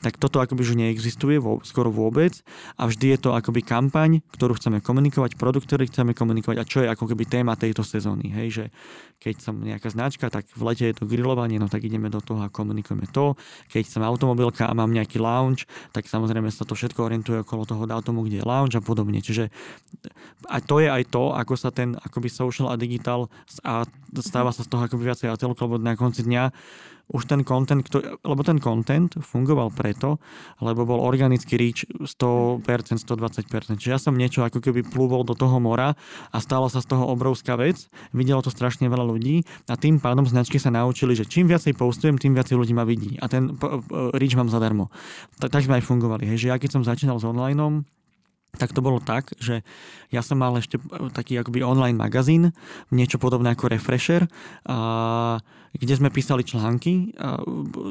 tak 0.00 0.16
toto 0.16 0.38
akoby 0.38 0.60
už 0.62 0.78
neexistuje 0.78 1.42
skoro 1.66 1.90
vôbec 1.90 2.38
a 2.78 2.86
vždy 2.86 3.16
je 3.16 3.18
to 3.18 3.30
akoby 3.34 3.66
kampaň, 3.66 4.22
ktorú 4.32 4.56
chceme 4.56 4.78
komunikovať, 4.78 5.34
produkt, 5.34 5.66
ktorý 5.66 5.90
chceme 5.90 6.14
komunikovať 6.14 6.56
a 6.56 6.64
čo 6.64 6.78
je 6.84 6.88
ako 6.88 7.10
keby 7.10 7.26
téma 7.26 7.58
tejto 7.58 7.82
sezóny. 7.82 8.30
Hej, 8.30 8.48
že 8.50 8.64
keď 9.20 9.36
som 9.36 9.60
nejaká 9.60 9.92
značka, 9.92 10.32
tak 10.32 10.48
v 10.48 10.62
lete 10.64 10.88
je 10.88 10.96
to 10.96 11.04
grilovanie, 11.04 11.60
no 11.60 11.68
tak 11.68 11.84
ideme 11.84 12.08
do 12.08 12.24
toho 12.24 12.40
a 12.40 12.48
komunikujeme 12.48 13.04
to. 13.12 13.36
Keď 13.68 13.84
som 13.84 14.00
automobilka 14.00 14.64
a 14.64 14.72
mám 14.72 14.88
nejaký 14.96 15.20
lounge, 15.20 15.68
tak 15.92 16.08
samozrejme 16.08 16.48
sa 16.48 16.64
to 16.64 16.72
všetko 16.72 17.04
orientuje 17.04 17.44
okolo 17.44 17.68
toho 17.68 17.84
dátumu, 17.84 18.24
kde 18.24 18.40
je 18.40 18.48
lounge 18.48 18.74
a 18.74 18.82
podobne. 18.82 19.20
Čiže 19.20 19.52
a 20.48 20.56
to 20.64 20.80
je 20.80 20.88
aj 20.88 21.12
to, 21.12 21.36
ako 21.36 21.52
sa 21.52 21.68
ten 21.68 22.00
akoby 22.00 22.32
social 22.32 22.72
a 22.72 22.80
digital 22.80 23.28
a 23.60 23.84
stáva 24.24 24.56
sa 24.56 24.64
z 24.64 24.72
toho 24.72 24.88
akoby 24.88 25.12
viacej 25.12 25.28
a 25.28 25.36
lebo 25.36 25.76
na 25.76 25.92
konci 26.00 26.24
dňa 26.24 26.44
už 27.10 27.26
ten 27.26 27.42
content, 27.42 27.82
ktorý, 27.82 28.22
lebo 28.22 28.42
ten 28.46 28.62
content 28.62 29.10
fungoval 29.18 29.74
preto, 29.74 30.22
lebo 30.62 30.86
bol 30.86 31.02
organický 31.02 31.58
reach 31.58 31.82
100%, 32.02 32.62
120%. 33.02 33.76
Čiže 33.76 33.90
ja 33.90 33.98
som 33.98 34.14
niečo 34.14 34.46
ako 34.46 34.62
keby 34.62 34.86
plúvol 34.86 35.26
do 35.26 35.34
toho 35.34 35.58
mora 35.58 35.98
a 36.30 36.38
stala 36.38 36.70
sa 36.70 36.78
z 36.78 36.90
toho 36.90 37.10
obrovská 37.10 37.58
vec, 37.58 37.90
videlo 38.14 38.40
to 38.40 38.54
strašne 38.54 38.86
veľa 38.86 39.04
ľudí 39.10 39.42
a 39.66 39.74
tým 39.74 39.98
pádom 39.98 40.24
značky 40.24 40.62
sa 40.62 40.70
naučili, 40.70 41.18
že 41.18 41.26
čím 41.26 41.50
viacej 41.50 41.74
postujem, 41.74 42.16
tým 42.16 42.32
viacej 42.38 42.54
ľudí 42.54 42.72
ma 42.72 42.86
vidí 42.86 43.18
a 43.18 43.26
ten 43.26 43.58
reach 44.14 44.38
mám 44.38 44.46
zadarmo. 44.46 44.88
Tak 45.42 45.66
sme 45.66 45.82
aj 45.82 45.84
fungovali. 45.84 46.30
Hej, 46.30 46.46
že 46.46 46.50
ja 46.54 46.56
keď 46.56 46.70
som 46.78 46.82
začínal 46.86 47.18
s 47.18 47.26
online, 47.26 47.82
tak 48.58 48.74
to 48.74 48.82
bolo 48.82 48.98
tak, 48.98 49.30
že 49.38 49.62
ja 50.10 50.20
som 50.26 50.42
mal 50.42 50.58
ešte 50.58 50.82
taký 51.14 51.38
akoby 51.38 51.62
online 51.62 51.94
magazín, 51.94 52.50
niečo 52.90 53.22
podobné 53.22 53.54
ako 53.54 53.70
Refresher, 53.70 54.26
a, 54.66 55.38
kde 55.70 55.94
sme 55.94 56.10
písali 56.10 56.42
články, 56.42 57.14
a, 57.14 57.38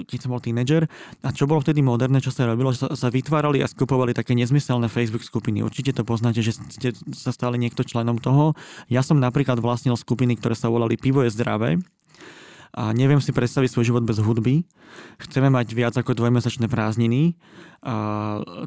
keď 0.04 0.19
som 0.19 0.36
bol 0.36 0.43
tínedžer. 0.43 0.91
A 1.24 1.30
čo 1.32 1.48
bolo 1.48 1.63
vtedy 1.63 1.80
moderné, 1.80 2.19
čo 2.19 2.36
sa 2.36 2.43
robilo, 2.43 2.76
sa, 2.76 2.91
sa 2.91 3.08
vytvárali 3.08 3.63
a 3.63 3.72
skupovali 3.72 4.12
také 4.12 4.36
nezmyselné 4.36 4.91
Facebook 4.91 5.24
skupiny. 5.24 5.63
Určite 5.63 5.95
to 5.95 6.04
poznáte, 6.04 6.43
že 6.43 6.60
ste 6.60 6.91
sa 7.15 7.32
stali 7.32 7.56
niekto 7.56 7.88
členom 7.88 8.19
toho. 8.19 8.52
Ja 8.91 9.00
som 9.00 9.17
napríklad 9.17 9.63
vlastnil 9.63 9.95
skupiny, 9.95 10.36
ktoré 10.36 10.60
sa 10.60 10.67
volali 10.67 11.00
Pivo 11.00 11.24
je 11.24 11.32
zdravé 11.32 11.80
a 12.73 12.93
neviem 12.93 13.19
si 13.19 13.34
predstaviť 13.34 13.69
svoj 13.69 13.86
život 13.93 14.03
bez 14.05 14.21
hudby. 14.21 14.65
Chceme 15.21 15.49
mať 15.49 15.73
viac 15.73 15.93
ako 15.97 16.17
dvojmesačné 16.17 16.69
prázdniny, 16.69 17.38
a 17.79 17.95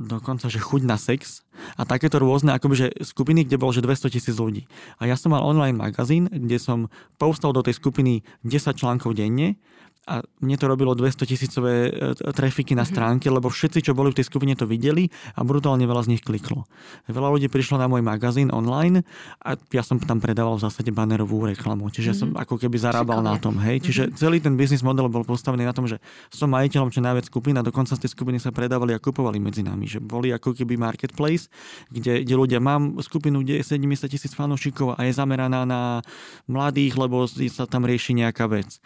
dokonca, 0.00 0.48
že 0.48 0.56
chuť 0.56 0.88
na 0.88 0.96
sex 0.96 1.44
a 1.76 1.84
takéto 1.84 2.16
rôzne 2.16 2.56
akoby, 2.56 2.96
skupiny, 3.04 3.44
kde 3.44 3.60
bolo, 3.60 3.76
že 3.76 3.84
200 3.84 4.08
tisíc 4.08 4.36
ľudí. 4.40 4.64
A 4.96 5.04
ja 5.04 5.20
som 5.20 5.36
mal 5.36 5.44
online 5.44 5.76
magazín, 5.76 6.32
kde 6.32 6.56
som 6.56 6.88
postal 7.20 7.52
do 7.52 7.60
tej 7.60 7.76
skupiny 7.76 8.24
10 8.40 8.72
článkov 8.72 9.12
denne 9.12 9.60
a 10.02 10.18
mne 10.42 10.58
to 10.58 10.66
robilo 10.66 10.98
200 10.98 11.30
tisícové 11.30 11.74
e, 11.86 12.14
trafiky 12.34 12.74
na 12.74 12.82
stránke, 12.82 13.30
lebo 13.30 13.46
všetci, 13.46 13.86
čo 13.86 13.94
boli 13.94 14.10
v 14.10 14.18
tej 14.18 14.26
skupine, 14.26 14.58
to 14.58 14.66
videli 14.66 15.06
a 15.38 15.46
brutálne 15.46 15.86
veľa 15.86 16.02
z 16.02 16.18
nich 16.18 16.22
kliklo. 16.26 16.66
Veľa 17.06 17.38
ľudí 17.38 17.46
prišlo 17.46 17.78
na 17.78 17.86
môj 17.86 18.02
magazín 18.02 18.50
online 18.50 19.06
a 19.46 19.54
ja 19.70 19.86
som 19.86 20.02
tam 20.02 20.18
predával 20.18 20.58
v 20.58 20.66
zásade 20.66 20.90
banerovú 20.90 21.46
reklamu, 21.46 21.86
čiže 21.94 22.18
mm-hmm. 22.18 22.18
som 22.18 22.28
mhm. 22.34 22.38
ako 22.42 22.54
keby 22.58 22.76
zarábal 22.82 23.22
Šikovne. 23.22 23.30
na 23.30 23.34
tom. 23.38 23.54
Hej? 23.62 23.76
Čiže 23.86 24.02
mm-hmm. 24.10 24.18
celý 24.18 24.38
ten 24.42 24.54
biznis 24.58 24.82
model 24.82 25.06
bol 25.06 25.22
postavený 25.22 25.62
na 25.62 25.74
tom, 25.74 25.86
že 25.86 26.02
som 26.34 26.50
majiteľom 26.50 26.90
čo 26.90 26.98
najviac 26.98 27.30
skupín 27.30 27.54
a 27.54 27.62
dokonca 27.62 27.94
z 27.94 28.02
tej 28.02 28.10
skupiny 28.10 28.42
sa 28.42 28.50
predávali 28.50 28.98
a 28.98 28.98
kupovali 28.98 29.38
medzi 29.38 29.62
nami. 29.62 29.86
Že 29.86 30.02
boli 30.02 30.34
ako 30.34 30.50
keby 30.58 30.82
marketplace, 30.82 31.46
kde, 31.94 32.26
kde 32.26 32.34
ľudia 32.34 32.58
mám 32.58 32.98
skupinu, 32.98 33.46
kde 33.46 33.62
je 33.62 33.70
70 33.70 34.10
tisíc 34.10 34.34
fanúšikov 34.34 34.98
a 34.98 35.06
je 35.06 35.14
zameraná 35.14 35.62
na 35.62 36.02
mladých, 36.50 36.98
lebo 36.98 37.22
sa 37.30 37.70
tam 37.70 37.86
rieši 37.86 38.18
nejaká 38.18 38.50
vec 38.50 38.82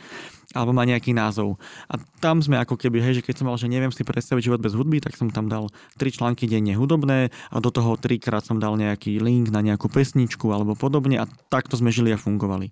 alebo 0.54 0.70
má 0.70 0.87
nejaký 0.87 1.16
názov. 1.16 1.59
A 1.90 1.98
tam 2.22 2.38
sme 2.38 2.61
ako 2.61 2.78
keby, 2.78 3.02
hej, 3.02 3.18
že 3.18 3.24
keď 3.24 3.35
som 3.42 3.46
mal, 3.50 3.59
že 3.59 3.66
neviem 3.66 3.90
si 3.90 4.06
predstaviť 4.06 4.46
život 4.46 4.61
bez 4.62 4.76
hudby, 4.78 5.02
tak 5.02 5.18
som 5.18 5.32
tam 5.32 5.50
dal 5.50 5.72
tri 5.98 6.14
články 6.14 6.46
denne 6.46 6.76
hudobné 6.78 7.35
a 7.50 7.56
do 7.59 7.70
toho 7.74 7.98
trikrát 7.98 8.46
som 8.46 8.62
dal 8.62 8.78
nejaký 8.78 9.18
link 9.18 9.50
na 9.50 9.64
nejakú 9.64 9.90
pesničku 9.90 10.52
alebo 10.54 10.78
podobne 10.78 11.18
a 11.18 11.26
takto 11.50 11.74
sme 11.74 11.90
žili 11.90 12.14
a 12.14 12.20
fungovali. 12.20 12.70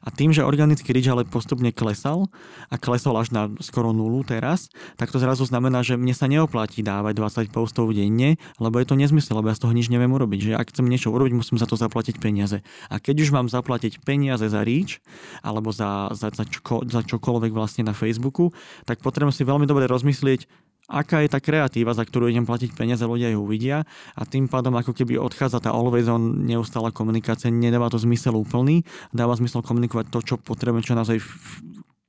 A 0.00 0.08
tým, 0.08 0.32
že 0.32 0.46
organický 0.46 0.96
reach 0.96 1.08
ale 1.12 1.28
postupne 1.28 1.68
klesal 1.70 2.32
a 2.72 2.76
klesol 2.80 3.20
až 3.20 3.32
na 3.32 3.52
skoro 3.60 3.92
nulu 3.92 4.24
teraz, 4.24 4.72
tak 4.96 5.12
to 5.12 5.20
zrazu 5.20 5.44
znamená, 5.44 5.84
že 5.84 6.00
mne 6.00 6.16
sa 6.16 6.24
neoplatí 6.24 6.80
dávať 6.80 7.46
20 7.50 7.52
postov 7.52 7.92
denne, 7.92 8.40
lebo 8.56 8.80
je 8.80 8.86
to 8.88 8.96
nezmysel, 8.96 9.40
lebo 9.40 9.52
ja 9.52 9.58
z 9.58 9.62
toho 9.68 9.76
nič 9.76 9.92
neviem 9.92 10.10
urobiť. 10.10 10.52
Že 10.52 10.52
ak 10.56 10.70
chcem 10.72 10.86
niečo 10.88 11.12
urobiť, 11.12 11.36
musím 11.36 11.60
za 11.60 11.68
to 11.68 11.76
zaplatiť 11.76 12.16
peniaze. 12.16 12.64
A 12.88 12.96
keď 12.96 13.28
už 13.28 13.30
mám 13.36 13.52
zaplatiť 13.52 14.00
peniaze 14.00 14.48
za 14.48 14.60
reach, 14.64 15.04
alebo 15.44 15.74
za, 15.74 16.12
za, 16.16 16.32
za, 16.32 16.44
čoko, 16.48 16.84
za 16.88 17.04
čokoľvek 17.04 17.52
vlastne 17.52 17.84
na 17.84 17.92
Facebooku, 17.92 18.56
tak 18.88 19.04
potrebujem 19.04 19.36
si 19.36 19.44
veľmi 19.44 19.68
dobre 19.68 19.84
rozmyslieť, 19.84 20.48
aká 20.90 21.22
je 21.22 21.30
tá 21.30 21.38
kreatíva, 21.38 21.94
za 21.94 22.02
ktorú 22.02 22.26
idem 22.26 22.42
platiť 22.42 22.74
peniaze, 22.74 23.06
ľudia 23.06 23.30
ju 23.30 23.46
uvidia 23.46 23.86
a 24.18 24.22
tým 24.26 24.50
pádom 24.50 24.74
ako 24.74 24.90
keby 24.90 25.16
odchádza 25.22 25.62
tá 25.62 25.70
always 25.70 26.10
on 26.10 26.42
neustála 26.42 26.90
komunikácia, 26.90 27.48
nedáva 27.48 27.86
to 27.86 28.02
zmysel 28.02 28.34
úplný, 28.34 28.82
dáva 29.14 29.38
zmysel 29.38 29.62
komunikovať 29.62 30.10
to, 30.10 30.18
čo 30.20 30.34
potrebujeme, 30.42 30.82
čo 30.82 30.98
naozaj 30.98 31.22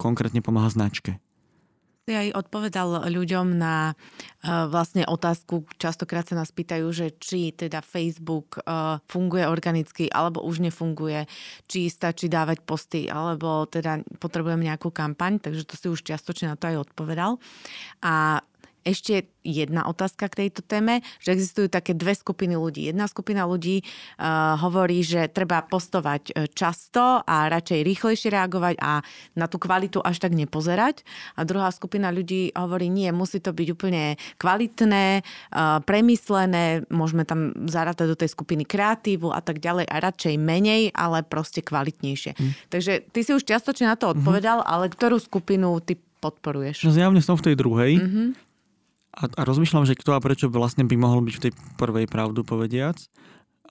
konkrétne 0.02 0.42
pomáha 0.42 0.74
značke. 0.74 1.22
si 2.02 2.18
aj 2.18 2.34
odpovedal 2.34 3.08
ľuďom 3.14 3.62
na 3.62 3.94
uh, 3.94 4.66
vlastne 4.68 5.06
otázku, 5.06 5.70
častokrát 5.78 6.26
sa 6.26 6.34
nás 6.34 6.50
pýtajú, 6.50 6.90
že 6.90 7.14
či 7.22 7.54
teda 7.54 7.86
Facebook 7.86 8.58
uh, 8.66 8.98
funguje 9.06 9.46
organicky, 9.46 10.10
alebo 10.10 10.42
už 10.42 10.66
nefunguje, 10.66 11.30
či 11.70 11.94
stačí 11.94 12.26
dávať 12.28 12.66
posty, 12.66 13.06
alebo 13.06 13.70
teda 13.70 14.02
potrebujem 14.18 14.66
nejakú 14.66 14.90
kampaň, 14.90 15.38
takže 15.40 15.64
to 15.64 15.78
si 15.78 15.88
už 15.94 16.02
čiastočne 16.02 16.52
na 16.52 16.58
to 16.58 16.74
aj 16.74 16.90
odpovedal. 16.90 17.38
A 18.02 18.42
ešte 18.82 19.30
jedna 19.42 19.90
otázka 19.90 20.30
k 20.30 20.46
tejto 20.46 20.62
téme, 20.62 21.02
že 21.18 21.34
existujú 21.34 21.70
také 21.70 21.98
dve 21.98 22.14
skupiny 22.14 22.54
ľudí. 22.54 22.90
Jedna 22.90 23.10
skupina 23.10 23.46
ľudí 23.50 23.82
uh, 23.82 24.58
hovorí, 24.62 25.02
že 25.02 25.30
treba 25.34 25.66
postovať 25.66 26.24
e, 26.30 26.34
často 26.54 27.26
a 27.26 27.50
radšej 27.50 27.82
rýchlejšie 27.82 28.30
reagovať 28.34 28.76
a 28.82 29.02
na 29.38 29.46
tú 29.50 29.58
kvalitu 29.58 30.02
až 30.02 30.22
tak 30.22 30.38
nepozerať. 30.38 31.02
A 31.38 31.46
druhá 31.46 31.74
skupina 31.74 32.14
ľudí 32.14 32.54
hovorí, 32.54 32.90
nie, 32.90 33.10
musí 33.10 33.42
to 33.42 33.50
byť 33.54 33.68
úplne 33.74 34.16
kvalitné, 34.38 35.22
uh, 35.22 35.82
premyslené, 35.82 36.86
môžeme 36.94 37.26
tam 37.26 37.54
zarátať 37.66 38.06
do 38.14 38.18
tej 38.18 38.30
skupiny 38.30 38.64
kreatívu 38.66 39.34
a 39.34 39.42
tak 39.42 39.58
ďalej 39.58 39.90
a 39.90 39.96
radšej 39.98 40.36
menej, 40.38 40.94
ale 40.94 41.26
proste 41.26 41.66
kvalitnejšie. 41.66 42.38
Mm. 42.38 42.52
Takže 42.70 42.94
ty 43.10 43.20
si 43.26 43.32
už 43.34 43.46
čiastočne 43.46 43.90
na 43.90 43.98
to 43.98 44.14
odpovedal, 44.14 44.62
mm-hmm. 44.62 44.74
ale 44.74 44.86
ktorú 44.94 45.18
skupinu 45.18 45.82
ty 45.82 45.98
podporuješ? 46.22 46.86
No 46.86 46.94
zjavne 46.94 47.22
som 47.26 47.36
v 47.38 47.52
tej 47.52 47.56
druhej. 47.58 47.98
Mm-hmm 47.98 48.51
a, 49.12 49.24
a 49.28 49.42
rozmýšľam, 49.44 49.84
že 49.84 50.00
kto 50.00 50.16
a 50.16 50.24
prečo 50.24 50.48
vlastne 50.48 50.88
by 50.88 50.96
mohol 50.96 51.24
byť 51.28 51.36
v 51.36 51.44
tej 51.48 51.54
prvej 51.76 52.06
pravdu 52.08 52.48
povediac. 52.48 52.96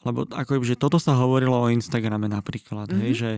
Lebo 0.01 0.25
ako 0.33 0.65
že 0.65 0.81
toto 0.81 0.97
sa 0.97 1.13
hovorilo 1.13 1.61
o 1.61 1.69
Instagrame 1.69 2.25
napríklad, 2.25 2.89
mm-hmm. 2.89 3.03
hej, 3.05 3.13
mhm. 3.13 3.19
že, 3.21 3.31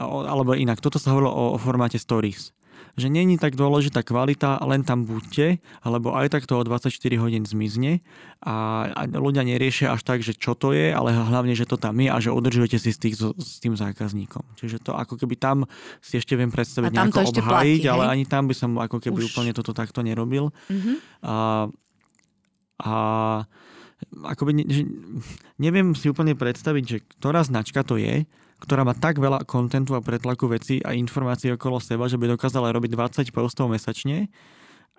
alebo 0.00 0.56
inak, 0.56 0.80
toto 0.80 0.96
sa 0.96 1.12
hovorilo 1.12 1.32
o, 1.32 1.44
o 1.56 1.58
formáte 1.60 2.00
stories 2.00 2.56
že 2.98 3.06
není 3.06 3.38
tak 3.38 3.54
dôležitá 3.54 4.02
kvalita, 4.02 4.58
len 4.66 4.82
tam 4.82 5.06
buďte, 5.06 5.62
alebo 5.86 6.18
aj 6.18 6.34
tak 6.34 6.50
to 6.50 6.58
o 6.58 6.66
24 6.66 6.90
hodín 7.22 7.46
zmizne 7.46 8.02
a, 8.42 8.90
a 8.90 9.00
ľudia 9.06 9.46
neriešia 9.46 9.94
až 9.94 10.02
tak, 10.02 10.26
že 10.26 10.34
čo 10.34 10.58
to 10.58 10.74
je, 10.74 10.90
ale 10.90 11.14
hlavne, 11.14 11.54
že 11.54 11.62
to 11.62 11.78
tam 11.78 11.94
je 12.02 12.10
a 12.10 12.18
že 12.18 12.34
udržujete 12.34 12.74
si 12.82 12.90
s, 12.90 12.98
tých, 12.98 13.14
s 13.22 13.62
tým 13.62 13.78
zákazníkom. 13.78 14.42
Čiže 14.58 14.82
to 14.82 14.98
ako 14.98 15.14
keby 15.14 15.38
tam 15.38 15.62
si 16.02 16.18
ešte 16.18 16.34
viem 16.34 16.50
predstaviť 16.50 16.90
nejako 16.90 17.22
obhájiť, 17.22 17.46
platí, 17.46 17.86
ale 17.86 18.04
ani 18.10 18.24
tam 18.26 18.50
by 18.50 18.54
som 18.58 18.74
ako 18.74 18.98
keby 18.98 19.22
Už. 19.22 19.30
úplne 19.30 19.54
toto 19.54 19.70
takto 19.70 20.02
nerobil. 20.02 20.50
Mm-hmm. 20.66 20.96
A, 21.22 21.34
a 22.82 22.94
akoby, 24.26 24.66
že 24.66 24.82
neviem 25.58 25.94
si 25.94 26.10
úplne 26.10 26.34
predstaviť, 26.34 26.84
že 26.86 26.98
ktorá 27.18 27.46
značka 27.46 27.86
to 27.86 27.98
je, 27.98 28.26
ktorá 28.58 28.82
má 28.82 28.94
tak 28.94 29.22
veľa 29.22 29.46
kontentu 29.46 29.94
a 29.94 30.02
pretlaku 30.02 30.50
veci 30.50 30.82
a 30.82 30.94
informácií 30.94 31.54
okolo 31.54 31.78
seba, 31.78 32.10
že 32.10 32.18
by 32.18 32.34
dokázala 32.34 32.74
robiť 32.74 32.90
20 32.94 33.30
postov 33.30 33.70
mesačne 33.70 34.26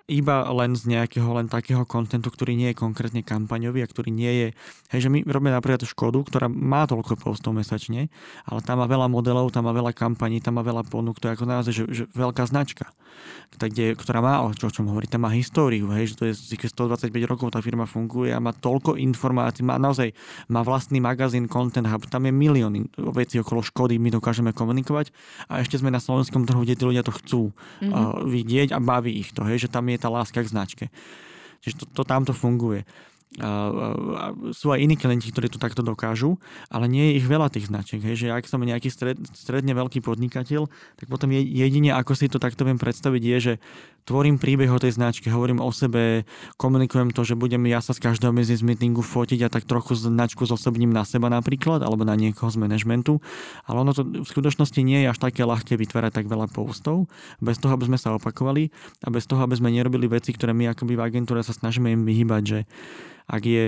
iba 0.10 0.44
len 0.50 0.74
z 0.74 0.90
nejakého 0.90 1.30
len 1.38 1.46
takého 1.46 1.86
kontentu, 1.86 2.34
ktorý 2.34 2.58
nie 2.58 2.74
je 2.74 2.82
konkrétne 2.82 3.22
kampaňový 3.22 3.86
a 3.86 3.88
ktorý 3.88 4.10
nie 4.10 4.32
je... 4.34 4.48
Hej, 4.90 5.08
že 5.08 5.10
my 5.14 5.22
robíme 5.24 5.54
napríklad 5.54 5.86
Škodu, 5.86 6.18
ktorá 6.26 6.50
má 6.50 6.90
toľko 6.90 7.22
postov 7.22 7.54
mesačne, 7.54 8.10
ale 8.50 8.60
tam 8.66 8.82
má 8.82 8.90
veľa 8.90 9.06
modelov, 9.06 9.54
tam 9.54 9.70
má 9.70 9.74
veľa 9.78 9.94
kampaní, 9.94 10.42
tam 10.42 10.58
má 10.58 10.64
veľa 10.66 10.82
ponúk, 10.90 11.22
to 11.22 11.30
je 11.30 11.38
ako 11.38 11.46
naozaj, 11.46 11.74
že, 11.74 11.84
že 11.94 12.04
veľká 12.18 12.42
značka, 12.50 12.90
kde, 13.60 13.94
ktorá 13.94 14.20
má, 14.24 14.34
o, 14.46 14.54
čo, 14.56 14.72
čom 14.72 14.88
hovorí, 14.90 15.06
tam 15.06 15.28
má 15.28 15.32
históriu, 15.34 15.92
hej, 15.94 16.14
že 16.14 16.16
to 16.16 16.24
je 16.30 16.34
125 16.34 17.12
rokov 17.28 17.52
tá 17.52 17.60
firma 17.60 17.84
funguje 17.84 18.32
a 18.32 18.40
má 18.40 18.56
toľko 18.56 18.96
informácií, 18.96 19.66
má 19.66 19.76
naozaj, 19.76 20.16
má 20.48 20.64
vlastný 20.64 21.04
magazín 21.04 21.52
Content 21.52 21.90
Hub, 21.90 22.08
tam 22.08 22.26
je 22.30 22.34
milióny 22.34 22.88
vecí 23.12 23.42
okolo 23.42 23.60
Škody, 23.66 24.00
my 24.00 24.16
dokážeme 24.16 24.56
komunikovať 24.56 25.12
a 25.52 25.60
ešte 25.60 25.76
sme 25.76 25.92
na 25.92 26.00
slovenskom 26.00 26.48
trhu, 26.48 26.64
kde 26.64 26.78
tí 26.80 26.84
ľudia 26.88 27.04
to 27.04 27.12
chcú 27.12 27.42
mm-hmm. 27.52 27.92
uh, 27.92 28.24
vidieť 28.24 28.72
a 28.72 28.80
baví 28.80 29.12
ich 29.12 29.36
to, 29.36 29.44
hej, 29.44 29.68
že 29.68 29.70
tam 29.70 29.92
je 29.92 29.99
tá 30.00 30.08
láska 30.08 30.40
k 30.40 30.52
značke. 30.52 30.86
Čiže 31.60 31.84
to, 31.84 31.86
to 31.92 32.04
tamto 32.08 32.32
funguje. 32.32 32.88
Sú 34.58 34.74
aj 34.74 34.82
iní 34.82 34.98
klienti, 34.98 35.30
ktorí 35.30 35.54
to 35.54 35.62
takto 35.62 35.86
dokážu, 35.86 36.42
ale 36.66 36.90
nie 36.90 37.14
je 37.14 37.22
ich 37.22 37.30
veľa 37.30 37.54
tých 37.54 37.70
značiek. 37.70 38.02
Hej, 38.02 38.26
že 38.26 38.28
ak 38.34 38.50
som 38.50 38.58
nejaký 38.58 38.90
stred, 38.90 39.22
stredne 39.38 39.78
veľký 39.78 40.02
podnikateľ, 40.02 40.66
tak 40.98 41.06
potom 41.06 41.30
je, 41.38 41.46
jedine, 41.46 41.94
ako 41.94 42.18
si 42.18 42.26
to 42.26 42.42
takto 42.42 42.66
viem 42.66 42.82
predstaviť, 42.82 43.22
je, 43.22 43.38
že 43.38 43.54
tvorím 44.10 44.42
príbeh 44.42 44.74
o 44.74 44.82
tej 44.82 44.98
značke, 44.98 45.30
hovorím 45.30 45.62
o 45.62 45.70
sebe, 45.70 46.26
komunikujem 46.58 47.14
to, 47.14 47.22
že 47.22 47.38
budem 47.38 47.70
ja 47.70 47.86
sa 47.86 47.94
z 47.94 48.02
každého 48.02 48.34
business 48.34 48.66
meetingu 48.66 49.06
fotiť 49.06 49.46
a 49.46 49.54
tak 49.54 49.70
trochu 49.70 49.94
značku 49.94 50.50
zosobním 50.50 50.90
na 50.90 51.06
seba 51.06 51.30
napríklad, 51.30 51.86
alebo 51.86 52.10
na 52.10 52.18
niekoho 52.18 52.50
z 52.50 52.58
manažmentu. 52.58 53.22
Ale 53.70 53.86
ono 53.86 53.94
to 53.94 54.10
v 54.10 54.26
skutočnosti 54.26 54.82
nie 54.82 55.06
je 55.06 55.14
až 55.14 55.22
také 55.22 55.46
ľahké 55.46 55.78
vytvárať 55.78 56.18
tak 56.18 56.26
veľa 56.26 56.50
postov, 56.50 57.06
bez 57.38 57.62
toho, 57.62 57.78
aby 57.78 57.94
sme 57.94 58.02
sa 58.02 58.18
opakovali 58.18 58.74
a 59.06 59.14
bez 59.14 59.30
toho, 59.30 59.46
aby 59.46 59.54
sme 59.54 59.70
nerobili 59.70 60.10
veci, 60.10 60.34
ktoré 60.34 60.58
my 60.58 60.74
akoby 60.74 60.98
v 60.98 61.06
agentúre 61.06 61.46
sa 61.46 61.54
snažíme 61.54 61.94
im 61.94 62.02
vyhybať, 62.10 62.42
že 62.42 62.66
ak 63.30 63.44
je 63.46 63.64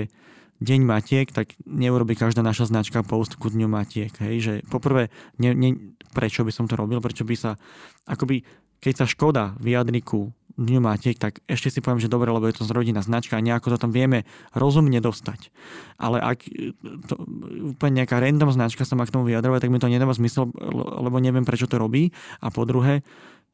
deň 0.62 0.80
matiek, 0.86 1.26
tak 1.30 1.58
neurobi 1.66 2.14
každá 2.14 2.42
naša 2.42 2.70
značka 2.70 3.02
post 3.02 3.34
ku 3.34 3.50
dňu 3.50 3.66
matiek. 3.66 4.14
Hej? 4.22 4.34
Že 4.38 4.54
poprvé, 4.70 5.10
ne, 5.42 5.54
ne, 5.54 5.94
prečo 6.14 6.46
by 6.46 6.52
som 6.54 6.70
to 6.70 6.78
robil, 6.78 7.02
prečo 7.02 7.26
by 7.26 7.34
sa, 7.34 7.58
akoby, 8.06 8.46
keď 8.78 8.94
sa 9.02 9.06
škoda 9.06 9.58
vyjadri 9.58 10.02
ku 10.02 10.30
dňu 10.58 10.80
matiek, 10.84 11.16
tak 11.16 11.40
ešte 11.48 11.72
si 11.72 11.78
poviem, 11.80 12.02
že 12.02 12.12
dobre, 12.12 12.28
lebo 12.28 12.44
je 12.44 12.60
to 12.60 12.68
z 12.68 12.76
rodina 12.76 13.00
značka 13.00 13.40
a 13.40 13.44
nejako 13.44 13.74
to 13.74 13.88
tam 13.88 13.90
vieme 13.90 14.28
rozumne 14.52 15.00
dostať. 15.00 15.48
Ale 15.96 16.20
ak 16.20 16.44
to, 17.08 17.14
úplne 17.72 18.04
nejaká 18.04 18.20
random 18.20 18.52
značka 18.52 18.84
sa 18.84 18.94
má 18.94 19.08
k 19.08 19.14
tomu 19.16 19.24
vyjadrovať, 19.32 19.64
tak 19.64 19.72
mi 19.72 19.80
to 19.80 19.88
nedáva 19.88 20.12
zmysel, 20.12 20.52
lebo 20.76 21.16
neviem, 21.18 21.48
prečo 21.48 21.64
to 21.64 21.80
robí. 21.80 22.12
A 22.44 22.52
po 22.52 22.68
druhé, 22.68 23.00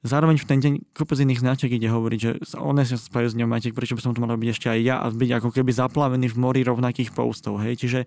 Zároveň 0.07 0.39
v 0.39 0.47
ten 0.47 0.59
deň 0.63 0.75
kopec 0.95 1.19
iných 1.19 1.43
značiek 1.43 1.75
ide 1.75 1.91
hovoriť, 1.91 2.21
že 2.23 2.31
one 2.55 2.87
sa 2.87 2.95
spájajú 2.95 3.35
s 3.35 3.39
ňou 3.43 3.51
Matek, 3.51 3.75
prečo 3.75 3.99
by 3.99 4.03
som 4.07 4.15
to 4.15 4.23
mal 4.23 4.31
robiť 4.31 4.55
ešte 4.55 4.71
aj 4.71 4.79
ja 4.79 5.03
a 5.03 5.11
byť 5.11 5.31
ako 5.43 5.51
keby 5.51 5.75
zaplavený 5.75 6.31
v 6.31 6.39
mori 6.39 6.63
rovnakých 6.63 7.11
postov. 7.11 7.59
Hej? 7.59 7.83
Čiže 7.83 8.01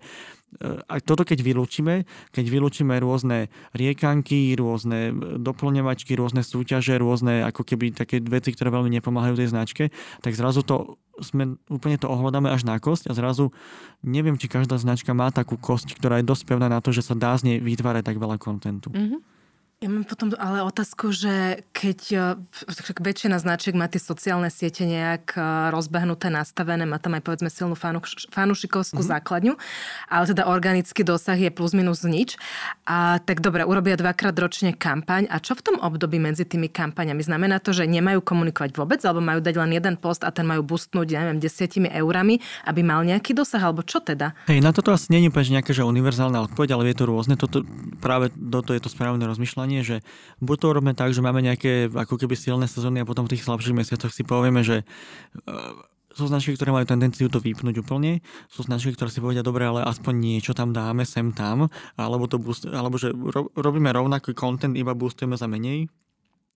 a 0.88 0.94
toto 1.04 1.28
keď 1.28 1.44
vylúčime, 1.44 2.08
keď 2.32 2.44
vylúčime 2.48 2.96
rôzne 2.96 3.52
riekanky, 3.76 4.56
rôzne 4.56 5.12
doplňovačky, 5.36 6.16
rôzne 6.16 6.40
súťaže, 6.40 6.96
rôzne 6.96 7.44
ako 7.44 7.60
keby 7.60 7.92
také 7.92 8.24
veci, 8.24 8.56
ktoré 8.56 8.72
veľmi 8.72 8.88
nepomáhajú 8.96 9.36
tej 9.36 9.52
značke, 9.52 9.84
tak 10.24 10.32
zrazu 10.32 10.64
to 10.64 10.96
sme 11.20 11.60
úplne 11.68 12.00
to 12.00 12.08
ohľadáme 12.08 12.48
až 12.48 12.64
na 12.64 12.80
kosť 12.80 13.08
a 13.08 13.16
zrazu 13.16 13.52
neviem, 14.00 14.40
či 14.40 14.48
každá 14.48 14.80
značka 14.80 15.12
má 15.12 15.28
takú 15.28 15.60
kosť, 15.60 15.92
ktorá 16.00 16.24
je 16.24 16.24
dosť 16.24 16.48
pevná 16.48 16.72
na 16.72 16.80
to, 16.80 16.88
že 16.88 17.04
sa 17.04 17.12
dá 17.12 17.36
z 17.36 17.52
nej 17.52 17.56
vytvárať 17.60 18.00
tak 18.00 18.16
veľa 18.16 18.40
kontentu. 18.40 18.88
Mm-hmm. 18.88 19.31
Ja 19.82 19.90
mám 19.90 20.06
potom 20.06 20.30
ale 20.38 20.62
otázku, 20.62 21.10
že 21.10 21.66
keď 21.74 22.00
e, 22.14 22.18
väčšina 23.02 23.42
značiek 23.42 23.74
má 23.74 23.90
tie 23.90 23.98
sociálne 23.98 24.46
siete 24.46 24.86
nejak 24.86 25.34
e, 25.34 25.42
rozbehnuté, 25.74 26.30
nastavené, 26.30 26.86
má 26.86 27.02
tam 27.02 27.18
aj 27.18 27.26
povedzme 27.26 27.50
silnú 27.50 27.74
fanušikovskú 27.74 29.02
mm-hmm. 29.02 29.12
základňu, 29.18 29.58
ale 30.06 30.24
teda 30.30 30.46
organický 30.46 31.02
dosah 31.02 31.34
je 31.34 31.50
plus 31.50 31.74
minus 31.74 32.06
nič. 32.06 32.38
A 32.86 33.18
tak 33.26 33.42
dobre, 33.42 33.66
urobia 33.66 33.98
dvakrát 33.98 34.38
ročne 34.38 34.70
kampaň. 34.70 35.26
A 35.26 35.42
čo 35.42 35.58
v 35.58 35.66
tom 35.66 35.76
období 35.82 36.22
medzi 36.22 36.46
tými 36.46 36.70
kampaňami? 36.70 37.18
Znamená 37.18 37.58
to, 37.58 37.74
že 37.74 37.82
nemajú 37.82 38.22
komunikovať 38.22 38.78
vôbec, 38.78 39.02
alebo 39.02 39.18
majú 39.18 39.42
dať 39.42 39.54
len 39.66 39.82
jeden 39.82 39.98
post 39.98 40.22
a 40.22 40.30
ten 40.30 40.46
majú 40.46 40.62
boostnúť, 40.62 41.10
ja 41.10 41.26
neviem, 41.26 41.42
desiatimi 41.42 41.90
eurami, 41.90 42.38
aby 42.70 42.86
mal 42.86 43.02
nejaký 43.02 43.34
dosah, 43.34 43.58
alebo 43.58 43.82
čo 43.82 43.98
teda? 43.98 44.30
Hej, 44.46 44.62
na 44.62 44.70
toto 44.70 44.94
asi 44.94 45.10
nie 45.10 45.26
je 45.26 45.50
nejaká 45.50 45.74
že 45.74 45.82
univerzálna 45.82 46.38
odpoveď, 46.46 46.78
ale 46.78 46.94
je 46.94 47.02
to 47.02 47.04
rôzne. 47.10 47.34
Toto, 47.34 47.66
práve 47.98 48.30
toto 48.30 48.70
je 48.70 48.78
to 48.78 48.86
správne 48.86 49.26
rozmýšľanie 49.26 49.71
fungovanie, 49.72 49.80
že 49.80 49.96
buď 50.44 50.56
to 50.60 50.66
robíme 50.76 50.94
tak, 50.94 51.10
že 51.16 51.24
máme 51.24 51.40
nejaké 51.40 51.88
ako 51.88 52.20
keby 52.20 52.36
silné 52.36 52.66
sezóny 52.68 53.02
a 53.02 53.08
potom 53.08 53.24
v 53.24 53.36
tých 53.36 53.44
slabších 53.48 53.76
mesiacoch 53.76 54.12
si 54.12 54.22
povieme, 54.22 54.60
že 54.60 54.82
e, 54.82 55.54
sú 56.12 56.28
značky, 56.28 56.52
ktoré 56.52 56.76
majú 56.76 56.84
tendenciu 56.84 57.32
to 57.32 57.40
vypnúť 57.40 57.80
úplne, 57.80 58.20
sú 58.52 58.68
značky, 58.68 58.92
ktoré 58.92 59.08
si 59.08 59.24
povedia, 59.24 59.40
dobre, 59.40 59.64
ale 59.64 59.80
aspoň 59.88 60.12
niečo 60.12 60.52
tam 60.52 60.76
dáme 60.76 61.08
sem 61.08 61.32
tam, 61.32 61.72
alebo, 61.96 62.28
to 62.28 62.36
boost, 62.36 62.68
alebo 62.68 63.00
že 63.00 63.16
ro, 63.16 63.48
robíme 63.56 63.88
rovnaký 63.88 64.36
content, 64.36 64.76
iba 64.76 64.92
boostujeme 64.92 65.40
za 65.40 65.48
menej, 65.48 65.88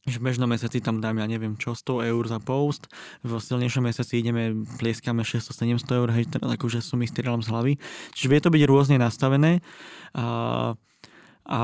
že 0.07 0.23
v 0.23 0.31
bežnom 0.31 0.47
mesiaci 0.47 0.79
tam 0.79 1.03
dáme, 1.03 1.19
ja 1.19 1.27
neviem 1.27 1.59
čo, 1.59 1.75
100 1.75 2.15
eur 2.15 2.25
za 2.31 2.39
post, 2.39 2.87
v 3.27 3.43
silnejšom 3.43 3.91
mesiaci 3.91 4.23
ideme, 4.23 4.55
plieskame 4.79 5.27
600-700 5.27 5.99
eur, 5.99 6.09
hej, 6.15 6.31
teraz 6.31 6.47
akože 6.47 6.79
mi 6.95 7.11
strieľam 7.11 7.43
z 7.43 7.51
hlavy. 7.51 7.73
Čiže 8.15 8.31
vie 8.31 8.39
to 8.39 8.55
byť 8.55 8.63
rôzne 8.71 9.03
nastavené. 9.03 9.67
A, 10.15 10.79
a 11.43 11.63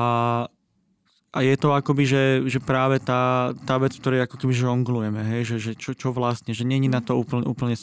a 1.33 1.41
je 1.41 1.57
to 1.57 1.73
akoby, 1.73 2.05
že, 2.05 2.23
že 2.45 2.61
práve 2.61 3.01
tá, 3.01 3.57
tá 3.65 3.81
vec, 3.81 3.97
ktorej 3.97 4.21
ako 4.21 4.37
keby 4.37 4.53
žonglujeme, 4.53 5.17
hej, 5.33 5.41
že, 5.49 5.57
že 5.57 5.71
čo, 5.73 5.97
čo 5.97 6.13
vlastne, 6.13 6.53
že 6.53 6.61
není 6.61 6.85
na 6.85 7.01
to 7.01 7.17
úplne, 7.17 7.49
úplne 7.49 7.73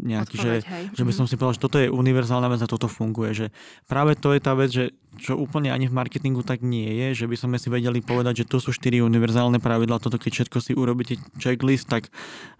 nejaký, 0.00 0.40
že, 0.40 0.52
že 0.96 1.02
by 1.04 1.12
som 1.12 1.28
si 1.28 1.36
povedal, 1.36 1.60
že 1.60 1.64
toto 1.68 1.76
je 1.76 1.92
univerzálna 1.92 2.48
vec 2.48 2.64
a 2.64 2.72
toto 2.72 2.88
funguje, 2.88 3.36
že 3.36 3.46
práve 3.84 4.16
to 4.16 4.32
je 4.32 4.40
tá 4.40 4.56
vec, 4.56 4.72
že 4.72 4.96
čo 5.20 5.36
úplne 5.36 5.68
ani 5.68 5.92
v 5.92 5.96
marketingu 6.00 6.40
tak 6.40 6.64
nie 6.64 6.88
je, 6.88 7.20
že 7.20 7.26
by 7.28 7.36
sme 7.36 7.56
si 7.60 7.68
vedeli 7.68 8.00
povedať, 8.00 8.42
že 8.42 8.48
to 8.48 8.56
sú 8.64 8.72
štyri 8.72 9.04
univerzálne 9.04 9.60
pravidla, 9.60 10.00
toto 10.00 10.16
keď 10.16 10.40
všetko 10.40 10.58
si 10.64 10.72
urobíte 10.72 11.20
checklist, 11.36 11.84
tak 11.84 12.08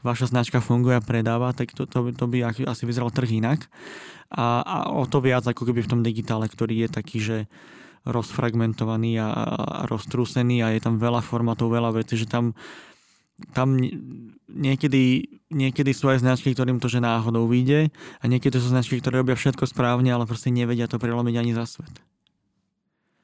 vaša 0.05 0.29
značka 0.29 0.61
funguje 0.61 1.01
a 1.01 1.03
predáva, 1.03 1.57
tak 1.57 1.73
to, 1.73 1.89
to, 1.89 2.13
to 2.13 2.25
by 2.29 2.45
asi 2.45 2.85
vyzeral 2.85 3.09
trh 3.09 3.41
inak. 3.41 3.73
A, 4.29 4.61
a 4.61 4.77
o 4.93 5.09
to 5.09 5.25
viac 5.25 5.49
ako 5.49 5.65
keby 5.65 5.81
v 5.81 5.91
tom 5.97 6.05
digitále, 6.05 6.45
ktorý 6.45 6.87
je 6.87 6.89
taký, 6.93 7.19
že 7.25 7.37
rozfragmentovaný 8.07 9.21
a, 9.21 9.29
a 9.29 9.81
roztrúsený 9.89 10.65
a 10.65 10.73
je 10.73 10.81
tam 10.81 10.97
veľa 10.97 11.21
formatov, 11.21 11.73
veľa 11.73 12.01
vecí, 12.01 12.17
že 12.17 12.29
tam 12.29 12.57
tam 13.57 13.81
niekedy, 14.53 15.25
niekedy 15.49 15.91
sú 15.97 16.13
aj 16.13 16.21
značky, 16.21 16.53
ktorým 16.53 16.77
to 16.77 16.93
že 16.93 17.01
náhodou 17.01 17.49
vyjde 17.49 17.89
a 18.21 18.25
niekedy 18.29 18.61
sú 18.61 18.69
značky, 18.69 19.01
ktoré 19.01 19.25
robia 19.25 19.33
všetko 19.33 19.65
správne, 19.65 20.13
ale 20.13 20.29
proste 20.29 20.53
nevedia 20.53 20.85
to 20.85 21.01
prelomiť 21.01 21.35
ani 21.41 21.53
za 21.57 21.65
svet. 21.65 21.95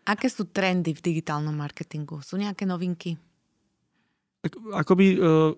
Aké 0.06 0.30
sú 0.30 0.46
trendy 0.48 0.94
v 0.94 1.02
digitálnom 1.02 1.52
marketingu? 1.52 2.22
Sú 2.22 2.38
nejaké 2.38 2.62
novinky? 2.62 3.18
Tak, 4.40 4.54
akoby 4.86 5.18
uh, 5.18 5.52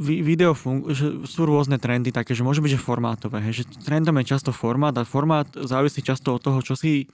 video 0.00 0.56
fun- 0.56 0.88
že 0.96 1.28
sú 1.28 1.44
rôzne 1.44 1.76
trendy 1.76 2.08
také, 2.08 2.32
že 2.32 2.40
môže 2.40 2.64
byť, 2.64 2.72
že 2.72 2.80
formátové. 2.80 3.44
Hej, 3.44 3.62
že 3.62 3.64
trendom 3.84 4.16
je 4.20 4.32
často 4.32 4.48
formát 4.48 4.96
a 4.96 5.04
formát 5.04 5.44
závisí 5.52 6.00
často 6.00 6.32
od 6.32 6.40
toho, 6.40 6.64
čo 6.64 6.72
si 6.72 7.04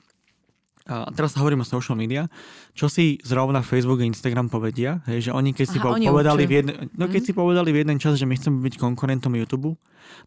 a 0.86 1.10
teraz 1.14 1.38
hovorím 1.38 1.62
o 1.62 1.66
social 1.66 1.94
media, 1.94 2.26
čo 2.74 2.90
si 2.90 3.22
zrovna 3.22 3.62
Facebook 3.62 4.02
a 4.02 4.06
Instagram 4.06 4.50
povedia, 4.50 4.98
hej, 5.06 5.28
že 5.28 5.30
oni 5.30 5.54
keď 5.54 5.66
si 5.70 5.78
Aha, 5.78 5.84
po- 5.86 5.94
oni 5.94 6.10
povedali, 6.10 6.42
v 6.42 6.52
jeden, 6.58 6.74
no, 6.98 7.06
keď 7.06 7.20
mm. 7.22 7.26
si 7.30 7.32
povedali 7.32 7.70
v 7.70 7.78
jeden 7.86 7.96
čas, 8.02 8.18
že 8.18 8.26
my 8.26 8.34
chceme 8.34 8.58
byť 8.66 8.74
konkurentom 8.82 9.32
YouTube, 9.38 9.78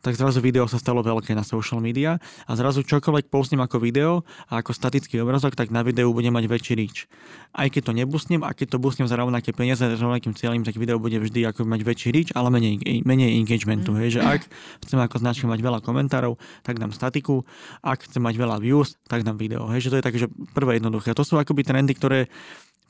tak 0.01 0.17
zrazu 0.19 0.39
video 0.41 0.65
sa 0.69 0.77
stalo 0.77 1.01
veľké 1.01 1.33
na 1.33 1.43
social 1.45 1.81
media 1.81 2.21
a 2.45 2.51
zrazu 2.53 2.85
čokoľvek 2.85 3.29
postnem 3.29 3.61
ako 3.63 3.77
video 3.81 4.11
a 4.49 4.61
ako 4.61 4.71
statický 4.71 5.21
obrazok, 5.21 5.57
tak 5.57 5.73
na 5.73 5.85
videu 5.85 6.11
bude 6.11 6.29
mať 6.29 6.45
väčší 6.49 6.73
reach. 6.77 7.09
Aj 7.55 7.71
keď 7.71 7.81
to 7.87 7.93
nebusnem, 7.95 8.41
a 8.43 8.51
keď 8.51 8.75
to 8.75 8.77
busnem 8.81 9.07
za 9.07 9.15
rovnaké 9.15 9.55
peniaze, 9.55 9.79
za 9.81 9.95
rovnakým 9.95 10.35
cieľom, 10.35 10.67
tak 10.67 10.75
video 10.75 10.99
bude 10.99 11.15
vždy 11.17 11.47
ako 11.47 11.63
mať 11.63 11.81
väčší 11.87 12.09
reach, 12.11 12.31
ale 12.35 12.51
menej, 12.51 12.83
menej 13.07 13.39
engagementu. 13.39 13.95
Mm. 13.95 13.97
Hej, 14.03 14.09
že 14.19 14.21
ak 14.21 14.41
chcem 14.83 14.99
ako 14.99 15.15
značka 15.23 15.45
mať 15.47 15.59
veľa 15.63 15.79
komentárov, 15.79 16.35
tak 16.61 16.81
dám 16.81 16.91
statiku, 16.91 17.47
ak 17.79 18.09
chcem 18.09 18.19
mať 18.19 18.35
veľa 18.35 18.57
views, 18.59 18.99
tak 19.07 19.23
dám 19.23 19.39
video. 19.39 19.67
Hej, 19.71 19.87
že 19.87 19.91
to 19.95 19.97
je 20.01 20.05
také, 20.05 20.17
že 20.19 20.27
prvé 20.51 20.77
jednoduché. 20.83 21.15
To 21.15 21.23
sú 21.23 21.39
akoby 21.39 21.63
trendy, 21.63 21.95
ktoré 21.95 22.27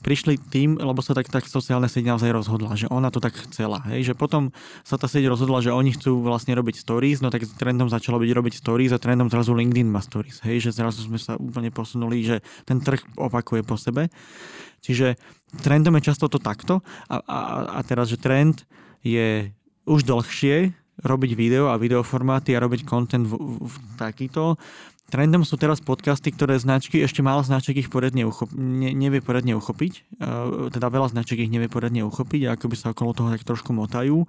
prišli 0.04 0.36
tým, 0.36 0.76
lebo 0.76 1.00
sa 1.00 1.16
tak, 1.16 1.32
tak 1.32 1.48
sociálne 1.48 1.88
sieť 1.88 2.04
naozaj 2.04 2.30
rozhodla, 2.30 2.76
že 2.76 2.86
ona 2.92 3.08
to 3.08 3.18
tak 3.18 3.32
chcela. 3.48 3.80
Hej? 3.88 4.12
Že 4.12 4.14
potom 4.14 4.42
sa 4.84 5.00
tá 5.00 5.08
sieť 5.08 5.24
rozhodla, 5.26 5.64
že 5.64 5.72
oni 5.72 5.96
chcú 5.96 6.20
vlastne 6.20 6.52
robiť 6.52 6.76
stories, 6.76 7.24
no 7.24 7.32
tak 7.32 7.48
trendom 7.56 7.88
začalo 7.88 8.20
byť 8.20 8.30
robiť 8.30 8.54
stories 8.60 8.92
a 8.92 9.00
trendom 9.00 9.32
zrazu 9.32 9.56
LinkedIn 9.56 9.88
má 9.88 10.04
stories. 10.04 10.44
Hej? 10.44 10.68
Že 10.68 10.70
zrazu 10.84 11.00
sme 11.08 11.16
sa 11.16 11.40
úplne 11.40 11.72
posunuli, 11.72 12.22
že 12.22 12.36
ten 12.68 12.78
trh 12.78 13.00
opakuje 13.16 13.64
po 13.64 13.80
sebe. 13.80 14.12
Čiže 14.84 15.16
trendom 15.64 15.96
je 15.98 16.12
často 16.12 16.28
to 16.28 16.38
takto 16.38 16.84
a, 17.08 17.16
a, 17.24 17.38
a 17.76 17.80
teraz, 17.82 18.12
že 18.12 18.20
trend 18.20 18.68
je 19.00 19.48
už 19.88 20.04
dlhšie 20.04 20.76
robiť 20.96 21.30
video 21.36 21.68
a 21.68 21.80
videoformáty 21.80 22.56
a 22.56 22.62
robiť 22.62 22.88
content 22.88 23.28
v, 23.28 23.36
v, 23.36 23.68
v 23.68 23.76
takýto 24.00 24.56
Trendom 25.06 25.46
sú 25.46 25.54
teraz 25.54 25.78
podcasty, 25.78 26.34
ktoré 26.34 26.58
značky, 26.58 26.98
ešte 26.98 27.22
málo 27.22 27.46
značiek 27.46 27.78
ich 27.78 27.86
poriadne 27.86 28.26
uchop, 28.26 28.50
ne, 28.50 28.90
nevie 28.90 29.22
poriadne 29.22 29.54
uchopiť. 29.54 30.18
Uh, 30.18 30.66
teda 30.66 30.90
veľa 30.90 31.14
značiek 31.14 31.46
ich 31.46 31.52
nevie 31.52 31.70
poriadne 31.70 32.02
uchopiť 32.02 32.50
a 32.50 32.58
akoby 32.58 32.74
sa 32.74 32.90
okolo 32.90 33.14
toho 33.14 33.30
tak 33.30 33.46
trošku 33.46 33.70
motajú. 33.70 34.26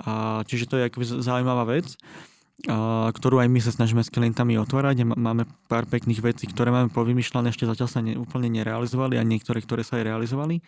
Uh, 0.00 0.40
čiže 0.48 0.64
to 0.64 0.80
je 0.80 0.88
akoby 0.88 1.04
zaujímavá 1.20 1.68
vec, 1.68 2.00
uh, 2.72 3.12
ktorú 3.12 3.44
aj 3.44 3.52
my 3.52 3.60
sa 3.60 3.76
snažíme 3.76 4.00
s 4.00 4.08
klientami 4.08 4.56
otvárať. 4.56 5.04
Máme 5.04 5.44
pár 5.68 5.84
pekných 5.84 6.24
vecí, 6.24 6.48
ktoré 6.48 6.72
máme 6.72 6.88
povymýšľané, 6.88 7.52
ešte 7.52 7.68
zatiaľ 7.68 7.88
sa 7.92 8.00
ne, 8.00 8.16
úplne 8.16 8.48
nerealizovali 8.48 9.20
a 9.20 9.28
niektoré, 9.28 9.60
ktoré 9.60 9.84
sa 9.84 10.00
aj 10.00 10.08
realizovali. 10.08 10.64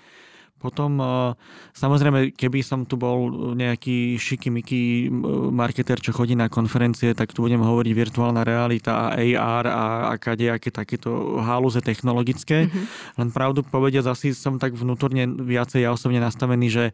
Potom 0.57 0.97
eh, 0.99 1.33
samozrejme, 1.77 2.33
keby 2.33 2.65
som 2.65 2.89
tu 2.89 2.97
bol 2.97 3.53
nejaký 3.55 4.17
šikimiký 4.17 5.13
marketer, 5.53 6.01
čo 6.01 6.17
chodí 6.17 6.33
na 6.33 6.49
konferencie, 6.49 7.13
tak 7.13 7.37
tu 7.37 7.45
budem 7.45 7.61
hovoriť 7.61 7.93
virtuálna 7.93 8.43
realita 8.43 9.13
a 9.13 9.21
AR 9.21 9.65
a, 9.69 9.87
a 10.11 10.13
kadejaké 10.17 10.73
takéto 10.73 11.41
halúze 11.45 11.85
technologické. 11.85 12.67
Mm-hmm. 12.67 12.85
Len 13.21 13.29
pravdu 13.31 13.61
povedia, 13.63 14.01
zase 14.01 14.33
som 14.33 14.57
tak 14.57 14.73
vnútorne 14.73 15.29
viacej 15.29 15.85
ja 15.85 15.93
osobne 15.93 16.19
nastavený, 16.19 16.73
že, 16.73 16.87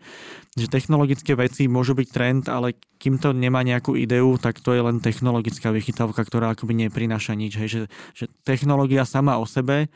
že 0.58 0.66
technologické 0.66 1.38
veci 1.38 1.70
môžu 1.70 1.94
byť 1.94 2.08
trend, 2.10 2.44
ale 2.50 2.74
kým 3.02 3.18
to 3.18 3.34
nemá 3.34 3.66
nejakú 3.66 3.98
ideu, 3.98 4.38
tak 4.38 4.62
to 4.62 4.74
je 4.74 4.82
len 4.82 5.02
technologická 5.02 5.74
vychytávka, 5.74 6.22
ktorá 6.22 6.54
akoby 6.54 6.86
neprináša 6.86 7.34
nič. 7.34 7.58
Hej. 7.58 7.68
Že, 7.68 7.80
že 8.14 8.24
technológia 8.46 9.02
sama 9.02 9.38
o 9.38 9.46
sebe 9.46 9.90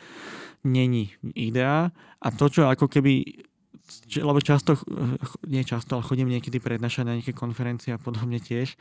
není 0.67 1.15
idea 1.39 1.95
a 2.19 2.29
to, 2.35 2.51
čo 2.51 2.67
ako 2.67 2.91
keby 2.91 3.47
lebo 4.19 4.43
často, 4.43 4.75
nie 5.47 5.63
často, 5.63 5.99
ale 5.99 6.07
chodím 6.07 6.31
niekedy 6.31 6.59
prednášať 6.59 7.05
na 7.07 7.15
nejaké 7.19 7.31
konferencie 7.31 7.95
a 7.95 8.03
podobne 8.03 8.43
tiež. 8.43 8.75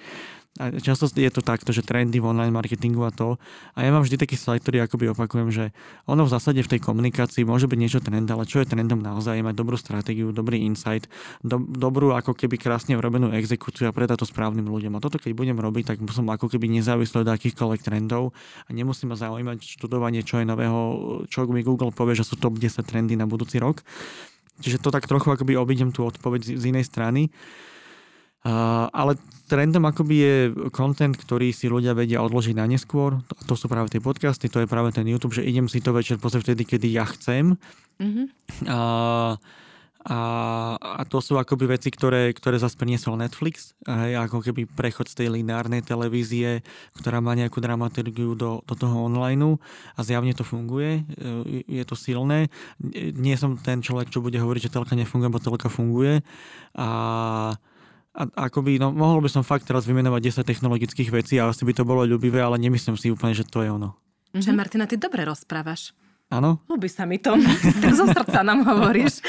A 0.56 0.72
často 0.80 1.12
je 1.12 1.28
to 1.28 1.44
takto, 1.44 1.76
že 1.76 1.84
trendy 1.84 2.24
v 2.24 2.32
online 2.32 2.56
marketingu 2.56 3.04
a 3.04 3.12
to. 3.12 3.36
A 3.76 3.84
ja 3.84 3.92
mám 3.92 4.08
vždy 4.08 4.16
taký 4.16 4.40
slide, 4.40 4.64
ktorý 4.64 4.88
akoby 4.88 5.12
opakujem, 5.12 5.52
že 5.52 5.76
ono 6.08 6.24
v 6.24 6.32
zásade 6.32 6.64
v 6.64 6.72
tej 6.72 6.80
komunikácii 6.80 7.44
môže 7.44 7.68
byť 7.68 7.76
niečo 7.76 8.00
trend, 8.00 8.24
ale 8.32 8.48
čo 8.48 8.64
je 8.64 8.72
trendom 8.72 9.04
naozaj, 9.04 9.36
mať 9.44 9.52
dobrú 9.52 9.76
stratégiu, 9.76 10.32
dobrý 10.32 10.64
insight, 10.64 11.12
do, 11.44 11.60
dobrú 11.60 12.16
ako 12.16 12.32
keby 12.32 12.56
krásne 12.56 12.96
urobenú 12.96 13.36
exekúciu 13.36 13.92
a 13.92 13.96
predať 13.96 14.24
to 14.24 14.32
správnym 14.32 14.72
ľuďom. 14.72 14.96
A 14.96 15.04
toto 15.04 15.20
keď 15.20 15.36
budem 15.36 15.60
robiť, 15.60 15.92
tak 15.92 15.98
som 16.16 16.24
ako 16.32 16.48
keby 16.48 16.72
nezávislý 16.72 17.28
od 17.28 17.36
akýchkoľvek 17.36 17.84
trendov 17.84 18.32
a 18.64 18.70
nemusím 18.72 19.12
ma 19.12 19.20
zaujímať 19.20 19.60
študovanie, 19.60 20.24
čo 20.24 20.40
je 20.40 20.48
nového, 20.48 20.80
čo 21.28 21.44
mi 21.52 21.68
Google 21.68 21.92
povie, 21.92 22.16
že 22.16 22.24
sú 22.24 22.40
top 22.40 22.56
10 22.56 22.80
trendy 22.88 23.20
na 23.20 23.28
budúci 23.28 23.60
rok 23.60 23.84
Čiže 24.60 24.80
to 24.80 24.90
tak 24.94 25.08
trochu 25.10 25.32
akoby 25.32 25.60
obidem 25.60 25.92
tú 25.92 26.08
odpoveď 26.08 26.42
z, 26.44 26.50
z 26.56 26.64
inej 26.72 26.88
strany. 26.88 27.28
Uh, 28.46 28.86
ale 28.94 29.18
trendom 29.50 29.82
akoby 29.90 30.16
je 30.22 30.36
content, 30.70 31.18
ktorý 31.18 31.50
si 31.50 31.66
ľudia 31.66 31.98
vedia 31.98 32.22
odložiť 32.22 32.54
na 32.54 32.70
neskôr. 32.70 33.18
To, 33.26 33.34
to 33.50 33.54
sú 33.58 33.66
práve 33.66 33.90
tie 33.90 33.98
podcasty, 33.98 34.54
to 34.54 34.62
je 34.62 34.70
práve 34.70 34.94
ten 34.94 35.06
YouTube, 35.10 35.34
že 35.34 35.42
idem 35.42 35.66
si 35.66 35.82
to 35.82 35.90
večer 35.90 36.22
pozrieť 36.22 36.54
vtedy, 36.54 36.64
kedy 36.64 36.88
ja 36.94 37.10
chcem. 37.10 37.58
Mm-hmm. 37.98 38.26
Uh, 38.70 39.34
a, 40.06 40.20
a 40.78 41.02
to 41.10 41.18
sú 41.18 41.42
akoby 41.42 41.66
veci, 41.66 41.90
ktoré, 41.90 42.30
ktoré 42.30 42.62
zase 42.62 42.78
priniesol 42.78 43.18
Netflix, 43.18 43.74
hej, 43.90 44.14
ako 44.22 44.46
keby 44.46 44.70
prechod 44.70 45.10
z 45.10 45.26
tej 45.26 45.28
lineárnej 45.34 45.82
televízie, 45.82 46.62
ktorá 47.02 47.26
má 47.26 47.34
nejakú 47.34 47.58
dramaturgiu 47.58 48.38
do, 48.38 48.62
do 48.62 48.76
toho 48.78 49.10
online 49.10 49.58
a 49.98 50.00
zjavne 50.06 50.38
to 50.38 50.46
funguje, 50.46 51.02
e, 51.18 51.66
je 51.66 51.84
to 51.90 51.98
silné. 51.98 52.54
Nie 53.18 53.34
som 53.34 53.58
ten 53.58 53.82
človek, 53.82 54.14
čo 54.14 54.22
bude 54.22 54.38
hovoriť, 54.38 54.70
že 54.70 54.74
telka 54.78 54.94
nefunguje, 54.94 55.34
bo 55.34 55.42
telka 55.42 55.74
funguje. 55.74 56.22
A 56.78 56.88
a 58.16 58.48
akoby, 58.48 58.80
no, 58.80 58.96
mohol 58.96 59.20
by 59.20 59.28
som 59.28 59.44
fakt 59.44 59.68
teraz 59.68 59.84
vymenovať 59.84 60.40
10 60.40 60.48
technologických 60.48 61.12
vecí 61.12 61.36
a 61.36 61.52
asi 61.52 61.68
by 61.68 61.76
to 61.76 61.84
bolo 61.84 62.08
ľubivé, 62.08 62.40
ale 62.40 62.56
nemyslím 62.56 62.96
si 62.96 63.12
úplne, 63.12 63.36
že 63.36 63.44
to 63.44 63.60
je 63.60 63.68
ono. 63.68 63.92
Že 64.32 64.56
Martina, 64.56 64.88
ty 64.88 64.96
dobre 64.96 65.28
rozprávaš. 65.28 65.92
Áno? 66.36 66.60
Ľubí 66.68 66.92
sa 66.92 67.08
mi 67.08 67.16
to. 67.16 67.40
tak 67.84 67.92
zo 67.96 68.12
srdca 68.12 68.44
nám 68.44 68.68
hovoríš. 68.68 69.24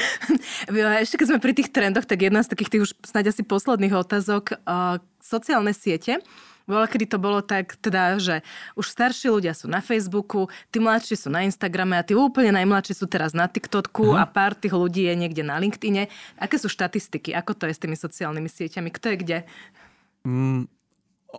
Ešte 1.03 1.23
keď 1.23 1.27
sme 1.31 1.39
pri 1.39 1.53
tých 1.55 1.71
trendoch, 1.71 2.03
tak 2.03 2.27
jedna 2.27 2.43
z 2.43 2.51
takých 2.51 2.71
tých 2.75 2.83
už 2.87 2.91
snáď 3.07 3.31
asi 3.31 3.47
posledných 3.47 3.95
otázok. 3.95 4.59
Uh, 4.67 4.99
sociálne 5.23 5.71
siete. 5.71 6.19
Bola, 6.67 6.91
kedy 6.91 7.07
to 7.07 7.23
bolo 7.23 7.47
tak, 7.47 7.79
teda, 7.79 8.19
že 8.19 8.43
už 8.75 8.91
starší 8.91 9.31
ľudia 9.31 9.55
sú 9.55 9.71
na 9.71 9.79
Facebooku, 9.79 10.51
tí 10.75 10.83
mladší 10.83 11.15
sú 11.15 11.31
na 11.31 11.47
Instagrame 11.47 11.95
a 11.95 12.03
tí 12.03 12.19
úplne 12.19 12.51
najmladší 12.51 12.91
sú 12.91 13.07
teraz 13.07 13.39
na 13.39 13.47
TikToku 13.47 14.11
uh-huh. 14.11 14.19
a 14.19 14.27
pár 14.27 14.59
tých 14.59 14.75
ľudí 14.75 15.07
je 15.07 15.15
niekde 15.15 15.47
na 15.47 15.63
LinkedIne. 15.63 16.11
Aké 16.35 16.59
sú 16.59 16.67
štatistiky? 16.67 17.31
Ako 17.39 17.55
to 17.55 17.71
je 17.71 17.75
s 17.79 17.83
tými 17.87 17.95
sociálnymi 17.95 18.51
sieťami? 18.51 18.91
Kto 18.91 19.15
je 19.15 19.17
kde? 19.23 19.39
Mm, 20.27 20.67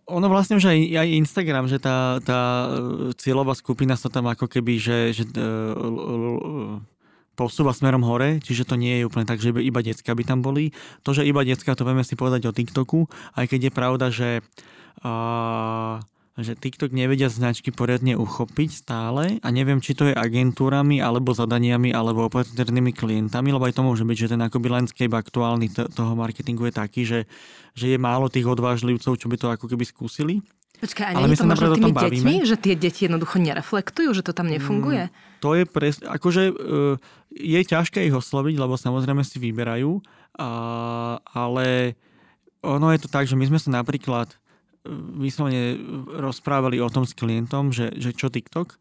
ono 0.06 0.28
vlastne 0.28 0.60
už 0.60 0.68
aj, 0.68 0.80
aj 1.00 1.08
Instagram, 1.16 1.66
že 1.72 1.80
tá, 1.80 2.20
tá 2.22 2.40
e, 2.68 3.16
cieľová 3.16 3.56
skupina 3.56 3.96
sa 3.96 4.12
tam 4.12 4.28
ako 4.28 4.46
keby, 4.52 4.74
že, 4.78 5.16
že 5.16 5.24
uh, 5.40 6.78
posúva 7.38 7.72
smerom 7.72 8.04
hore, 8.04 8.44
čiže 8.44 8.68
to 8.68 8.76
nie 8.76 9.00
je 9.00 9.08
úplne 9.08 9.30
tak, 9.30 9.40
že 9.40 9.54
iba 9.54 9.80
decka 9.80 10.12
by 10.12 10.24
tam 10.26 10.44
boli. 10.44 10.76
To, 11.06 11.16
že 11.16 11.24
iba 11.24 11.46
decka, 11.46 11.78
to 11.78 11.88
vieme 11.88 12.04
si 12.04 12.18
povedať 12.18 12.50
o 12.50 12.56
TikToku, 12.56 13.08
aj 13.38 13.46
keď 13.48 13.60
je 13.70 13.72
pravda, 13.72 14.06
že 14.12 14.30
uh, 15.06 16.02
že 16.38 16.54
TikTok 16.54 16.94
nevedia 16.94 17.34
značky 17.34 17.74
poriadne 17.74 18.14
uchopiť 18.14 18.70
stále 18.70 19.42
a 19.42 19.48
neviem, 19.50 19.82
či 19.82 19.98
to 19.98 20.06
je 20.06 20.14
agentúrami, 20.14 21.02
alebo 21.02 21.34
zadaniami, 21.34 21.90
alebo 21.90 22.30
opaternými 22.30 22.94
klientami, 22.94 23.50
lebo 23.50 23.66
aj 23.66 23.74
to 23.74 23.82
môže 23.82 24.06
byť, 24.06 24.18
že 24.18 24.32
ten 24.38 24.42
akoby 24.46 24.70
landscape 24.70 25.10
aktuálny 25.18 25.74
t- 25.74 25.90
toho 25.90 26.14
marketingu 26.14 26.70
je 26.70 26.74
taký, 26.78 27.02
že, 27.10 27.26
že 27.74 27.90
je 27.90 27.98
málo 27.98 28.30
tých 28.30 28.46
odvážlivcov, 28.46 29.18
čo 29.18 29.26
by 29.26 29.36
to 29.42 29.48
ako 29.50 29.66
keby 29.66 29.82
skúsili. 29.90 30.46
Počkaj, 30.78 31.10
a 31.10 31.26
nie 31.26 31.34
je 31.34 31.42
to 31.42 31.50
možno 31.50 31.74
tými 31.74 31.90
deťmi, 31.90 32.34
že 32.46 32.54
tie 32.54 32.78
deti 32.78 33.10
jednoducho 33.10 33.42
nereflektujú, 33.42 34.14
že 34.14 34.22
to 34.22 34.30
tam 34.30 34.46
nefunguje? 34.46 35.10
Mm, 35.10 35.14
to 35.42 35.58
je 35.58 35.66
presne, 35.66 36.06
akože 36.06 36.54
e, 36.54 36.56
je 37.34 37.62
ťažké 37.66 38.06
ich 38.06 38.14
osloviť, 38.14 38.62
lebo 38.62 38.78
samozrejme 38.78 39.26
si 39.26 39.42
vyberajú, 39.42 40.06
a, 40.38 40.50
ale 41.34 41.98
ono 42.62 42.94
je 42.94 43.00
to 43.02 43.10
tak, 43.10 43.26
že 43.26 43.34
my 43.34 43.50
sme 43.50 43.58
sa 43.58 43.74
napríklad 43.74 44.38
vyslovene 45.18 45.78
rozprávali 46.20 46.80
o 46.82 46.90
tom 46.92 47.04
s 47.04 47.14
klientom, 47.14 47.76
že, 47.76 47.94
že 47.98 48.16
čo 48.16 48.32
TikTok. 48.32 48.80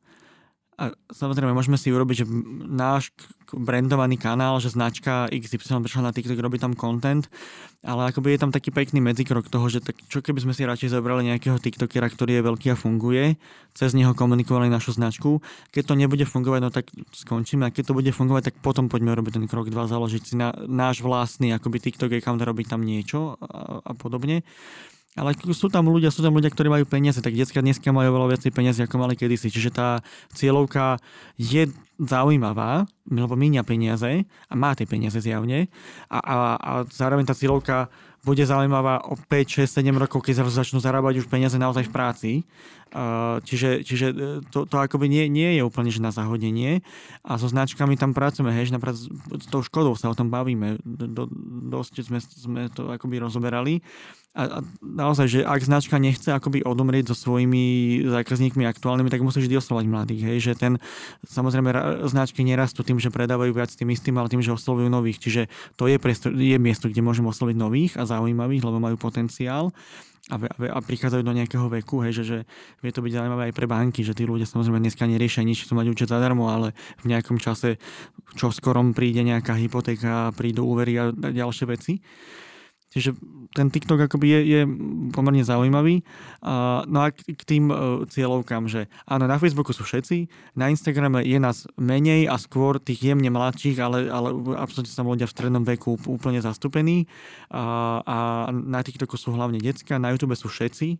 a 0.76 0.92
samozrejme 1.08 1.56
môžeme 1.56 1.80
si 1.80 1.88
urobiť, 1.88 2.16
že 2.20 2.26
náš 2.68 3.08
brandovaný 3.48 4.20
kanál, 4.20 4.60
že 4.60 4.74
značka 4.74 5.24
XY 5.32 5.80
prišla 5.80 6.04
na 6.04 6.12
TikTok, 6.12 6.36
robí 6.36 6.60
tam 6.60 6.76
content, 6.76 7.24
ale 7.80 8.12
akoby 8.12 8.36
je 8.36 8.40
tam 8.44 8.52
taký 8.52 8.74
pekný 8.74 9.00
medzikrok 9.00 9.48
toho, 9.48 9.64
že 9.72 9.80
tak, 9.80 9.96
čo 10.10 10.20
keby 10.20 10.42
sme 10.44 10.52
si 10.52 10.68
radšej 10.68 10.92
zobrali 10.92 11.32
nejakého 11.32 11.56
TikTokera, 11.56 12.12
ktorý 12.12 12.38
je 12.38 12.42
veľký 12.44 12.66
a 12.74 12.76
funguje, 12.76 13.40
cez 13.72 13.96
neho 13.96 14.12
komunikovali 14.12 14.68
našu 14.68 14.92
značku. 14.92 15.40
Keď 15.72 15.82
to 15.88 15.94
nebude 15.96 16.28
fungovať, 16.28 16.60
no 16.60 16.68
tak 16.68 16.92
skončíme 17.14 17.64
a 17.64 17.72
keď 17.72 17.92
to 17.92 17.96
bude 17.96 18.10
fungovať, 18.12 18.52
tak 18.52 18.56
potom 18.60 18.92
poďme 18.92 19.16
robiť 19.16 19.40
ten 19.40 19.46
krok 19.48 19.72
2, 19.72 19.72
založiť 19.72 20.22
si 20.28 20.34
na, 20.36 20.52
náš 20.66 21.00
vlastný 21.00 21.54
akoby 21.56 21.88
TikTok 21.88 22.12
a 22.18 22.20
robiť 22.20 22.66
tam 22.68 22.84
niečo 22.84 23.40
a, 23.40 23.80
a 23.80 23.92
podobne. 23.96 24.44
Ale 25.16 25.32
sú 25.56 25.72
tam 25.72 25.88
ľudia, 25.88 26.12
sú 26.12 26.20
tam 26.20 26.36
ľudia, 26.36 26.52
ktorí 26.52 26.68
majú 26.68 26.84
peniaze, 26.84 27.24
tak 27.24 27.32
detská 27.32 27.64
dneska 27.64 27.88
majú 27.88 28.12
oveľa 28.12 28.36
viacej 28.36 28.52
peniazy, 28.52 28.84
ako 28.84 29.00
mali 29.00 29.16
kedysi. 29.16 29.48
Čiže 29.48 29.72
tá 29.72 29.88
cieľovka 30.36 31.00
je 31.40 31.72
zaujímavá, 31.96 32.84
lebo 33.08 33.32
míňa 33.32 33.64
peniaze 33.64 34.28
a 34.28 34.52
má 34.52 34.76
tie 34.76 34.84
peniaze 34.84 35.16
zjavne. 35.16 35.72
A, 36.12 36.18
a, 36.20 36.36
a 36.60 36.70
zároveň 36.92 37.24
tá 37.24 37.32
cieľovka 37.32 37.88
bude 38.26 38.42
zaujímavá 38.42 39.06
o 39.06 39.14
5, 39.14 39.62
6, 39.62 39.86
7 39.86 39.94
rokov, 39.94 40.26
keď 40.26 40.50
začnú 40.50 40.82
zarábať 40.82 41.22
už 41.22 41.30
peniaze 41.30 41.54
naozaj 41.54 41.86
v 41.86 41.94
práci. 41.94 42.30
Čiže, 43.44 43.84
čiže 43.84 44.06
e, 44.08 44.14
to, 44.48 44.64
to 44.64 44.76
akoby 44.80 45.10
nie, 45.10 45.28
nie 45.28 45.58
je 45.58 45.62
úplne 45.66 45.92
že 45.92 46.00
na 46.00 46.14
zahodenie. 46.14 46.80
A 47.26 47.36
so 47.36 47.50
značkami 47.50 47.98
tam 47.98 48.16
pracujeme, 48.16 48.54
hej, 48.54 48.72
napríklad 48.72 48.96
s 49.42 49.46
tou 49.52 49.60
škodou 49.60 49.92
sa 49.98 50.08
o 50.08 50.16
tom 50.16 50.32
bavíme. 50.32 50.80
Do, 50.82 51.28
dosť 51.70 52.06
sme, 52.06 52.18
sme 52.22 52.60
to 52.72 52.88
akoby 52.88 53.20
rozoberali 53.20 53.84
a, 54.36 54.42
a 54.44 54.58
naozaj, 54.84 55.26
že 55.32 55.40
ak 55.40 55.64
značka 55.64 55.96
nechce 55.96 56.28
akoby 56.28 56.60
odomrieť 56.60 57.08
so 57.08 57.16
svojimi 57.16 58.04
zákazníkmi 58.04 58.68
aktuálnymi, 58.68 59.08
tak 59.08 59.24
musí 59.24 59.40
vždy 59.40 59.56
oslovať 59.56 59.84
mladých. 59.88 60.22
Hej? 60.28 60.38
Že 60.44 60.52
ten, 60.60 60.72
samozrejme, 61.24 61.72
značky 62.04 62.44
nerastú 62.44 62.84
tým, 62.84 63.00
že 63.00 63.08
predávajú 63.08 63.56
viac 63.56 63.72
tým 63.72 63.88
istým, 63.96 64.20
ale 64.20 64.28
tým, 64.28 64.44
že 64.44 64.52
oslovujú 64.52 64.92
nových. 64.92 65.24
Čiže 65.24 65.48
to 65.80 65.88
je, 65.88 65.96
priestor, 65.96 66.36
je 66.36 66.60
miesto, 66.60 66.92
kde 66.92 67.00
môžeme 67.00 67.32
osloviť 67.32 67.56
nových 67.56 67.92
a 67.96 68.04
zaujímavých, 68.16 68.64
lebo 68.64 68.80
majú 68.80 68.96
potenciál 68.96 69.70
a, 70.26 70.36
a, 70.36 70.48
a 70.74 70.78
prichádzajú 70.82 71.22
do 71.22 71.36
nejakého 71.36 71.70
veku, 71.70 72.02
hej, 72.02 72.22
že, 72.22 72.24
že 72.26 72.38
vie 72.82 72.90
to 72.90 73.04
byť 73.04 73.12
zaujímavé 73.14 73.42
aj 73.50 73.54
pre 73.54 73.66
banky, 73.70 74.02
že 74.02 74.16
tí 74.16 74.26
ľudia 74.26 74.48
samozrejme 74.48 74.82
dneska 74.82 75.06
neriešia 75.06 75.46
nič, 75.46 75.62
chcú 75.62 75.78
mať 75.78 75.86
účet 75.86 76.08
zadarmo, 76.10 76.50
ale 76.50 76.74
v 77.06 77.14
nejakom 77.14 77.38
čase, 77.38 77.78
čo 78.34 78.50
skorom 78.50 78.90
príde 78.90 79.22
nejaká 79.22 79.54
hypotéka, 79.54 80.34
prídu 80.34 80.66
úvery 80.66 80.98
a 80.98 81.04
ďalšie 81.14 81.64
veci. 81.70 82.02
Čiže 82.96 83.12
ten 83.52 83.68
TikTok 83.68 84.08
akoby 84.08 84.26
je, 84.32 84.40
je 84.56 84.60
pomerne 85.12 85.44
zaujímavý. 85.44 86.00
Uh, 86.40 86.80
no 86.88 87.04
a 87.04 87.12
k, 87.12 87.36
tým 87.44 87.68
uh, 87.68 88.08
cieľovkám, 88.08 88.72
že 88.72 88.88
áno, 89.04 89.28
na 89.28 89.36
Facebooku 89.36 89.76
sú 89.76 89.84
všetci, 89.84 90.32
na 90.56 90.72
Instagrame 90.72 91.20
je 91.20 91.36
nás 91.36 91.68
menej 91.76 92.24
a 92.24 92.40
skôr 92.40 92.80
tých 92.80 93.12
jemne 93.12 93.28
mladších, 93.28 93.76
ale, 93.76 94.08
ale 94.08 94.32
absolútne 94.56 94.92
sa 94.92 95.04
ľudia 95.04 95.28
v 95.28 95.34
strednom 95.36 95.64
veku 95.68 96.00
úplne 96.08 96.40
zastúpení. 96.40 97.04
Uh, 97.52 98.00
a 98.00 98.16
na 98.52 98.80
TikToku 98.80 99.20
sú 99.20 99.36
hlavne 99.36 99.60
decka, 99.60 100.00
na 100.00 100.16
YouTube 100.16 100.32
sú 100.32 100.48
všetci, 100.48 100.96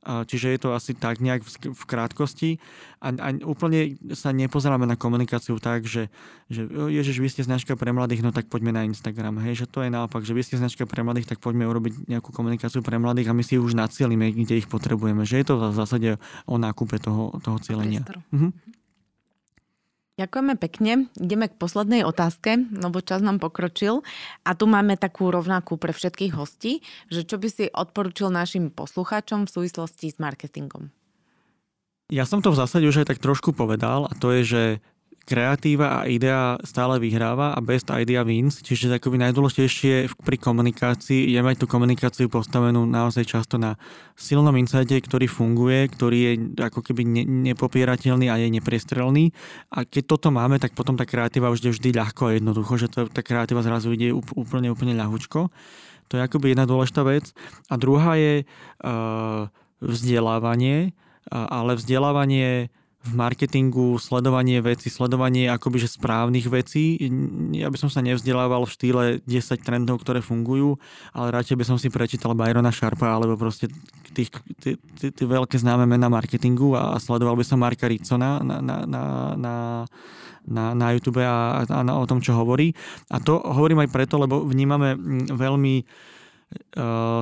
Čiže 0.00 0.56
je 0.56 0.60
to 0.64 0.72
asi 0.72 0.96
tak 0.96 1.20
nejak 1.20 1.44
v, 1.44 1.82
krátkosti. 1.84 2.56
A, 3.04 3.12
a 3.12 3.28
úplne 3.44 4.00
sa 4.16 4.32
nepozeráme 4.32 4.88
na 4.88 4.96
komunikáciu 4.96 5.60
tak, 5.60 5.84
že, 5.84 6.08
že 6.48 6.64
ježiš, 6.68 7.20
vy 7.20 7.28
ste 7.28 7.44
značka 7.44 7.76
pre 7.76 7.92
mladých, 7.92 8.24
no 8.24 8.32
tak 8.32 8.48
poďme 8.48 8.72
na 8.72 8.88
Instagram. 8.88 9.44
Hej, 9.44 9.64
že 9.64 9.66
to 9.68 9.84
je 9.84 9.92
naopak, 9.92 10.24
že 10.24 10.32
vy 10.32 10.40
ste 10.40 10.56
značka 10.56 10.88
pre 10.88 11.04
mladých, 11.04 11.36
tak 11.36 11.44
poďme 11.44 11.68
urobiť 11.68 12.08
nejakú 12.08 12.32
komunikáciu 12.32 12.80
pre 12.80 12.96
mladých 12.96 13.28
a 13.28 13.36
my 13.36 13.44
si 13.44 13.60
už 13.60 13.76
nacielime, 13.76 14.32
kde 14.32 14.64
ich 14.64 14.72
potrebujeme. 14.72 15.28
Že 15.28 15.36
je 15.36 15.46
to 15.46 15.54
v 15.60 15.76
zásade 15.76 16.08
o 16.48 16.56
nákupe 16.56 16.96
toho, 16.96 17.36
toho 17.44 17.60
cieľenia. 17.60 18.00
Mhm. 18.32 18.79
Ďakujeme 20.20 20.60
pekne. 20.60 21.08
Ideme 21.16 21.48
k 21.48 21.56
poslednej 21.56 22.04
otázke, 22.04 22.60
lebo 22.76 23.00
čas 23.00 23.24
nám 23.24 23.40
pokročil. 23.40 24.04
A 24.44 24.52
tu 24.52 24.68
máme 24.68 25.00
takú 25.00 25.32
rovnakú 25.32 25.80
pre 25.80 25.96
všetkých 25.96 26.36
hostí, 26.36 26.84
že 27.08 27.24
čo 27.24 27.40
by 27.40 27.48
si 27.48 27.64
odporučil 27.72 28.28
našim 28.28 28.68
poslucháčom 28.68 29.48
v 29.48 29.52
súvislosti 29.56 30.12
s 30.12 30.20
marketingom? 30.20 30.92
Ja 32.12 32.28
som 32.28 32.44
to 32.44 32.52
v 32.52 32.60
zásade 32.60 32.84
už 32.84 33.00
aj 33.00 33.16
tak 33.16 33.22
trošku 33.24 33.56
povedal 33.56 34.04
a 34.04 34.12
to 34.12 34.28
je, 34.36 34.42
že 34.44 34.62
kreatíva 35.24 36.00
a 36.02 36.08
idea 36.10 36.58
stále 36.66 36.98
vyhráva 36.98 37.54
a 37.54 37.60
best 37.62 37.86
idea 37.92 38.24
wins, 38.26 38.64
čiže 38.64 38.90
akoby 38.98 39.20
najdôležitejšie 39.22 40.10
pri 40.26 40.36
komunikácii 40.40 41.30
je 41.30 41.40
mať 41.40 41.62
tú 41.62 41.66
komunikáciu 41.70 42.26
postavenú 42.26 42.82
naozaj 42.88 43.28
často 43.28 43.60
na 43.60 43.78
silnom 44.18 44.52
insighte, 44.58 44.98
ktorý 44.98 45.30
funguje, 45.30 45.86
ktorý 45.92 46.18
je 46.18 46.32
ako 46.58 46.80
keby 46.82 47.02
ne, 47.06 47.22
nepopierateľný 47.52 48.26
a 48.26 48.40
je 48.40 48.48
nepriestrelný 48.50 49.30
a 49.70 49.86
keď 49.86 50.02
toto 50.16 50.34
máme, 50.34 50.58
tak 50.58 50.74
potom 50.74 50.98
tá 50.98 51.06
kreatíva 51.06 51.52
už 51.52 51.62
ide 51.62 51.70
vždy 51.76 51.90
ľahko 51.94 52.22
a 52.26 52.34
jednoducho, 52.34 52.72
že 52.80 52.86
to, 52.90 53.06
tá 53.06 53.22
kreatíva 53.22 53.62
zrazu 53.62 53.94
ide 53.94 54.10
úplne, 54.10 54.72
úplne 54.72 54.98
ľahučko. 54.98 55.52
To 56.10 56.18
je 56.18 56.26
akoby 56.26 56.52
jedna 56.52 56.66
dôležitá 56.66 57.06
vec. 57.06 57.30
A 57.70 57.78
druhá 57.78 58.18
je 58.18 58.42
uh, 58.42 59.46
vzdelávanie, 59.78 60.90
uh, 61.30 61.46
ale 61.46 61.78
vzdelávanie 61.78 62.74
v 63.00 63.12
marketingu, 63.16 63.96
sledovanie 63.96 64.60
veci, 64.60 64.92
sledovanie 64.92 65.48
akoby 65.48 65.80
že 65.80 65.96
správnych 65.96 66.52
vecí. 66.52 67.00
Ja 67.56 67.72
by 67.72 67.78
som 67.80 67.88
sa 67.88 68.04
nevzdelával 68.04 68.68
v 68.68 68.74
štýle 68.76 69.04
10 69.24 69.64
trendov, 69.64 70.04
ktoré 70.04 70.20
fungujú, 70.20 70.76
ale 71.16 71.32
radšej 71.32 71.56
by 71.56 71.64
som 71.64 71.76
si 71.80 71.88
prečítal 71.88 72.36
Byrona 72.36 72.68
Sharpa 72.68 73.16
alebo 73.16 73.40
proste 73.40 73.72
tých, 74.12 74.28
tí 75.00 75.24
veľké 75.24 75.56
známe 75.56 75.88
mená 75.88 76.12
marketingu 76.12 76.76
a 76.76 77.00
sledoval 77.00 77.40
by 77.40 77.44
som 77.46 77.62
Marka 77.64 77.88
Ricona 77.88 78.44
na, 78.44 78.60
na, 78.60 78.76
na, 78.84 79.02
na 79.36 79.54
na, 80.40 80.72
na 80.72 80.96
YouTube 80.96 81.20
a, 81.20 81.62
a 81.62 81.80
na, 81.84 82.00
o 82.00 82.08
tom, 82.08 82.18
čo 82.18 82.32
hovorí. 82.32 82.72
A 83.12 83.20
to 83.20 83.38
hovorím 83.38 83.84
aj 83.84 83.92
preto, 83.92 84.16
lebo 84.16 84.42
vnímame 84.48 84.96
veľmi 85.30 85.84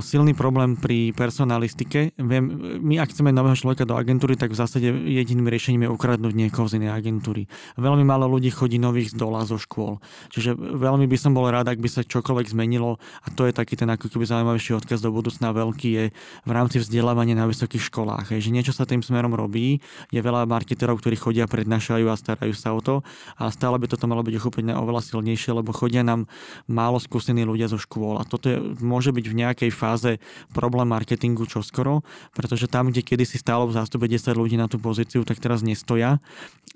silný 0.01 0.33
problém 0.33 0.77
pri 0.77 1.13
personalistike. 1.13 2.17
Viem, 2.17 2.79
my 2.81 2.97
ak 3.01 3.13
chceme 3.13 3.29
nového 3.29 3.57
človeka 3.57 3.85
do 3.85 3.97
agentúry, 3.97 4.41
tak 4.41 4.53
v 4.53 4.61
zásade 4.61 4.89
jediným 4.89 5.49
riešením 5.49 5.89
je 5.89 5.93
ukradnúť 5.93 6.33
niekoho 6.33 6.65
z 6.65 6.81
inej 6.81 6.97
agentúry. 6.97 7.45
Veľmi 7.77 8.09
málo 8.09 8.25
ľudí 8.25 8.49
chodí 8.49 8.81
nových 8.81 9.13
z 9.13 9.21
dola 9.21 9.45
zo 9.45 9.61
škôl. 9.61 10.01
Čiže 10.33 10.57
veľmi 10.57 11.05
by 11.05 11.17
som 11.21 11.37
bol 11.37 11.49
rád, 11.49 11.69
ak 11.69 11.81
by 11.81 11.89
sa 11.89 12.05
čokoľvek 12.05 12.53
zmenilo 12.53 12.97
a 13.25 13.29
to 13.33 13.45
je 13.45 13.53
taký 13.53 13.77
ten 13.77 13.89
ako 13.93 14.09
keby 14.09 14.25
zaujímavejší 14.25 14.81
odkaz 14.81 15.05
do 15.05 15.13
budúcna 15.13 15.53
veľký 15.53 15.89
je 15.93 16.05
v 16.49 16.51
rámci 16.53 16.81
vzdelávania 16.81 17.37
na 17.37 17.49
vysokých 17.49 17.89
školách. 17.93 18.33
Hej, 18.33 18.49
že 18.49 18.55
niečo 18.55 18.73
sa 18.73 18.89
tým 18.89 19.05
smerom 19.05 19.37
robí. 19.37 19.85
Je 20.09 20.21
veľa 20.25 20.49
marketerov, 20.49 21.05
ktorí 21.05 21.21
chodia, 21.21 21.45
prednášajú 21.45 22.07
a 22.09 22.17
starajú 22.17 22.55
sa 22.57 22.73
o 22.73 22.81
to 22.81 23.05
a 23.37 23.53
stále 23.53 23.77
by 23.77 23.89
toto 23.89 24.09
malo 24.09 24.25
byť 24.25 24.35
uchopenie 24.41 24.73
oveľa 24.73 25.05
silnejšie, 25.05 25.53
lebo 25.53 25.77
chodia 25.77 26.01
nám 26.01 26.29
málo 26.65 26.97
skúsení 26.97 27.45
ľudia 27.45 27.69
zo 27.69 27.77
škôl 27.77 28.17
a 28.21 28.25
toto 28.25 28.49
je, 28.49 28.57
môže 28.81 29.11
byť 29.13 29.18
byť 29.19 29.27
v 29.27 29.39
nejakej 29.43 29.71
fáze 29.75 30.23
problém 30.55 30.87
marketingu 30.87 31.45
čoskoro, 31.45 32.07
pretože 32.33 32.71
tam, 32.71 32.95
kde 32.95 33.03
kedysi 33.03 33.43
stálo 33.43 33.67
v 33.67 33.75
zástupe 33.75 34.07
10 34.07 34.31
ľudí 34.39 34.55
na 34.55 34.71
tú 34.71 34.79
pozíciu, 34.79 35.27
tak 35.27 35.43
teraz 35.43 35.67
nestoja 35.67 36.23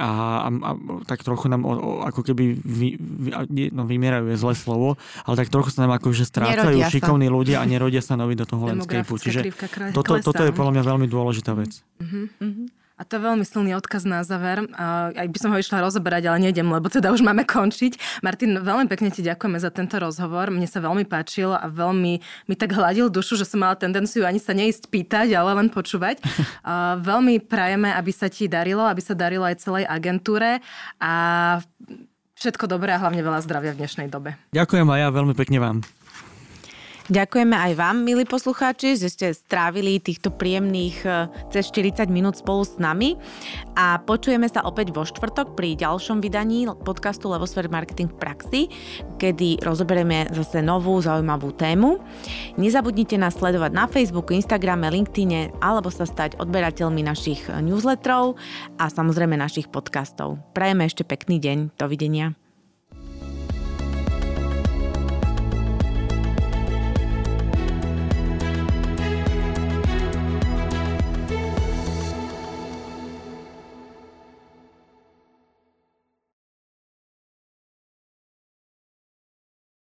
a, 0.01 0.11
a, 0.45 0.49
a 0.49 0.71
tak 1.07 1.23
trochu 1.23 1.47
nám 1.47 1.63
o, 1.63 1.73
o, 1.73 1.91
ako 2.03 2.27
keby 2.27 2.59
vy, 2.59 2.89
vy, 2.99 3.29
no, 3.71 3.85
vymierajú 3.85 4.33
je 4.33 4.37
zlé 4.41 4.55
slovo, 4.57 4.97
ale 5.23 5.35
tak 5.37 5.53
trochu 5.53 5.71
sa 5.71 5.85
nám 5.85 6.01
akože 6.01 6.25
strácajú 6.27 6.81
šikovní 6.91 7.29
ľudia 7.31 7.61
a 7.61 7.69
nerodia 7.69 8.01
sa 8.01 8.17
noví 8.17 8.35
do 8.35 8.49
toho 8.49 8.73
landscapeu. 8.73 9.17
Čiže 9.21 9.53
toto, 9.93 10.19
toto 10.19 10.43
je 10.43 10.53
podľa 10.53 10.81
mňa 10.81 10.83
veľmi 10.83 11.07
dôležitá 11.07 11.53
vec. 11.55 11.85
Mm-hmm. 12.01 12.82
A 13.03 13.07
to 13.11 13.19
je 13.19 13.27
veľmi 13.27 13.43
silný 13.43 13.75
odkaz 13.75 14.07
na 14.07 14.23
záver. 14.23 14.63
Aj 14.79 15.27
by 15.27 15.39
som 15.43 15.51
ho 15.51 15.59
išla 15.59 15.83
rozoberať, 15.83 16.31
ale 16.31 16.47
nejdem, 16.47 16.71
lebo 16.71 16.87
teda 16.87 17.11
už 17.11 17.19
máme 17.27 17.43
končiť. 17.43 18.23
Martin, 18.23 18.63
veľmi 18.63 18.87
pekne 18.87 19.11
ti 19.11 19.27
ďakujeme 19.27 19.59
za 19.59 19.75
tento 19.75 19.99
rozhovor. 19.99 20.55
Mne 20.55 20.71
sa 20.71 20.79
veľmi 20.79 21.03
páčil 21.11 21.51
a 21.51 21.67
veľmi 21.67 22.13
mi 22.23 22.55
tak 22.55 22.71
hladil 22.71 23.11
dušu, 23.11 23.35
že 23.35 23.43
som 23.43 23.59
mala 23.59 23.75
tendenciu 23.75 24.23
ani 24.23 24.39
sa 24.39 24.55
neísť 24.55 24.87
pýtať, 24.87 25.35
ale 25.35 25.51
len 25.51 25.67
počúvať. 25.67 26.23
veľmi 27.03 27.43
prajeme, 27.43 27.91
aby 27.91 28.15
sa 28.15 28.31
ti 28.31 28.47
darilo, 28.47 28.87
aby 28.87 29.03
sa 29.03 29.19
darilo 29.19 29.43
aj 29.43 29.59
celej 29.59 29.83
agentúre 29.91 30.63
a 31.03 31.13
všetko 32.39 32.71
dobré 32.71 32.95
a 32.95 33.03
hlavne 33.03 33.19
veľa 33.19 33.43
zdravia 33.43 33.75
v 33.75 33.83
dnešnej 33.83 34.07
dobe. 34.15 34.39
Ďakujem 34.55 34.87
a 34.87 34.95
ja 35.03 35.09
veľmi 35.11 35.35
pekne 35.35 35.59
vám. 35.59 35.77
Ďakujeme 37.11 37.59
aj 37.59 37.73
vám, 37.75 38.07
milí 38.07 38.23
poslucháči, 38.23 38.95
že 38.95 39.11
ste 39.11 39.27
strávili 39.35 39.99
týchto 39.99 40.31
príjemných 40.31 41.03
e, 41.03 41.27
cez 41.51 41.67
40 41.75 42.07
minút 42.07 42.39
spolu 42.39 42.63
s 42.63 42.79
nami 42.79 43.19
a 43.75 43.99
počujeme 43.99 44.47
sa 44.47 44.63
opäť 44.63 44.95
vo 44.95 45.03
štvrtok 45.03 45.59
pri 45.59 45.75
ďalšom 45.75 46.23
vydaní 46.23 46.71
podcastu 46.87 47.27
Levosfér 47.27 47.67
Marketing 47.67 48.07
v 48.07 48.21
praxi, 48.23 48.61
kedy 49.19 49.67
rozoberieme 49.67 50.31
zase 50.31 50.63
novú 50.63 50.95
zaujímavú 51.03 51.51
tému. 51.59 51.99
Nezabudnite 52.55 53.19
nás 53.19 53.35
sledovať 53.35 53.75
na 53.75 53.91
Facebooku, 53.91 54.31
Instagrame, 54.39 54.87
LinkedIne 54.87 55.51
alebo 55.59 55.91
sa 55.91 56.07
stať 56.07 56.39
odberateľmi 56.39 57.03
našich 57.03 57.51
newsletterov 57.51 58.39
a 58.79 58.87
samozrejme 58.87 59.35
našich 59.35 59.67
podcastov. 59.75 60.39
Prajeme 60.55 60.87
ešte 60.87 61.03
pekný 61.03 61.43
deň. 61.43 61.75
Dovidenia. 61.75 62.42